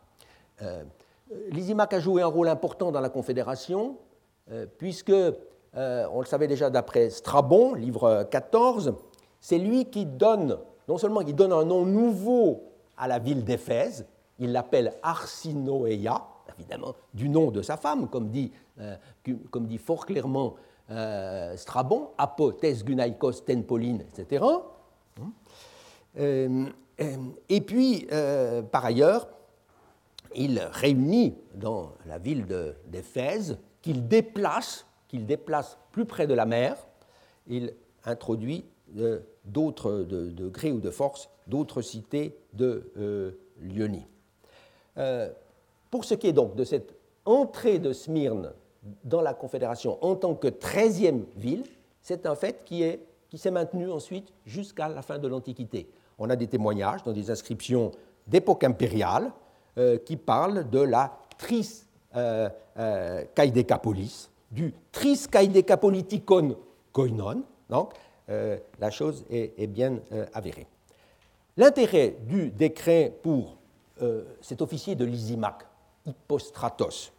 Lysimac 1.52 1.94
a 1.94 2.00
joué 2.00 2.22
un 2.22 2.28
rôle 2.28 2.48
important 2.48 2.92
dans 2.92 3.02
la 3.02 3.10
Confédération, 3.10 3.98
euh, 4.52 4.66
puisque, 4.78 5.12
euh, 5.12 6.08
on 6.12 6.20
le 6.20 6.26
savait 6.26 6.48
déjà 6.48 6.70
d'après 6.70 7.10
Strabon, 7.10 7.74
livre 7.74 8.28
14, 8.32 8.96
c'est 9.40 9.60
lui 9.60 9.86
qui 9.86 10.06
donne, 10.06 10.58
non 10.88 10.98
seulement 10.98 11.24
qui 11.24 11.34
donne 11.34 11.54
un 11.54 11.66
nom 11.66 11.86
nouveau 11.86 12.64
à 12.98 13.08
la 13.08 13.20
ville 13.20 13.44
d'Éphèse, 13.44 14.08
il 14.40 14.52
l'appelle 14.52 14.94
Arsinoéia, 15.04 16.24
évidemment, 16.58 16.96
du 17.14 17.30
nom 17.30 17.52
de 17.52 17.62
sa 17.62 17.78
femme, 17.78 18.10
comme 18.10 18.30
dit, 18.30 18.52
euh, 18.80 18.96
fort 19.78 20.06
clairement 20.06 20.56
Strabon, 21.56 22.10
Apotes 22.18 22.84
Gunaikos 22.84 23.42
Tenpolin, 23.46 24.00
etc. 24.00 24.44
et 26.18 27.62
puis, 27.62 28.08
par 28.72 28.86
ailleurs, 28.86 29.28
il 30.36 30.60
réunit 30.72 31.36
dans 31.56 31.94
la 32.06 32.18
ville 32.18 32.46
d'Éphèse, 32.88 33.58
qu'il 33.82 34.08
déplace, 34.08 34.86
qu'il 35.08 35.26
déplace 35.26 35.78
plus 35.92 36.06
près 36.06 36.28
de 36.28 36.34
la 36.34 36.46
mer, 36.46 36.76
il 37.48 37.74
introduit 38.06 38.66
d'autres, 39.46 39.92
de, 39.92 40.50
gré 40.50 40.72
ou 40.72 40.80
de 40.80 40.90
force, 40.90 41.30
d'autres 41.48 41.82
cités 41.82 42.38
de 42.54 42.92
euh, 42.98 43.32
Lyonie. 43.62 44.08
Euh, 44.98 45.30
pour 45.90 46.06
ce 46.06 46.14
qui 46.14 46.28
est 46.28 46.34
donc 46.34 46.56
de 46.56 46.64
cette 46.64 46.96
entrée 47.26 47.80
de 47.80 47.94
Smyrne 47.94 48.54
dans 49.04 49.22
la 49.22 49.34
Confédération 49.34 49.98
en 50.04 50.16
tant 50.16 50.36
que 50.36 50.48
treizième 50.48 51.26
ville, 51.36 51.66
c'est 52.02 52.26
un 52.26 52.36
fait 52.36 52.64
qui, 52.64 52.84
qui 53.30 53.38
s'est 53.38 53.52
maintenu 53.52 53.90
ensuite 53.92 54.32
jusqu'à 54.46 54.88
la 54.88 55.02
fin 55.02 55.20
de 55.20 55.28
l'Antiquité. 55.28 55.90
On 56.18 56.30
a 56.30 56.36
des 56.36 56.48
témoignages 56.48 57.04
dans 57.04 57.12
des 57.12 57.32
inscriptions 57.32 57.92
d'époque 58.28 58.64
impériale, 58.64 59.32
qui 60.06 60.18
parle 60.18 60.70
de 60.70 60.80
la 60.80 61.20
tris 61.40 61.86
euh, 62.16 62.50
euh 62.78 63.24
du 64.52 64.74
tris 64.92 65.28
kaidecapolitikon 65.32 66.56
koinon. 66.92 67.44
Donc, 67.70 67.94
euh, 68.30 68.58
la 68.80 68.90
chose 68.90 69.26
est, 69.30 69.68
bien 69.68 70.00
avérée. 70.34 70.68
L'intérêt 71.56 72.16
du 72.28 72.50
décret 72.50 73.14
pour 73.22 73.58
cet 74.42 74.62
officier 74.62 74.96
de 74.96 75.06
Lysimac, 75.06 75.66
Hippostratos, 76.06 77.12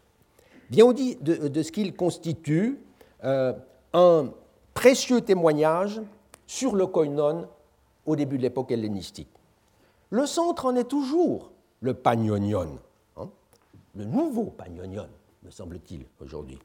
vient 0.71 0.87
au 0.87 0.93
dit 0.93 1.17
de 1.21 1.63
ce 1.63 1.71
qu'il 1.71 1.95
constitue 1.95 2.81
un 3.23 4.31
précieux 4.75 5.21
témoignage 5.21 6.01
sur 6.47 6.75
le 6.75 6.87
koinon 6.87 7.49
au 8.07 8.17
début 8.17 8.39
de 8.39 8.43
l'époque 8.43 8.73
hellénistique. 8.73 9.29
Le 10.11 10.27
centre 10.27 10.67
en 10.67 10.75
est 10.75 10.89
toujours 10.89 11.53
le 11.81 11.95
Pagnonion, 11.95 12.79
hein, 13.17 13.29
le 13.95 14.05
nouveau 14.05 14.45
Pagnonion, 14.45 15.09
me 15.43 15.51
semble-t-il, 15.51 16.05
aujourd'hui. 16.21 16.59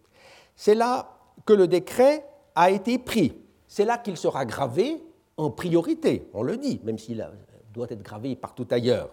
C'est 0.56 0.76
là 0.76 1.10
que 1.46 1.54
le 1.54 1.68
décret 1.68 2.26
a 2.54 2.70
été 2.70 2.98
pris. 2.98 3.34
C'est 3.68 3.86
là 3.86 3.98
qu'il 3.98 4.18
sera 4.18 4.46
gravé 4.46 5.02
en 5.38 5.50
priorité, 5.50 6.30
on 6.34 6.44
le 6.44 6.58
dit, 6.58 6.80
même 6.84 6.98
s'il 6.98 7.28
doit 7.74 7.88
être 7.90 8.04
gravé 8.04 8.36
partout 8.36 8.68
ailleurs. 8.72 9.10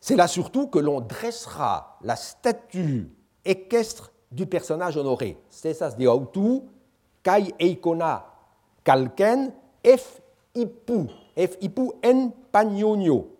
C'est 0.00 0.16
là 0.16 0.26
surtout 0.28 0.68
que 0.68 0.78
l'on 0.78 1.00
dressera 1.00 1.98
la 2.02 2.16
statue 2.16 3.08
équestre 3.44 4.12
du 4.30 4.46
personnage 4.46 4.96
honoré. 4.96 5.38
ça 5.48 5.90
de 5.90 6.06
autu, 6.06 6.60
kai 7.22 7.54
eikona 7.58 8.26
kalken, 8.84 9.52
f 9.82 10.20
ipu, 10.54 11.08
f 11.36 11.56
ipu 11.62 11.90
en 12.04 12.30
pagnonio 12.52 13.33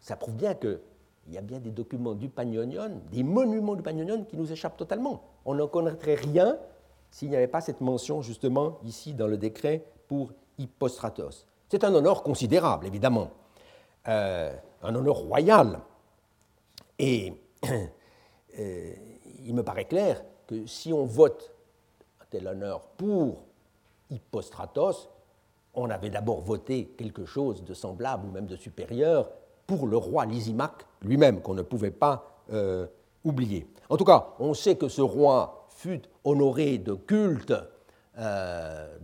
ça 0.00 0.16
prouve 0.16 0.34
bien 0.34 0.54
qu'il 0.54 0.80
y 1.28 1.38
a 1.38 1.42
bien 1.42 1.58
des 1.58 1.70
documents 1.70 2.14
du 2.14 2.28
Pagnonion, 2.28 3.00
des 3.10 3.22
monuments 3.22 3.74
du 3.74 3.82
Pagnonion 3.82 4.24
qui 4.24 4.36
nous 4.36 4.50
échappent 4.50 4.76
totalement. 4.76 5.22
On 5.44 5.54
n'en 5.54 5.68
connaîtrait 5.68 6.14
rien 6.14 6.58
s'il 7.10 7.30
n'y 7.30 7.36
avait 7.36 7.48
pas 7.48 7.60
cette 7.60 7.80
mention 7.80 8.22
justement 8.22 8.78
ici 8.84 9.14
dans 9.14 9.26
le 9.26 9.36
décret 9.36 9.84
pour 10.08 10.32
Hippostratos. 10.58 11.46
C'est 11.68 11.84
un 11.84 11.94
honneur 11.94 12.22
considérable, 12.22 12.86
évidemment, 12.86 13.30
euh, 14.08 14.52
un 14.82 14.94
honneur 14.94 15.16
royal. 15.16 15.80
Et 16.98 17.32
euh, 18.58 18.94
il 19.44 19.54
me 19.54 19.62
paraît 19.62 19.84
clair 19.84 20.24
que 20.46 20.66
si 20.66 20.92
on 20.92 21.04
vote 21.04 21.52
un 22.20 22.24
tel 22.30 22.46
honneur 22.46 22.82
pour 22.96 23.44
Hippostratos, 24.10 25.08
on 25.74 25.88
avait 25.90 26.10
d'abord 26.10 26.40
voté 26.40 26.86
quelque 26.98 27.24
chose 27.24 27.62
de 27.64 27.74
semblable 27.74 28.26
ou 28.26 28.30
même 28.30 28.46
de 28.46 28.56
supérieur 28.56 29.30
pour 29.70 29.86
le 29.86 29.96
roi 29.96 30.26
Lysimaque 30.26 30.84
lui-même, 31.00 31.40
qu'on 31.42 31.54
ne 31.54 31.62
pouvait 31.62 31.92
pas 31.92 32.24
euh, 32.52 32.88
oublié. 33.22 33.68
En 33.88 33.96
tout 33.96 34.04
cas, 34.04 34.30
on 34.40 34.52
sait 34.52 34.74
que 34.74 34.88
ce 34.88 35.00
roi 35.00 35.68
fut 35.68 36.02
honoré 36.24 36.78
de 36.78 36.94
culte, 36.94 37.54
euh, 38.18 38.98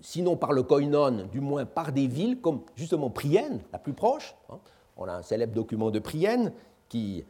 sinon 0.00 0.36
par 0.36 0.52
le 0.52 0.62
koinon, 0.62 1.26
du 1.32 1.40
moins 1.40 1.64
par 1.64 1.90
des 1.90 2.06
villes 2.06 2.40
comme 2.40 2.60
justement 2.76 3.10
Prienne, 3.10 3.58
la 3.72 3.80
plus 3.80 3.92
proche. 3.92 4.36
Hein. 4.50 4.58
On 4.96 5.08
a 5.08 5.14
un 5.14 5.22
célèbre 5.22 5.52
document 5.52 5.90
de 5.90 5.98
Prienne 5.98 6.52
qui 6.88 7.24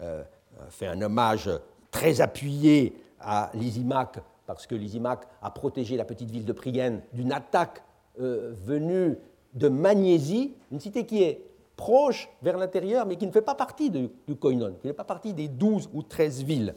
euh, 0.00 0.24
fait 0.68 0.88
un 0.88 1.00
hommage 1.02 1.48
très 1.92 2.20
appuyé 2.20 2.92
à 3.20 3.52
Lysimaque, 3.54 4.18
parce 4.46 4.66
que 4.66 4.74
Lysimaque 4.74 5.28
a 5.42 5.52
protégé 5.52 5.96
la 5.96 6.04
petite 6.04 6.32
ville 6.32 6.44
de 6.44 6.52
Prienne 6.52 7.02
d'une 7.12 7.30
attaque 7.30 7.84
venue 8.18 9.16
de 9.54 9.68
Magnésie, 9.68 10.54
une 10.72 10.80
cité 10.80 11.06
qui 11.06 11.22
est 11.22 11.49
proche 11.80 12.28
vers 12.42 12.58
l'intérieur, 12.58 13.06
mais 13.06 13.16
qui 13.16 13.26
ne 13.26 13.32
fait 13.32 13.40
pas 13.40 13.54
partie 13.54 13.88
du 13.88 14.10
Koinon, 14.38 14.76
qui 14.82 14.86
n'est 14.86 14.92
pas 14.92 15.04
partie 15.04 15.32
des 15.32 15.48
12 15.48 15.88
ou 15.94 16.02
13 16.02 16.44
villes. 16.44 16.74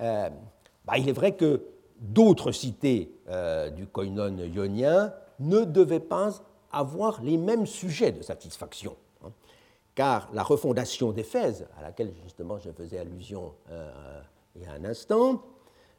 Euh, 0.00 0.30
bah, 0.86 0.96
il 0.96 1.10
est 1.10 1.12
vrai 1.12 1.36
que 1.36 1.60
d'autres 2.00 2.50
cités 2.50 3.14
euh, 3.28 3.68
du 3.68 3.86
Koinon 3.86 4.38
ionien 4.38 5.12
ne 5.40 5.64
devaient 5.64 6.00
pas 6.00 6.30
avoir 6.72 7.22
les 7.22 7.36
mêmes 7.36 7.66
sujets 7.66 8.12
de 8.12 8.22
satisfaction, 8.22 8.96
hein. 9.22 9.30
car 9.94 10.30
la 10.32 10.42
refondation 10.42 11.12
d'Éphèse, 11.12 11.66
à 11.78 11.82
laquelle 11.82 12.14
justement 12.22 12.58
je 12.58 12.70
faisais 12.70 12.98
allusion 12.98 13.52
euh, 13.70 14.22
il 14.56 14.62
y 14.62 14.66
a 14.66 14.72
un 14.72 14.84
instant, 14.86 15.42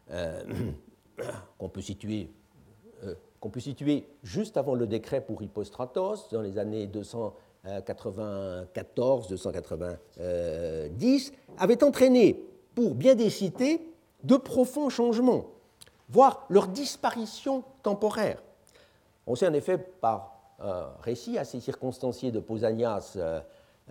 qu'on 1.57 1.69
peut 1.69 1.81
situer 1.81 2.29
qu'on 3.39 3.51
peut 3.51 3.59
situer 3.59 4.07
juste 4.23 4.57
avant 4.57 4.73
le 4.73 4.87
décret 4.87 5.21
pour 5.21 5.43
Hippostratos, 5.43 6.29
dans 6.31 6.41
les 6.41 6.57
années 6.57 6.87
200, 6.87 7.35
294-290, 7.65 9.97
euh, 10.19 10.87
avait 11.57 11.83
entraîné 11.83 12.39
pour 12.73 12.95
bien 12.95 13.15
des 13.15 13.29
cités 13.29 13.81
de 14.23 14.37
profonds 14.37 14.89
changements, 14.89 15.47
voire 16.09 16.45
leur 16.49 16.67
disparition 16.67 17.63
temporaire. 17.83 18.41
On 19.27 19.35
sait 19.35 19.47
en 19.47 19.53
effet 19.53 19.77
par 19.77 20.31
un 20.59 20.87
récit 21.01 21.37
assez 21.37 21.59
circonstancié 21.59 22.31
de 22.31 22.39
Pausanias, 22.39 23.13
euh, 23.17 23.41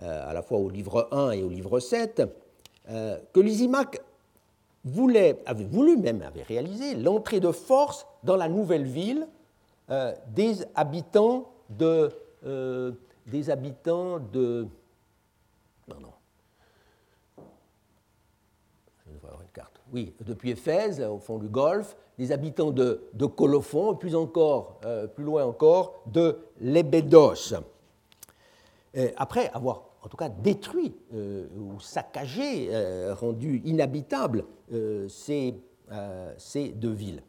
euh, 0.01 0.29
à 0.29 0.33
la 0.33 0.41
fois 0.41 0.57
au 0.57 0.69
livre 0.69 1.07
1 1.11 1.31
et 1.31 1.43
au 1.43 1.49
livre 1.49 1.79
7, 1.79 2.23
que 3.33 3.39
Lysimaque 3.39 3.99
voulait, 4.83 5.41
avait 5.47 5.65
voulu 5.65 5.97
même, 5.97 6.21
avait 6.21 6.43
réalisé 6.43 6.93
l'entrée 6.93 7.39
de 7.39 7.51
force 7.51 8.05
dans 8.23 8.35
la 8.35 8.47
nouvelle 8.47 8.83
ville 8.83 9.27
des 10.27 10.63
habitants 10.75 11.49
de 11.71 12.11
des 13.25 13.49
habitants 13.49 14.19
de. 14.19 14.67
Pardon. 15.87 16.11
Je 17.37 19.11
vais 19.11 19.17
voir 19.21 19.41
une 19.41 19.47
carte. 19.49 19.79
Oui, 19.93 20.13
depuis 20.25 20.51
Éphèse, 20.51 21.01
au 21.01 21.19
fond 21.19 21.37
du 21.37 21.47
Golfe, 21.47 21.95
des 22.17 22.31
habitants 22.31 22.71
de, 22.71 23.01
Colophon, 23.35 23.93
et 23.93 23.97
plus, 23.97 24.15
encore, 24.15 24.79
euh, 24.85 25.07
plus 25.07 25.23
loin 25.23 25.45
encore, 25.45 26.01
de 26.07 26.39
Lébédos. 26.59 27.53
après 29.17 29.49
avoir 29.49 29.83
en 30.01 30.07
tout 30.07 30.17
cas 30.17 30.29
détruit 30.29 30.93
euh, 31.13 31.47
ou 31.57 31.79
saccagé, 31.79 32.69
euh, 32.71 33.15
rendu 33.15 33.61
inhabitable 33.65 34.45
ces, 35.07 35.55
ces, 36.37 36.69
deux 36.69 36.91
villes. 36.91 37.21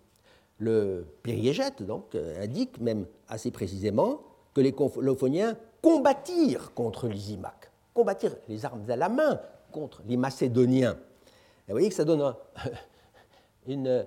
Le 0.58 1.06
Périégète 1.22 1.82
donc 1.82 2.14
indique 2.40 2.80
même 2.80 3.06
assez 3.28 3.50
précisément 3.50 4.22
que 4.54 4.62
les 4.62 4.72
colophoniens 4.72 5.56
combattir 5.86 6.74
contre 6.74 7.06
Lysimaque, 7.06 7.70
combattir 7.94 8.34
les 8.48 8.64
armes 8.64 8.82
à 8.90 8.96
la 8.96 9.08
main 9.08 9.40
contre 9.70 10.02
les 10.04 10.16
Macédoniens. 10.16 10.98
vous 11.68 11.74
voyez 11.74 11.88
que 11.88 11.94
ça 11.94 12.04
donne 12.04 12.34
euh, 13.68 14.02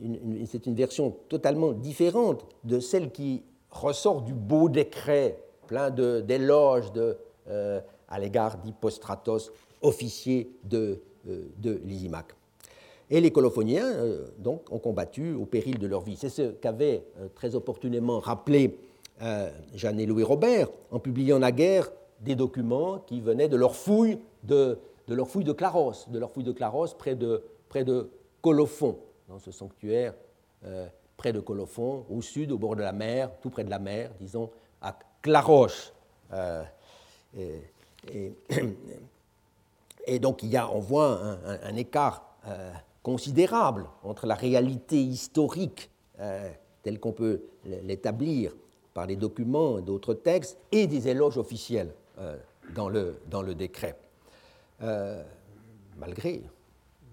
une, 0.00 0.46
c'est 0.46 0.66
une 0.66 0.76
version 0.76 1.16
totalement 1.28 1.72
différente 1.72 2.46
de 2.62 2.78
celle 2.78 3.10
qui 3.10 3.42
ressort 3.72 4.22
du 4.22 4.34
beau 4.34 4.68
décret 4.68 5.42
plein 5.66 5.90
d'éloges 5.90 6.92
euh, 7.48 7.80
à 8.08 8.20
l'égard 8.20 8.58
d'Hippostratos, 8.58 9.50
officier 9.82 10.48
de, 10.62 11.02
euh. 11.26 12.22
Et 13.10 13.20
les 13.20 13.32
colophoniens 13.32 13.90
donc, 14.38 14.70
ont 14.70 14.78
combattu 14.78 15.34
au 15.34 15.44
péril 15.44 15.80
de 15.80 15.88
leur 15.88 16.02
vie. 16.02 16.14
C'est 16.14 16.28
ce 16.28 16.52
qu'avait 16.52 17.02
très 17.34 17.56
opportunément 17.56 18.20
rappelé 18.20 18.78
euh, 19.20 19.50
Jeanne 19.74 19.98
et 19.98 20.06
Louis 20.06 20.22
Robert 20.22 20.68
en 20.92 21.00
publiant 21.00 21.40
naguère 21.40 21.90
des 22.20 22.36
documents 22.36 23.00
qui 23.00 23.20
venaient 23.20 23.48
de 23.48 23.56
leur 23.56 23.74
fouille 23.74 24.20
de, 24.44 24.78
de, 25.08 25.14
leur 25.14 25.28
fouille 25.28 25.42
de 25.44 25.52
Claros, 25.52 26.06
de 26.08 26.18
leur 26.20 26.30
fouille 26.30 26.44
de 26.44 26.52
Claros 26.52 26.94
près 26.96 27.16
de, 27.16 27.42
près 27.68 27.82
de 27.82 28.10
Colophon, 28.42 28.96
dans 29.28 29.40
ce 29.40 29.50
sanctuaire 29.50 30.14
euh, 30.64 30.86
près 31.16 31.32
de 31.32 31.40
Colophon, 31.40 32.04
au 32.08 32.22
sud, 32.22 32.52
au 32.52 32.58
bord 32.58 32.76
de 32.76 32.82
la 32.82 32.92
mer, 32.92 33.30
tout 33.40 33.50
près 33.50 33.64
de 33.64 33.70
la 33.70 33.80
mer, 33.80 34.12
disons, 34.20 34.50
à 34.80 34.96
Claros. 35.20 35.92
Euh, 36.32 36.62
et, 38.06 38.34
donc 40.20 40.44
il 40.44 40.50
y 40.50 40.56
a, 40.56 40.70
on 40.70 40.78
voit 40.78 41.20
un, 41.64 41.74
écart 41.74 42.22
considérable 43.02 43.86
entre 44.04 44.26
la 44.26 44.36
réalité 44.36 45.02
historique 45.02 45.90
telle 46.82 47.00
qu'on 47.00 47.12
peut 47.12 47.42
l'établir 47.64 48.54
par 48.98 49.06
les 49.06 49.14
documents 49.14 49.78
d'autres 49.78 50.14
textes 50.14 50.58
et 50.72 50.88
des 50.88 51.06
éloges 51.06 51.38
officiels 51.38 51.94
euh, 52.18 52.36
dans, 52.74 52.88
le, 52.88 53.54
décret. 53.54 53.96
Euh, 54.82 55.22
malgré 55.98 56.42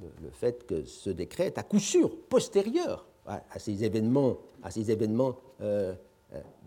le, 0.01 0.31
fait 0.31 0.65
que 0.65 0.83
ce 0.85 1.11
décret 1.11 1.45
est 1.45 1.59
à 1.59 1.61
coup 1.61 1.77
sûr 1.77 2.09
postérieur 2.27 3.05
à, 3.27 3.59
ces 3.59 3.83
événements, 3.83 4.37
à 4.63 4.71
ces 4.71 4.89
événements 4.89 5.35
euh, 5.61 5.93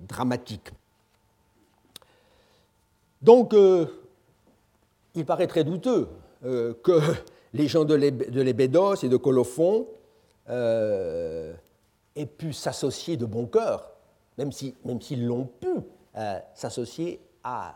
dramatiques. 0.06 0.70
Donc, 3.20 3.56
il 5.16 5.24
paraît 5.26 5.48
très 5.48 5.64
douteux 5.64 6.06
que 6.42 7.00
les 7.54 7.66
gens 7.66 7.84
de 7.84 7.94
Lébédos 7.96 9.02
et 9.02 9.08
de 9.08 9.16
Colophon 9.16 9.88
aient 10.46 12.26
pu 12.38 12.52
s'associer 12.52 13.16
de 13.16 13.26
bon 13.26 13.46
cœur 13.46 13.97
même 14.38 14.52
s'ils 14.52 14.74
même 14.84 15.00
l'ont 15.26 15.44
pu 15.44 15.68
euh, 16.16 16.38
s'associer 16.54 17.20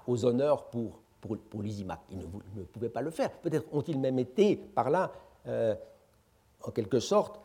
aux 0.07 0.25
honneurs 0.25 0.71
pour, 0.71 1.01
pour. 1.21 1.37
Ils 1.65 1.87
ne, 1.87 2.63
pouvaient 2.65 2.89
pas 2.89 3.03
le 3.03 3.11
faire. 3.11 3.31
Peut-être 3.31 3.67
ont-ils 3.73 3.99
même 3.99 4.19
été 4.19 4.57
par 4.57 4.91
là, 4.91 5.13
euh, 5.47 5.75
en 6.63 6.71
quelque 6.71 7.01
sorte, 7.01 7.41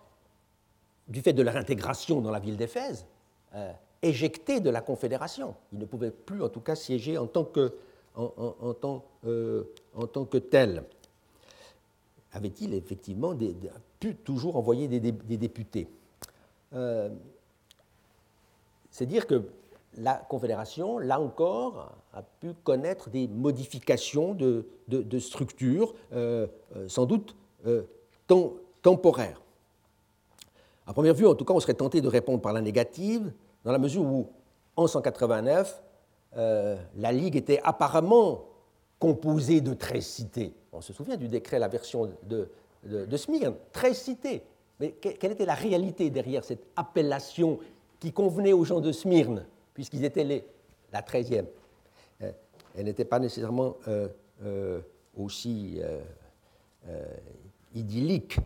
du 1.07 1.21
fait 1.21 1.33
de 1.33 1.41
leur 1.41 1.55
intégration 1.55 2.21
dans 2.21 2.31
la 2.31 2.39
ville 2.39 2.57
d'Éphèse, 2.57 3.05
euh, 3.55 3.71
éjectés 4.01 4.59
de 4.59 4.69
la 4.69 4.81
Confédération. 4.81 5.55
Ils 5.71 5.79
ne 5.79 5.85
pouvaient 5.85 6.11
plus, 6.11 6.43
en 6.43 6.49
tout 6.49 6.59
cas, 6.59 6.75
siéger 6.75 7.17
en 7.17 7.27
tant 7.27 7.45
que, 7.45 7.75
en, 8.15 8.55
en, 8.61 8.73
tant, 8.73 9.05
en 9.95 10.07
tant 10.07 10.25
que 10.25 10.37
tel. 10.37 10.83
Avait-il 12.33 12.73
effectivement 12.73 13.35
pu 13.99 14.15
toujours 14.15 14.57
envoyer 14.57 14.87
des 14.87 15.37
députés? 15.37 15.87
C'est 18.97 19.05
dire 19.05 19.27
que 19.27 19.43
la 19.95 20.15
Confédération, 20.15 20.97
là 20.97 21.21
encore, 21.21 21.91
a 22.13 22.23
pu 22.23 22.53
connaître 22.63 23.11
des 23.11 23.27
modifications 23.27 24.33
de, 24.33 24.65
structure, 25.19 25.93
euh, 26.13 26.47
euh, 26.75 26.89
sans 26.89 27.05
doute 27.05 27.35
euh, 27.67 27.83
temporaires. 28.81 29.39
À 30.87 30.93
première 30.93 31.13
vue, 31.13 31.27
en 31.27 31.35
tout 31.35 31.45
cas, 31.45 31.53
on 31.53 31.59
serait 31.59 31.75
tenté 31.75 32.01
de 32.01 32.07
répondre 32.07 32.41
par 32.41 32.53
la 32.53 32.61
négative, 32.61 33.31
dans 33.63 33.71
la 33.71 33.77
mesure 33.77 34.01
où, 34.01 34.31
en 34.75 34.87
189, 34.87 35.83
la 36.35 37.11
Ligue 37.11 37.35
était 37.35 37.61
apparemment 37.63 38.45
composée 38.97 39.61
de 39.61 39.75
13 39.75 40.03
cités. 40.03 40.55
On 40.71 40.81
se 40.81 40.91
souvient 40.91 41.17
du 41.17 41.29
décret, 41.29 41.59
la 41.59 41.67
version 41.67 42.09
de, 42.23 42.49
de 42.83 43.17
Smyrne, 43.17 43.53
13 43.73 43.95
cités. 43.95 44.43
Mais 44.79 44.91
quelle 44.91 45.31
était 45.31 45.45
la 45.45 45.55
réalité 45.55 46.09
derrière 46.09 46.43
cette 46.43 46.65
appellation 46.75 47.59
qui 47.99 48.11
convenait 48.11 48.53
aux 48.53 48.63
gens 48.63 48.79
de 48.79 48.91
Smyrne, 48.91 49.45
puisqu'ils 49.73 50.05
étaient 50.05 50.23
les, 50.23 50.45
la 50.91 51.01
treizième. 51.01 51.47
Euh, 52.21 52.31
elle 52.75 52.85
n'était 52.85 53.05
pas 53.05 53.19
nécessairement 53.19 53.75
euh, 53.87 54.07
euh, 54.43 54.79
aussi 55.17 55.79
idyllique. 57.75 58.37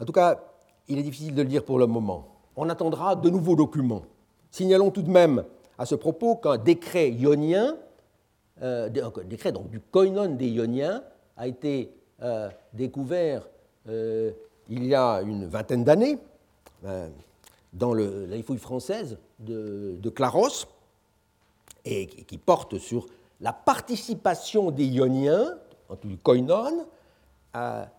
En 0.00 0.04
tout 0.04 0.12
cas, 0.12 0.40
il 0.88 0.98
est 0.98 1.02
difficile 1.02 1.34
de 1.34 1.42
le 1.42 1.48
dire 1.48 1.64
pour 1.64 1.78
le 1.78 1.86
moment. 1.86 2.28
On 2.56 2.68
attendra 2.68 3.14
de 3.14 3.30
nouveaux 3.30 3.56
documents. 3.56 4.02
Signalons 4.50 4.90
tout 4.90 5.02
de 5.02 5.10
même 5.10 5.44
à 5.78 5.86
ce 5.86 5.94
propos 5.94 6.36
qu'un 6.36 6.56
décret 6.56 7.10
ionien, 7.10 7.76
un 8.60 8.88
décret 8.88 9.52
donc, 9.52 9.68
du 9.70 9.80
koinon 9.80 10.34
des 10.34 10.48
ioniens, 10.48 11.02
a 11.36 11.46
été 11.46 11.90
découvert 12.72 13.46
il 13.86 14.84
y 14.86 14.94
a 14.94 15.20
une 15.22 15.46
vingtaine 15.46 15.84
d'années 15.84 16.18
dans 17.74 17.92
le, 17.92 18.24
les 18.26 18.42
fouilles 18.42 18.58
françaises 18.58 19.18
de, 19.40 20.10
Claros, 20.14 20.66
et 21.84 22.06
qui 22.06 22.38
porte 22.38 22.78
sur 22.78 23.06
la 23.40 23.52
participation 23.52 24.70
des 24.70 24.86
Ioniens 24.86 25.58
en 25.88 25.96
tout 25.96 26.08
koinon, 26.22 26.86
à, 27.52 27.90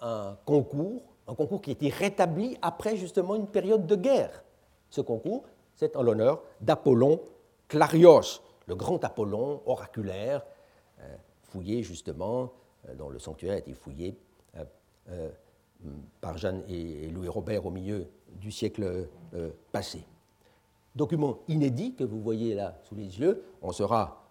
un 0.00 0.36
concours, 0.44 1.02
un 1.26 1.34
concours 1.34 1.62
qui 1.62 1.70
a 1.70 1.72
été 1.72 1.88
rétabli 1.88 2.56
après 2.62 2.96
justement 2.96 3.34
une 3.36 3.46
période 3.46 3.86
de 3.86 3.96
guerre. 3.96 4.44
Ce 4.90 5.00
concours, 5.00 5.44
c'est 5.74 5.96
en 5.96 6.02
l'honneur 6.02 6.42
d'Apollon 6.60 7.20
Clarios, 7.68 8.42
le 8.66 8.74
grand 8.74 9.02
Apollon 9.04 9.62
oraculaire, 9.66 10.44
euh, 11.00 11.16
fouillé 11.42 11.82
justement, 11.82 12.52
euh, 12.88 12.94
dont 12.94 13.08
le 13.08 13.18
sanctuaire 13.18 13.54
a 13.54 13.58
été 13.58 13.72
fouillé 13.72 14.16
euh, 15.10 15.30
par 16.20 16.36
Jeanne 16.36 16.62
et 16.68 17.08
Louis 17.08 17.28
Robert 17.28 17.64
au 17.64 17.70
milieu 17.70 18.08
du 18.36 18.50
siècle 18.50 19.08
passé. 19.72 20.04
Document 20.94 21.38
inédit 21.48 21.94
que 21.94 22.04
vous 22.04 22.20
voyez 22.20 22.54
là 22.54 22.78
sous 22.84 22.94
les 22.94 23.20
yeux, 23.20 23.44
on 23.62 23.72
sera 23.72 24.24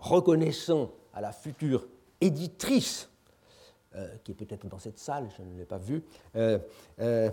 reconnaissant 0.00 0.90
à 1.12 1.20
la 1.20 1.32
future 1.32 1.86
éditrice, 2.20 3.08
qui 4.24 4.32
est 4.32 4.34
peut-être 4.34 4.66
dans 4.66 4.78
cette 4.78 4.98
salle, 4.98 5.28
je 5.36 5.42
ne 5.42 5.56
l'ai 5.56 5.64
pas 5.64 5.78
vue, 5.78 6.02
de 6.34 7.30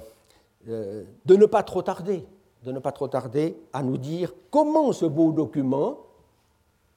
ne 1.28 1.46
pas 1.46 1.64
trop 1.64 1.82
tarder, 1.82 2.26
de 2.64 2.72
ne 2.72 2.80
pas 2.80 2.92
trop 2.92 3.08
tarder 3.08 3.58
à 3.74 3.84
nous 3.84 3.98
dire 3.98 4.34
comment 4.50 4.92
ce 4.94 5.06
beau 5.06 5.32
document 5.32 5.98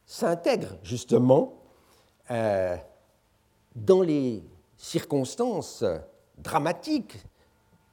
s'intègre 0.07 0.77
justement 0.83 1.55
euh, 2.31 2.77
dans 3.75 4.03
les 4.03 4.43
circonstances 4.77 5.85
dramatiques 6.39 7.25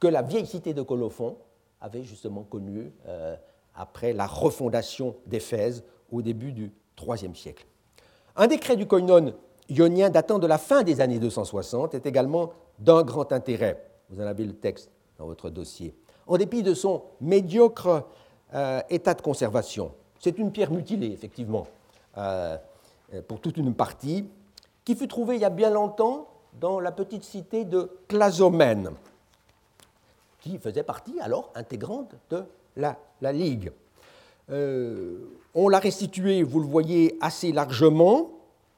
que 0.02 0.08
la 0.08 0.22
vieille 0.22 0.46
cité 0.46 0.74
de 0.74 0.82
Colophon 0.82 1.36
avait 1.80 2.02
justement 2.02 2.42
connues 2.42 2.90
euh, 3.06 3.36
après 3.72 4.12
la 4.12 4.26
refondation 4.26 5.14
d'Éphèse 5.26 5.84
au 6.10 6.22
début 6.22 6.50
du 6.50 6.72
IIIe 7.00 7.36
siècle. 7.36 7.64
Un 8.34 8.48
décret 8.48 8.74
du 8.74 8.88
koinon 8.88 9.32
ionien 9.68 10.10
datant 10.10 10.40
de 10.40 10.48
la 10.48 10.58
fin 10.58 10.82
des 10.82 11.00
années 11.00 11.20
260 11.20 11.94
est 11.94 12.04
également 12.04 12.50
d'un 12.80 13.04
grand 13.04 13.30
intérêt. 13.30 13.80
Vous 14.10 14.20
en 14.20 14.26
avez 14.26 14.44
le 14.44 14.54
texte 14.54 14.90
dans 15.18 15.26
votre 15.26 15.50
dossier. 15.50 15.94
En 16.26 16.36
dépit 16.36 16.64
de 16.64 16.74
son 16.74 17.04
médiocre 17.20 18.04
euh, 18.54 18.80
état 18.90 19.14
de 19.14 19.22
conservation, 19.22 19.92
c'est 20.18 20.36
une 20.36 20.50
pierre 20.50 20.72
mutilée, 20.72 21.12
effectivement, 21.12 21.68
euh, 22.18 22.56
pour 23.28 23.40
toute 23.40 23.56
une 23.56 23.72
partie, 23.72 24.28
qui 24.84 24.96
fut 24.96 25.06
trouvée 25.06 25.36
il 25.36 25.42
y 25.42 25.44
a 25.44 25.50
bien 25.50 25.70
longtemps 25.70 26.26
dans 26.58 26.80
la 26.80 26.90
petite 26.90 27.22
cité 27.22 27.64
de 27.64 27.88
Clazomène, 28.08 28.90
qui 30.42 30.58
faisait 30.58 30.82
partie 30.82 31.18
alors 31.20 31.50
intégrante 31.54 32.14
de 32.28 32.44
la, 32.76 32.96
Ligue. 33.32 33.72
Euh, 34.50 35.18
on 35.54 35.68
l'a 35.68 35.78
restituée, 35.78 36.42
vous 36.42 36.60
le 36.60 36.66
voyez, 36.66 37.16
assez 37.20 37.52
largement. 37.52 38.30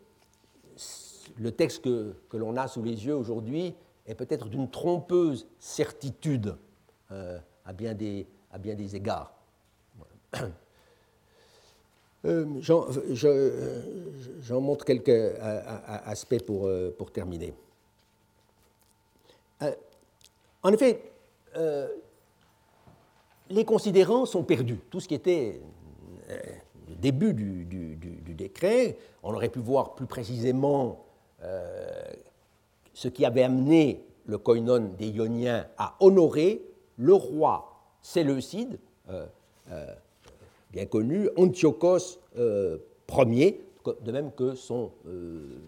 le 1.37 1.51
texte 1.51 1.83
que, 1.83 2.15
que 2.29 2.37
l'on 2.37 2.57
a 2.57 2.67
sous 2.67 2.83
les 2.83 3.05
yeux 3.05 3.15
aujourd'hui 3.15 3.73
est 4.05 4.15
peut-être 4.15 4.49
d'une 4.49 4.69
trompeuse 4.69 5.47
certitude 5.59 6.55
euh, 7.11 7.39
à, 7.65 7.73
bien 7.73 7.93
des, 7.93 8.27
à 8.51 8.57
bien 8.57 8.75
des 8.75 8.95
égards. 8.95 9.33
Euh, 12.25 12.45
j'en 12.61 14.61
montre 14.61 14.85
quelques 14.85 15.35
aspects 16.05 16.41
pour, 16.43 16.67
euh, 16.67 16.95
terminer. 17.13 17.53
en 20.63 20.73
effet, 20.73 21.01
les 23.49 23.65
considérants 23.65 24.25
sont 24.25 24.43
perdus. 24.43 24.79
Tout 24.89 24.99
ce 24.99 25.07
qui 25.07 25.15
était 25.15 25.59
le 26.87 26.95
début 26.95 27.33
du, 27.33 28.35
décret, 28.35 28.97
on 29.23 29.33
aurait 29.33 29.49
pu 29.49 29.59
voir 29.59 29.95
plus 29.95 30.05
précisément 30.05 31.05
ce 32.93 33.07
qui 33.07 33.25
avait 33.25 33.43
amené 33.43 34.05
le 34.25 34.37
koinon 34.37 34.91
des 34.97 35.09
Ioniens 35.09 35.65
à 35.77 35.95
honorer 35.99 36.61
le 36.97 37.13
roi 37.13 37.67
Séleucide, 38.01 38.79
euh, 39.09 39.25
euh, 39.71 39.93
bien 40.71 40.85
connu, 40.85 41.29
Antiochos 41.37 42.19
euh, 42.37 42.77
Ier, 43.09 43.61
de 44.03 44.11
même 44.11 44.31
que 44.31 44.53
son, 44.53 44.91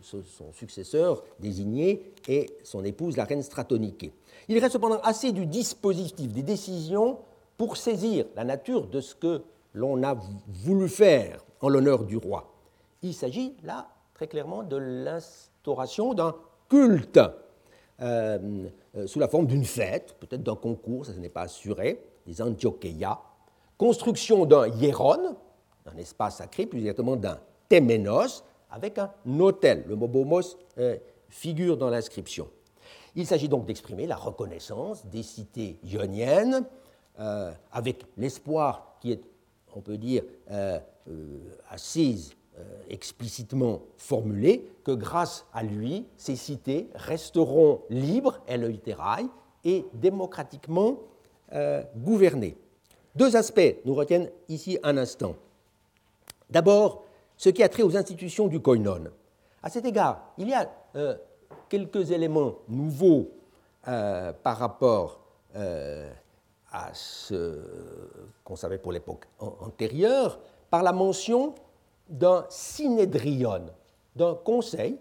son, 0.01 0.53
successeur 0.53 1.23
désigné 1.39 2.13
et 2.27 2.45
son 2.63 2.85
épouse, 2.85 3.17
la 3.17 3.25
reine 3.25 3.41
Stratonique. 3.41 4.11
Il 4.47 4.59
reste 4.59 4.73
cependant 4.73 4.99
assez 5.01 5.31
du 5.31 5.47
dispositif 5.47 6.31
des 6.31 6.43
décisions 6.43 7.17
pour 7.57 7.75
saisir 7.75 8.25
la 8.35 8.43
nature 8.43 8.87
de 8.87 9.01
ce 9.01 9.15
que 9.15 9.41
l'on 9.73 10.03
a 10.03 10.15
voulu 10.47 10.87
faire 10.87 11.43
en 11.59 11.69
l'honneur 11.69 12.03
du 12.03 12.17
roi. 12.17 12.53
Il 13.01 13.13
s'agit 13.13 13.53
là 13.63 13.87
très 14.13 14.27
clairement 14.27 14.63
de 14.63 14.77
l'instauration 14.77 16.13
d'un 16.13 16.35
culte 16.69 17.19
euh, 18.01 18.67
euh, 18.95 19.07
sous 19.07 19.19
la 19.19 19.27
forme 19.27 19.47
d'une 19.47 19.65
fête, 19.65 20.15
peut-être 20.19 20.43
d'un 20.43 20.55
concours, 20.55 21.05
ça, 21.05 21.13
ce 21.13 21.19
n'est 21.19 21.29
pas 21.29 21.43
assuré, 21.43 22.03
des 22.25 22.41
Antiocheia, 22.41 23.19
construction 23.83 24.45
d'un 24.45 24.69
hieron, 24.69 25.35
un 25.85 25.97
espace 25.97 26.37
sacré, 26.37 26.65
plus 26.65 26.79
exactement 26.79 27.17
d'un 27.17 27.37
téménos, 27.67 28.45
avec 28.71 28.97
un 28.97 29.11
hôtel. 29.41 29.83
Le 29.87 29.97
mot 29.97 30.07
bomos 30.07 30.57
euh, 30.77 30.95
figure 31.27 31.75
dans 31.75 31.89
l'inscription. 31.89 32.47
Il 33.13 33.27
s'agit 33.27 33.49
donc 33.49 33.65
d'exprimer 33.65 34.07
la 34.07 34.15
reconnaissance 34.15 35.05
des 35.07 35.21
cités 35.21 35.79
ioniennes, 35.83 36.65
avec 37.71 38.05
l'espoir 38.17 38.95
qui 39.01 39.11
est, 39.11 39.21
on 39.75 39.81
peut 39.81 39.97
dire, 39.97 40.23
assise 41.69 42.33
euh, 42.57 42.61
explicitement 42.89 43.81
formulé 43.97 44.65
que 44.83 44.91
grâce 44.91 45.45
à 45.53 45.61
lui, 45.61 46.05
ces 46.17 46.35
cités 46.35 46.87
resteront 46.95 47.81
libres, 47.89 48.39
eleutérailles, 48.47 49.29
et 49.65 49.85
démocratiquement 49.93 50.99
euh, 51.51 51.83
gouvernées. 51.97 52.57
Deux 53.15 53.35
aspects 53.35 53.75
nous 53.85 53.93
retiennent 53.93 54.29
ici 54.49 54.79
un 54.83 54.97
instant. 54.97 55.35
D'abord, 56.49 57.03
ce 57.37 57.49
qui 57.49 57.63
a 57.63 57.69
trait 57.69 57.83
aux 57.83 57.95
institutions 57.95 58.47
du 58.47 58.59
koinon. 58.59 59.05
À 59.61 59.69
cet 59.69 59.85
égard, 59.85 60.33
il 60.37 60.49
y 60.49 60.53
a 60.53 60.69
euh, 60.95 61.15
quelques 61.69 62.11
éléments 62.11 62.55
nouveaux 62.67 63.29
par 63.85 64.57
rapport 64.59 65.19
à 66.73 66.93
ce 66.93 67.59
qu'on 68.43 68.55
savait 68.55 68.77
pour 68.77 68.93
l'époque 68.93 69.25
antérieure, 69.39 70.39
par 70.69 70.83
la 70.83 70.93
mention 70.93 71.53
d'un 72.09 72.45
synédrion, 72.49 73.65
d'un 74.15 74.35
conseil, 74.35 74.97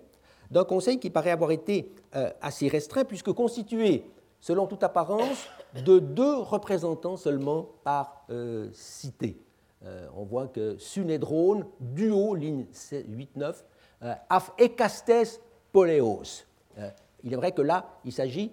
d'un 0.50 0.64
conseil 0.64 1.00
qui 1.00 1.10
paraît 1.10 1.30
avoir 1.30 1.50
été 1.50 1.90
euh, 2.14 2.30
assez 2.42 2.68
restreint, 2.68 3.04
puisque 3.04 3.32
constitué, 3.32 4.04
selon 4.40 4.66
toute 4.66 4.82
apparence, 4.82 5.46
de 5.74 5.98
deux 5.98 6.36
représentants 6.36 7.16
seulement 7.16 7.68
par 7.84 8.24
euh, 8.30 8.68
cité. 8.72 9.38
Euh, 9.84 10.06
on 10.16 10.24
voit 10.24 10.48
que 10.48 10.76
Sunédrone, 10.78 11.66
duo, 11.80 12.34
ligne 12.34 12.66
8-9, 12.72 13.54
af 14.28 14.52
ekastes 14.58 15.40
poléos. 15.72 16.44
il 17.22 17.32
est 17.32 17.36
vrai 17.36 17.52
que 17.52 17.62
là, 17.62 17.86
il, 18.04 18.12
s'agit, 18.12 18.50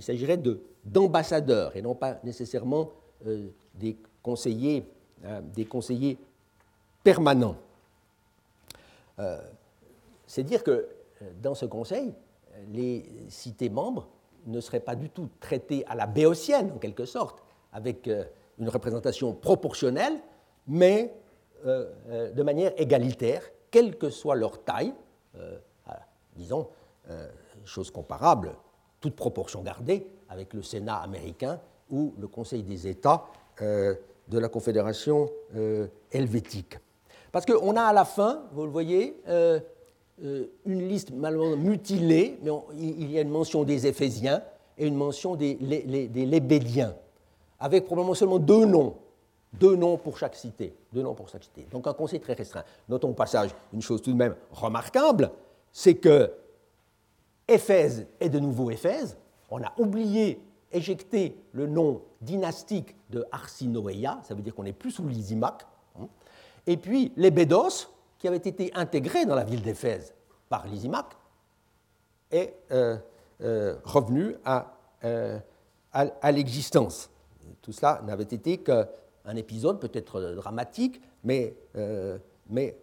s'agirait 0.00 0.40
d'ambassadeurs 0.84 1.76
et 1.76 1.82
non 1.82 1.94
pas 1.94 2.18
nécessairement 2.24 2.90
des 3.74 3.98
conseillers, 4.22 4.88
des 5.54 5.66
conseillers 5.66 6.16
permanent. 7.04 7.56
Euh, 9.20 9.40
c'est 10.26 10.42
dire 10.42 10.64
que 10.64 10.70
euh, 10.70 11.30
dans 11.40 11.54
ce 11.54 11.66
Conseil, 11.66 12.12
les 12.72 13.04
cités 13.28 13.68
membres 13.68 14.08
ne 14.46 14.60
seraient 14.60 14.80
pas 14.80 14.94
du 14.94 15.10
tout 15.10 15.28
traitées 15.40 15.84
à 15.86 15.94
la 15.94 16.06
béotienne, 16.06 16.72
en 16.74 16.78
quelque 16.78 17.04
sorte, 17.04 17.42
avec 17.72 18.08
euh, 18.08 18.24
une 18.58 18.68
représentation 18.68 19.32
proportionnelle, 19.34 20.14
mais 20.66 21.14
de 21.64 22.42
manière 22.42 22.72
égalitaire, 22.76 23.42
quelle 23.70 23.96
que 23.96 24.10
soit 24.10 24.34
leur 24.36 24.62
taille, 24.64 24.92
disons, 26.36 26.68
chose 27.64 27.90
comparable, 27.90 28.54
toute 29.00 29.16
proportion 29.16 29.62
gardée, 29.62 30.06
avec 30.28 30.52
le 30.52 30.62
Sénat 30.62 30.96
américain 30.96 31.58
ou 31.90 32.14
le 32.18 32.28
Conseil 32.28 32.62
des 32.62 32.86
États 32.86 33.24
de 33.58 33.98
la 34.38 34.48
Confédération 34.50 35.30
helvétique. 36.12 36.78
Parce 37.32 37.46
qu'on 37.46 37.76
a 37.76 37.82
à 37.82 37.92
la 37.94 38.04
fin, 38.04 38.44
vous 38.52 38.66
le 38.66 38.70
voyez, 38.70 39.16
une 40.22 40.88
liste 40.88 41.10
malheureusement 41.12 41.56
mutilée, 41.56 42.38
mais 42.42 42.50
il 42.76 43.10
y 43.10 43.18
a 43.18 43.22
une 43.22 43.30
mention 43.30 43.64
des 43.64 43.86
Éphésiens 43.86 44.42
et 44.78 44.86
une 44.86 44.94
mention 44.94 45.36
des, 45.36 45.54
Lébédiens, 45.54 46.94
avec 47.58 47.84
probablement 47.84 48.14
seulement 48.14 48.38
deux 48.38 48.64
noms, 48.64 48.94
deux 49.54 49.76
noms 49.76 49.96
pour 49.96 50.18
chaque 50.18 50.34
cité, 50.34 50.74
deux 50.92 51.02
noms 51.02 51.14
pour 51.14 51.28
chaque 51.28 51.44
cité. 51.44 51.66
Donc 51.70 51.86
un 51.86 51.92
conseil 51.92 52.20
très 52.20 52.34
restreint. 52.34 52.64
Notons 52.88 53.10
au 53.10 53.14
passage 53.14 53.50
une 53.72 53.82
chose 53.82 54.02
tout 54.02 54.12
de 54.12 54.16
même 54.16 54.34
remarquable, 54.52 55.30
c'est 55.72 55.94
que 55.94 56.32
Éphèse 57.46 58.06
est 58.20 58.28
de 58.28 58.38
nouveau 58.38 58.70
Éphèse. 58.70 59.16
On 59.50 59.62
a 59.62 59.72
oublié, 59.78 60.40
éjecté 60.72 61.36
le 61.52 61.66
nom 61.66 62.02
dynastique 62.20 62.96
de 63.10 63.24
Arsinoéa, 63.30 64.20
ça 64.24 64.34
veut 64.34 64.42
dire 64.42 64.54
qu'on 64.54 64.64
n'est 64.64 64.72
plus 64.72 64.90
sous 64.90 65.06
Lysimaque. 65.06 65.66
Hein. 66.00 66.08
Et 66.66 66.76
puis 66.76 67.12
les 67.16 67.30
Bédos, 67.30 67.93
qui 68.24 68.28
avait 68.28 68.38
été 68.38 68.70
intégré 68.74 69.26
dans 69.26 69.34
la 69.34 69.44
ville 69.44 69.60
d'Éphèse 69.60 70.14
par 70.48 70.66
Lysimaque, 70.66 71.14
est 72.30 72.54
euh, 72.72 72.96
euh, 73.42 73.76
revenu 73.84 74.34
euh, 75.04 75.38
à, 75.92 76.06
à 76.22 76.32
l'existence. 76.32 77.10
Tout 77.60 77.72
cela 77.72 78.00
n'avait 78.06 78.22
été 78.22 78.56
qu'un 78.56 79.36
épisode 79.36 79.78
peut-être 79.78 80.22
dramatique, 80.36 81.02
mais, 81.22 81.54
mais 82.48 82.78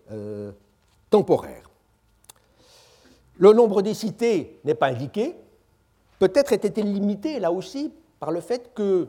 temporaire. 1.09 1.71
Le 3.39 3.51
nombre 3.51 3.81
des 3.81 3.95
cités 3.95 4.59
n'est 4.63 4.75
pas 4.75 4.89
indiqué. 4.89 5.35
Peut-être 6.19 6.53
était-il 6.53 6.93
limité 6.93 7.39
là 7.39 7.51
aussi 7.51 7.91
par 8.19 8.29
le 8.29 8.41
fait 8.41 8.75
que 8.75 9.07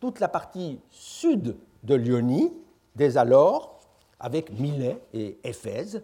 toute 0.00 0.20
la 0.20 0.28
partie 0.28 0.78
sud 0.90 1.56
de 1.82 1.94
Lyonie, 1.94 2.52
dès 2.94 3.16
alors, 3.16 3.75
avec 4.20 4.50
Milet 4.58 4.98
et 5.12 5.36
Éphèse, 5.44 6.02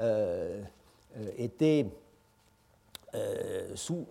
euh, 0.00 0.60
euh, 1.16 1.30
était 1.38 1.86
sous, 3.74 4.06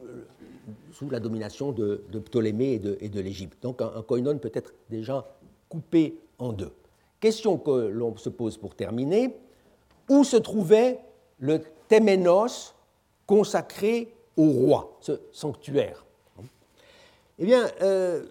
sous, 0.91 1.09
la 1.09 1.19
domination 1.19 1.71
de, 1.71 2.03
Ptolémée 2.25 2.79
et 2.99 3.09
de, 3.09 3.19
l'Égypte. 3.19 3.57
Donc 3.63 3.81
un, 3.81 4.03
koinon 4.03 4.37
peut 4.37 4.51
être 4.53 4.73
déjà 4.91 5.25
coupé 5.69 6.19
en 6.37 6.53
deux. 6.53 6.71
Question 7.19 7.57
que 7.57 7.87
l'on 7.87 8.15
se 8.17 8.29
pose 8.29 8.57
pour 8.57 8.75
terminer, 8.75 9.35
où 10.07 10.23
se 10.23 10.37
trouvait 10.37 10.99
le 11.39 11.61
téménos 11.87 12.75
consacré 13.25 14.13
au 14.37 14.49
roi, 14.49 14.97
ce 15.01 15.19
sanctuaire? 15.31 16.05
Eh 17.39 17.45
bien, 17.45 17.67
euh, 17.81 18.23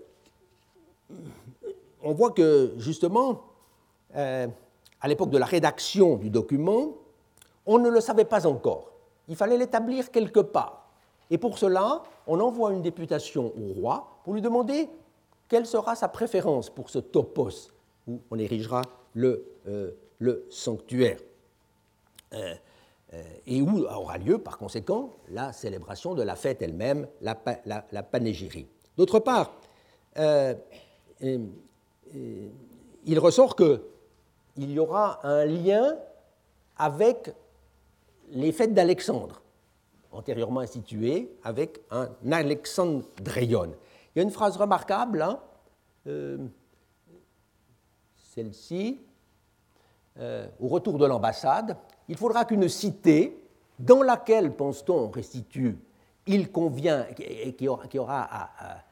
on 2.01 2.12
voit 2.12 2.31
que 2.31 2.75
justement, 2.79 3.43
euh, 4.14 4.47
à 5.01 5.09
l'époque 5.09 5.30
de 5.30 5.38
la 5.38 5.46
rédaction 5.46 6.16
du 6.16 6.30
document, 6.30 6.94
on 7.66 7.78
ne 7.78 7.88
le 7.88 8.01
savait 8.01 8.24
pas 8.24 8.46
encore. 8.46 8.92
Il 9.28 9.36
fallait 9.36 9.59
l'établir 9.59 10.11
quelque 10.11 10.40
part. 10.40 10.88
Et 11.30 11.38
pour 11.38 11.59
cela, 11.59 12.03
on 12.26 12.40
envoie 12.40 12.72
une 12.72 12.82
députation 12.82 13.53
au 13.57 13.72
roi 13.80 14.20
pour 14.24 14.34
lui 14.34 14.42
demander 14.42 14.88
quelle 15.48 15.66
sera 15.66 15.94
sa 15.94 16.09
préférence 16.09 16.70
pour 16.70 16.90
ce 16.90 16.98
topos 16.98 17.70
où 18.09 18.20
on 18.30 18.38
érigera 18.38 18.82
le, 19.14 19.44
euh, 19.68 19.90
sanctuaire. 20.51 21.18
Euh, 23.12 23.22
et 23.44 23.61
où 23.61 23.84
aura 23.86 24.18
lieu 24.18 24.38
par 24.38 24.57
conséquent 24.57 25.16
la 25.30 25.53
célébration 25.53 26.14
de 26.14 26.22
la 26.22 26.36
fête 26.36 26.62
elle-même, 26.62 27.09
la, 27.20 27.34
panégyrie. 27.34 28.68
D'autre 28.96 29.18
part, 29.18 29.53
euh, 30.16 30.55
euh, 31.24 31.38
il 33.05 33.18
ressort 33.18 33.57
qu'il 34.55 34.70
y 34.70 34.78
aura 34.78 35.20
un 35.26 35.44
lien 35.44 35.96
avec 36.76 37.32
les 38.30 38.53
fêtes 38.53 38.74
d'Alexandre, 38.74 39.42
antérieurement 40.12 40.61
instituées, 40.61 41.30
avec 41.42 41.80
un 41.90 42.09
Alexandréon. 42.30 43.72
Il 44.14 44.18
y 44.18 44.20
a 44.20 44.22
une 44.22 44.30
phrase 44.30 44.57
remarquable, 44.57 45.22
hein, 45.22 45.40
celle-ci, 48.34 49.01
au 50.18 50.68
retour 50.68 50.98
de 50.98 51.07
l'ambassade, 51.07 51.76
il 52.09 52.16
faudra 52.16 52.44
qu'une 52.44 52.68
cité 52.68 53.40
dans 53.78 54.03
laquelle, 54.03 54.53
pense-t-on, 54.53 55.09
restitue, 55.11 55.78
il 56.26 56.53
convient, 56.53 57.07
et 57.18 57.55
qui 57.55 57.68
aura, 57.68 58.28
à, 58.30 58.82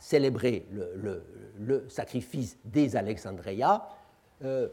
célébrer 0.00 0.66
le, 0.70 1.86
sacrifice 1.88 2.56
des 2.64 2.96
Alexandria, 2.96 3.88
euh, 4.44 4.68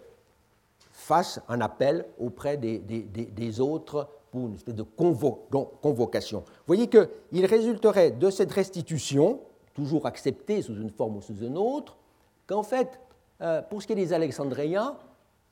fasse 1.02 1.39
un 1.49 1.62
appel 1.62 2.06
auprès 2.20 2.58
des, 2.58 3.60
autres 3.60 4.08
pour 4.30 4.47
une 4.47 4.54
espèce 4.54 4.76
de 4.76 4.84
convocation. 4.84 6.39
Vous 6.39 6.76
voyez 6.76 6.88
qu'il 6.88 7.45
résulterait 7.45 8.12
de 8.12 8.30
cette 8.30 8.52
restitution, 8.52 9.39
toujours 9.74 10.06
acceptée 10.06 10.62
sous 10.62 10.76
une 10.76 10.91
forme 10.91 11.18
ou 11.18 11.22
sous 11.22 11.39
une 11.39 11.58
autre, 11.58 11.97
qu'en 12.45 12.62
fait, 12.62 12.99
euh, 13.41 13.64
pour 13.64 13.82
ce 13.82 13.88
qui 13.88 13.93
est 13.93 13.95
des 13.95 14.14
Alexandriens, 14.14 14.95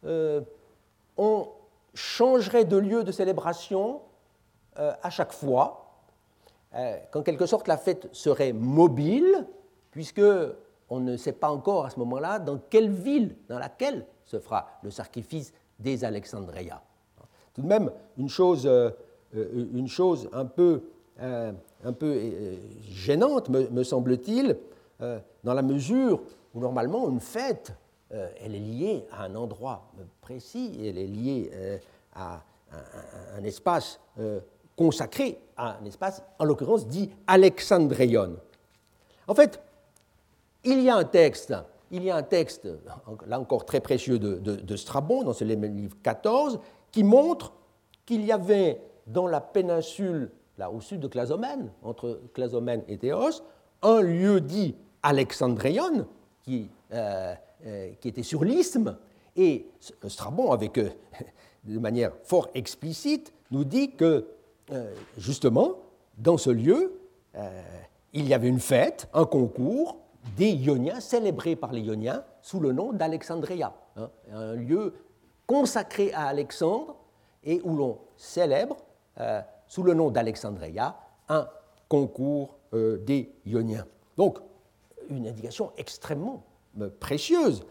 euh, 0.05 0.41
on 1.17 1.47
changerait 1.95 2.65
de 2.65 2.77
lieu 2.77 3.03
de 3.03 3.11
célébration 3.11 4.01
euh, 4.77 4.93
à 5.01 5.09
chaque 5.09 5.33
fois, 5.33 5.85
qu'en 7.11 7.23
quelque 7.23 7.47
sorte 7.47 7.67
la 7.67 7.77
fête 7.77 8.07
serait 8.11 8.53
mobile, 8.53 9.47
puisque 9.89 10.21
on 10.91 10.99
ne 10.99 11.17
sait 11.17 11.33
pas 11.33 11.49
encore 11.49 11.87
à 11.87 11.89
ce 11.89 11.97
moment-là 11.97 12.37
dans 12.37 12.59
quelle 12.69 12.91
ville, 12.91 13.35
dans 13.49 13.57
laquelle 13.57 14.05
se 14.29 14.39
fera 14.39 14.67
le 14.83 14.91
sacrifice 14.91 15.53
des 15.79 16.03
Alexandria. 16.03 16.81
Tout 17.53 17.61
de 17.61 17.67
même, 17.67 17.91
une 18.17 18.29
chose, 18.29 18.65
euh, 18.65 18.91
un 20.33 20.45
peu, 20.45 20.83
un 21.19 21.93
peu 21.93 22.31
gênante, 22.89 23.49
me 23.49 23.83
semble-t-il, 23.83 24.57
dans 24.99 25.53
la 25.53 25.61
mesure 25.61 26.21
où 26.53 26.59
normalement 26.59 27.09
une 27.09 27.19
fête 27.19 27.73
euh, 28.11 28.27
elle 28.43 28.55
est 28.55 28.59
liée 28.59 29.05
à 29.11 29.25
un 29.25 29.35
endroit 29.35 29.91
précis, 30.21 30.75
elle 30.79 30.97
est 30.97 31.05
liée 31.05 31.51
euh, 31.53 31.77
à 32.15 32.41
un, 33.37 33.43
espace 33.43 33.99
euh, 34.19 34.39
consacré, 34.75 35.39
à 35.55 35.77
un 35.77 35.85
espace, 35.85 36.23
en 36.39 36.45
l'occurrence, 36.45 36.87
dit 36.87 37.11
Alexandrion. 37.27 38.37
En 39.27 39.35
fait, 39.35 39.61
il 40.63 40.81
y 40.81 40.89
a 40.89 40.95
un 40.95 41.03
texte, 41.03 41.53
il 41.91 42.03
y 42.03 42.11
a 42.11 42.15
un 42.15 42.23
texte, 42.23 42.67
là 43.27 43.39
encore 43.39 43.65
très 43.65 43.79
précieux, 43.79 44.19
de, 44.19 44.75
Strabon, 44.75 45.23
dans 45.23 45.33
ce 45.33 45.43
livre 45.43 45.95
14, 46.03 46.59
qui 46.91 47.03
montre 47.03 47.53
qu'il 48.05 48.25
y 48.25 48.31
avait 48.31 48.81
dans 49.07 49.27
la 49.27 49.41
péninsule, 49.41 50.31
là 50.57 50.71
au 50.71 50.81
sud 50.81 50.99
de 50.99 51.07
Clazomène, 51.07 51.71
entre 51.83 52.21
Clazomène 52.33 52.83
et 52.87 52.97
Théos, 52.97 53.41
un 53.81 54.01
lieu 54.01 54.41
dit 54.41 54.75
Alexandrion, 55.01 56.07
qui 56.43 56.69
euh, 57.65 57.89
qui 57.99 58.07
était 58.07 58.23
sur 58.23 58.45
l'isthme, 58.45 58.95
et 59.35 59.67
Strabon, 60.07 60.53
avec, 60.53 60.77
euh, 60.77 60.91
de 61.65 61.77
manière 61.77 62.13
fort 62.23 62.47
explicite, 62.53 63.33
nous 63.51 63.65
dit 63.65 63.91
que, 63.91 64.27
euh, 64.71 64.93
justement, 65.17 65.73
dans 66.17 66.37
ce 66.37 66.51
lieu, 66.51 67.01
il 68.13 68.27
y 68.27 68.33
avait 68.33 68.47
une 68.47 68.61
fête, 68.61 69.09
un 69.13 69.25
concours 69.25 69.97
des 70.37 70.51
Ioniens, 70.51 70.99
célébré 70.99 71.55
par 71.55 71.71
les 71.71 71.81
Ioniens 71.81 72.23
sous 72.41 72.59
le 72.59 72.71
nom 72.71 72.93
d'Alexandria, 72.93 73.73
hein, 73.95 74.09
un 74.31 74.53
lieu 74.53 74.93
consacré 75.47 76.13
à 76.13 76.27
Alexandre 76.27 76.95
et 77.43 77.61
où 77.63 77.75
l'on 77.75 77.97
célèbre, 78.17 78.77
sous 79.67 79.83
le 79.83 79.93
nom 79.93 80.11
d'Alexandria, 80.11 80.95
un 81.29 81.47
concours 81.87 82.57
des 82.71 83.33
Ioniens. 83.45 83.85
Donc, 84.17 84.39
une 85.09 85.27
indication 85.27 85.71
extrêmement 85.77 86.43
précieuse. 86.99 87.63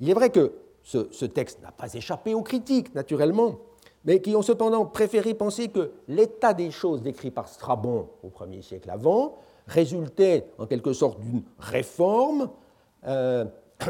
Il 0.00 0.10
est 0.10 0.14
vrai 0.14 0.30
que 0.30 0.52
ce, 0.82 1.24
texte 1.24 1.62
n'a 1.62 1.72
pas 1.72 1.92
échappé 1.92 2.34
aux 2.34 2.42
critiques, 2.42 2.94
naturellement, 2.94 3.58
mais 4.04 4.20
qui 4.20 4.34
ont 4.34 4.42
cependant 4.42 4.86
préféré 4.86 5.34
penser 5.34 5.68
que 5.68 5.92
l'état 6.08 6.54
des 6.54 6.70
choses 6.70 7.02
décrit 7.02 7.30
par 7.30 7.48
Strabon 7.48 8.08
au 8.22 8.28
premier 8.28 8.62
siècle 8.62 8.90
avant 8.90 9.36
résultait 9.66 10.46
en 10.58 10.66
quelque 10.66 10.92
sorte 10.92 11.20
d'une 11.20 11.42
réforme 11.58 12.50
euh, 13.06 13.44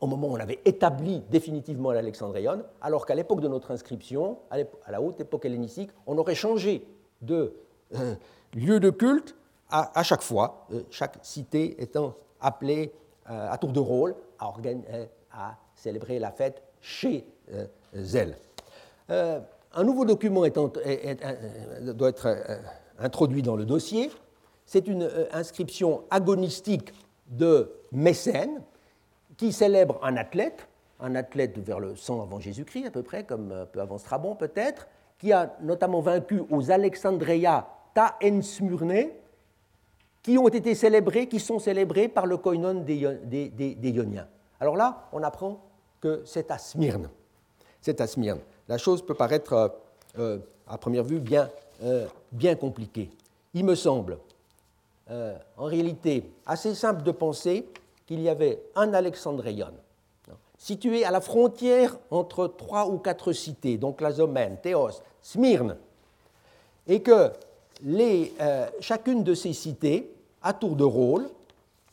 au 0.00 0.06
moment 0.06 0.28
où 0.28 0.32
on 0.32 0.40
avait 0.40 0.60
établi 0.64 1.22
définitivement 1.30 1.92
l'Alexandrion, 1.92 2.62
alors 2.80 3.06
qu'à 3.06 3.14
l'époque 3.14 3.40
de 3.40 3.48
notre 3.48 3.70
inscription, 3.70 4.38
à, 4.50 4.58
la 4.90 5.00
haute 5.00 5.20
époque 5.20 5.44
hellénistique, 5.44 5.90
on 6.06 6.18
aurait 6.18 6.34
changé 6.34 6.86
de 7.22 7.54
euh, 7.94 8.14
lieu 8.54 8.78
de 8.78 8.90
culte 8.90 9.34
à, 9.70 10.02
chaque 10.04 10.22
fois, 10.22 10.66
euh, 10.72 10.82
chaque 10.90 11.18
cité 11.22 11.82
étant 11.82 12.14
appelée 12.40 12.92
à 13.24 13.58
tour 13.58 13.72
de 13.72 13.80
rôle 13.80 14.14
à, 14.38 14.52
à 15.32 15.56
célébrer 15.74 16.20
la 16.20 16.30
fête 16.30 16.62
chez 16.80 17.24
elle. 18.14 18.36
un 19.08 19.82
nouveau 19.82 20.04
document 20.04 20.42
doit 20.42 22.08
être 22.08 22.36
introduit 23.00 23.42
dans 23.42 23.56
le 23.56 23.64
dossier. 23.64 24.12
C'est 24.66 24.88
une 24.88 25.08
inscription 25.32 26.02
agonistique 26.10 26.92
de 27.28 27.70
Mécène 27.92 28.62
qui 29.36 29.52
célèbre 29.52 29.98
un 30.02 30.16
athlète, 30.16 30.68
un 31.00 31.14
athlète 31.14 31.58
vers 31.58 31.80
le 31.80 31.94
100 31.96 32.22
avant 32.22 32.40
Jésus-Christ 32.40 32.86
à 32.86 32.90
peu 32.90 33.02
près, 33.02 33.24
comme 33.24 33.52
un 33.52 33.66
peu 33.66 33.80
avant 33.80 33.98
Strabon 33.98 34.34
peut-être, 34.34 34.88
qui 35.18 35.32
a 35.32 35.56
notamment 35.60 36.00
vaincu 36.00 36.42
aux 36.50 36.70
Alexandria 36.70 37.66
Ta 37.94 38.18
Smyrne, 38.42 39.08
qui 40.22 40.36
ont 40.38 40.48
été 40.48 40.74
célébrés, 40.74 41.28
qui 41.28 41.40
sont 41.40 41.58
célébrés 41.58 42.08
par 42.08 42.26
le 42.26 42.36
koinon 42.36 42.74
des, 42.74 42.96
Ioniens. 43.82 44.26
Alors 44.60 44.76
là, 44.76 45.08
on 45.12 45.22
apprend 45.22 45.60
que 46.00 46.22
c'est 46.24 46.50
à 46.50 46.58
Smyrne. 46.58 47.08
C'est 47.80 48.00
à 48.00 48.06
Smyrne. 48.06 48.40
La 48.68 48.78
chose 48.78 49.04
peut 49.04 49.14
paraître, 49.14 49.52
euh, 49.52 49.68
euh, 50.18 50.38
à 50.66 50.76
première 50.78 51.04
vue, 51.04 51.22
euh, 51.82 52.06
bien 52.32 52.56
compliquée. 52.56 53.10
Il 53.54 53.64
me 53.64 53.74
semble, 53.74 54.18
en 55.08 55.64
réalité, 55.64 56.30
assez 56.46 56.74
simple 56.74 57.02
de 57.02 57.12
penser 57.12 57.68
qu'il 58.06 58.20
y 58.20 58.28
avait 58.28 58.60
un 58.74 58.92
Alexandrion 58.92 59.72
situé 60.58 61.04
à 61.04 61.10
la 61.10 61.20
frontière 61.20 61.96
entre 62.10 62.48
trois 62.48 62.88
ou 62.88 62.98
quatre 62.98 63.32
cités, 63.32 63.76
donc 63.76 64.00
la 64.00 64.12
Zomène, 64.12 64.56
Théos, 64.62 65.02
Smyrne, 65.20 65.76
et 66.86 67.02
que 67.02 67.30
euh, 67.84 68.66
chacune 68.80 69.22
de 69.22 69.34
ces 69.34 69.52
cités, 69.52 70.12
à 70.42 70.52
tour 70.52 70.76
de 70.76 70.84
rôle, 70.84 71.28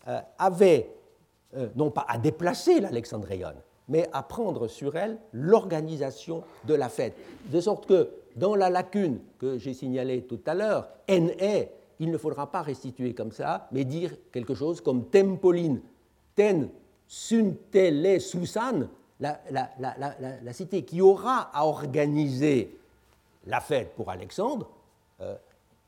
euh, 0.07 0.19
avait 0.37 0.89
euh, 1.55 1.67
non 1.75 1.91
pas 1.91 2.05
à 2.07 2.17
déplacer 2.17 2.79
l'Alexandrion, 2.79 3.53
mais 3.89 4.07
à 4.13 4.23
prendre 4.23 4.67
sur 4.67 4.95
elle 4.95 5.17
l'organisation 5.33 6.43
de 6.65 6.73
la 6.73 6.89
fête. 6.89 7.15
De 7.45 7.59
sorte 7.59 7.85
que 7.85 8.09
dans 8.35 8.55
la 8.55 8.69
lacune 8.69 9.19
que 9.39 9.57
j'ai 9.57 9.73
signalée 9.73 10.23
tout 10.23 10.39
à 10.45 10.53
l'heure, 10.53 10.87
NE, 11.09 11.67
il 11.99 12.11
ne 12.11 12.17
faudra 12.17 12.51
pas 12.51 12.61
restituer 12.61 13.13
comme 13.13 13.31
ça, 13.31 13.67
mais 13.71 13.85
dire 13.85 14.11
quelque 14.31 14.53
chose 14.53 14.81
comme 14.81 15.05
Tempoline, 15.05 15.81
ten 16.35 16.69
suntele 17.07 18.19
susan, 18.19 18.87
la, 19.19 20.53
cité 20.53 20.83
qui 20.83 21.01
aura 21.01 21.51
à 21.53 21.65
organiser 21.65 22.77
la 23.45 23.61
fête 23.61 23.93
pour 23.95 24.09
Alexandre, 24.09 24.69
euh, 25.21 25.35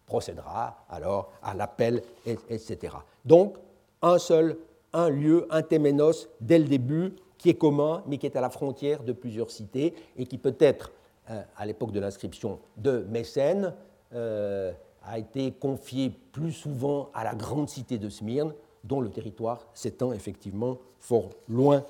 procédera 0.06 0.86
alors 0.89 1.32
à 1.41 1.53
l'appel, 1.53 2.03
etc. 2.26 2.95
Donc, 3.24 3.56
un 4.01 4.20
seul, 4.20 4.58
un 4.93 5.10
lieu, 5.10 5.47
un 5.49 5.64
téménos 5.64 6.30
dès 6.39 6.60
le 6.60 6.66
début, 6.66 7.14
qui 7.38 7.49
est 7.49 7.56
commun, 7.56 8.03
mais 8.08 8.18
qui 8.18 8.26
est 8.26 8.36
à 8.36 8.41
la 8.41 8.49
frontière 8.49 9.03
de 9.03 9.12
plusieurs 9.12 9.51
cités 9.51 9.93
et 10.18 10.26
qui 10.26 10.38
peut-être, 10.38 10.91
euh, 11.30 11.41
à 11.58 11.66
l'époque 11.66 11.91
de 11.91 11.99
l'inscription 11.99 12.60
de 12.78 13.06
Mécène, 13.10 13.74
euh, 14.14 14.72
a 15.06 15.20
été 15.20 15.51
confié 15.51 16.12
plus 16.32 16.51
souvent 16.51 17.10
à 17.14 17.24
la 17.24 17.36
grande 17.36 17.70
cité 17.70 17.97
de 17.97 18.10
Smyrne, 18.10 18.53
dont 18.84 19.01
le 19.01 19.10
territoire 19.10 19.66
s'étend 19.74 20.14
effectivement 20.14 20.78
fort 20.99 21.30
loin 21.49 21.84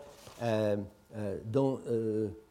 dans 1.46 1.80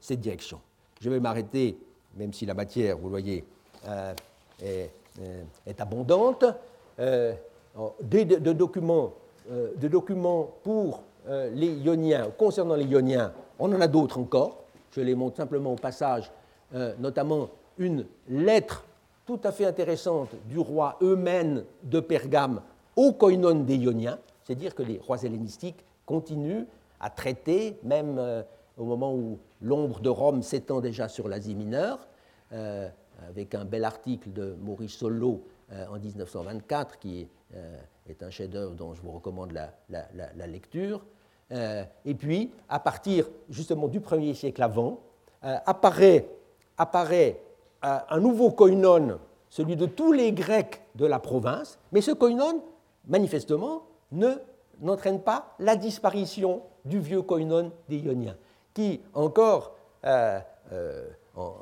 cette 0.00 0.20
direction. 0.20 0.60
Je 1.00 1.10
vais 1.10 1.20
m'arrêter 1.20 1.78
même 2.16 2.32
si 2.32 2.46
la 2.46 2.54
matière, 2.54 2.96
vous 2.96 3.04
le 3.04 3.10
voyez, 3.10 3.44
euh, 3.86 4.14
est, 4.62 4.90
euh, 5.20 5.42
abondante, 5.78 6.44
euh, 6.98 7.34
de, 8.02 8.52
documents, 8.52 9.12
de 9.50 9.88
documents 9.88 10.50
pour 10.62 11.02
les 11.26 11.72
Ioniens, 11.78 12.30
concernant 12.36 12.76
les 12.76 12.84
Ioniens, 12.84 13.32
on 13.58 13.72
en 13.72 13.80
a 13.80 13.88
d'autres 13.88 14.18
encore. 14.18 14.64
Je 14.92 15.00
les 15.00 15.14
montre 15.14 15.36
simplement 15.38 15.72
au 15.72 15.76
passage, 15.76 16.30
notamment 16.98 17.48
une 17.78 18.06
lettre 18.28 18.84
tout 19.26 19.40
à 19.44 19.52
fait 19.52 19.64
intéressante 19.64 20.30
du 20.46 20.58
roi 20.58 20.96
Eumène 21.02 21.64
de 21.82 22.00
Pergame 22.00 22.60
au 22.96 23.12
koinon 23.12 23.60
des 23.60 23.76
Ioniens, 23.76 24.18
c'est-à-dire 24.44 24.74
que 24.74 24.82
les 24.82 24.98
rois 24.98 25.22
hellénistiques 25.22 25.84
continuent 26.06 26.64
à 27.00 27.10
traiter, 27.10 27.78
même 27.82 28.18
au 28.76 28.84
moment 28.84 29.14
où 29.14 29.38
l'ombre 29.60 30.00
de 30.00 30.08
Rome 30.08 30.42
s'étend 30.42 30.80
déjà 30.80 31.08
sur 31.08 31.28
l'Asie 31.28 31.54
mineure, 31.54 32.06
euh, 32.52 32.88
avec 33.28 33.54
un 33.54 33.64
bel 33.64 33.84
article 33.84 34.32
de 34.32 34.56
Maurice 34.60 34.92
Solo 34.92 35.44
euh, 35.72 35.86
en 35.88 35.98
1924, 35.98 36.98
qui 36.98 37.28
euh, 37.54 37.76
est 38.08 38.22
un 38.22 38.30
chef-d'œuvre 38.30 38.74
dont 38.74 38.94
je 38.94 39.00
vous 39.00 39.12
recommande 39.12 39.52
la, 39.52 40.46
lecture. 40.46 41.04
et 41.50 42.14
puis, 42.14 42.50
à 42.68 42.80
partir 42.80 43.26
justement 43.48 43.88
du 43.88 44.00
1er 44.00 44.34
siècle 44.34 44.62
avant, 44.62 45.00
apparaît, 45.42 46.28
apparaît 46.76 47.40
un 48.08 48.20
nouveau 48.20 48.50
koinon, 48.50 49.18
celui 49.50 49.76
de 49.76 49.86
tous 49.86 50.12
les 50.12 50.32
Grecs 50.32 50.82
de 50.94 51.06
la 51.06 51.18
province, 51.18 51.78
mais 51.92 52.00
ce 52.00 52.12
koinon, 52.12 52.62
manifestement, 53.06 53.82
ne 54.12 54.30
n'entraîne 54.80 55.20
pas 55.20 55.54
la 55.58 55.76
disparition 55.76 56.62
du 56.84 56.98
vieux 56.98 57.22
koinon 57.22 57.72
des 57.88 57.98
Ioniens 57.98 58.36
qui 58.74 59.00
encore, 59.14 59.76
euh, 60.04 60.40
euh, 60.72 61.08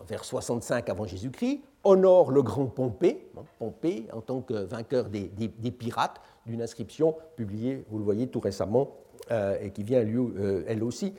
vers 0.08 0.24
65 0.24 0.88
avant 0.88 1.06
Jésus-Christ, 1.06 1.60
honore 1.84 2.30
le 2.30 2.42
grand 2.42 2.66
Pompée, 2.66 3.30
Pompée 3.58 4.06
en 4.12 4.20
tant 4.20 4.40
que 4.40 4.54
vainqueur 4.54 5.08
des, 5.08 5.28
pirates, 5.70 6.20
d'une 6.46 6.62
inscription 6.62 7.14
publiée, 7.36 7.84
vous 7.90 7.98
le 7.98 8.04
voyez 8.04 8.26
tout 8.26 8.40
récemment, 8.40 8.96
euh, 9.30 9.58
et 9.60 9.70
qui 9.70 9.82
vient, 9.82 10.00
elle 10.00 10.82
aussi, 10.82 11.14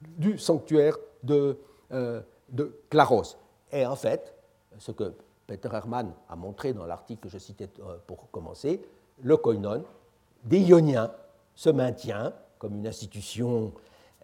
du 0.00 0.38
sanctuaire 0.38 0.96
de, 1.22 1.58
de 1.90 2.80
Claros. 2.88 3.36
Et 3.72 3.84
en 3.84 3.96
fait, 3.96 4.34
ce 4.80 4.90
que 4.92 5.14
Peter 5.46 5.68
Hermann 5.72 6.12
a 6.28 6.36
montré 6.36 6.72
dans 6.72 6.86
l'article 6.86 7.22
que 7.22 7.28
je 7.28 7.38
citais 7.38 7.68
pour 8.06 8.30
commencer, 8.30 8.82
le 9.22 9.36
koinon 9.36 9.84
des 10.44 10.60
Ioniens 10.60 11.12
se 11.54 11.70
maintient 11.70 12.32
comme 12.58 12.74
une 12.74 12.86
institution 12.86 13.72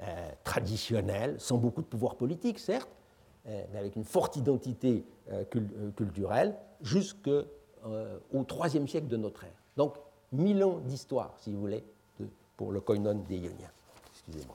euh, 0.02 0.30
traditionnelle, 0.44 1.36
sans 1.38 1.56
beaucoup 1.56 1.82
de 1.82 1.86
pouvoir 1.86 2.16
politique, 2.16 2.58
certes, 2.58 2.88
euh, 3.46 3.64
mais 3.72 3.78
avec 3.78 3.96
une 3.96 4.04
forte 4.04 4.36
identité 4.36 5.04
euh, 5.30 5.44
culturelle, 5.96 6.54
jusqu'au 6.82 7.42
IIIe 8.32 8.88
siècle 8.88 9.08
de 9.08 9.16
notre 9.16 9.44
ère. 9.44 9.62
Donc, 9.76 9.96
mille 10.32 10.62
ans 10.64 10.80
d'histoire, 10.84 11.34
si 11.38 11.52
vous 11.52 11.60
voulez, 11.60 11.84
pour 12.56 12.72
le 12.72 12.80
koinon 12.80 13.14
des 13.28 13.36
Ioniens. 13.36 13.70
Excusez-moi. 14.12 14.54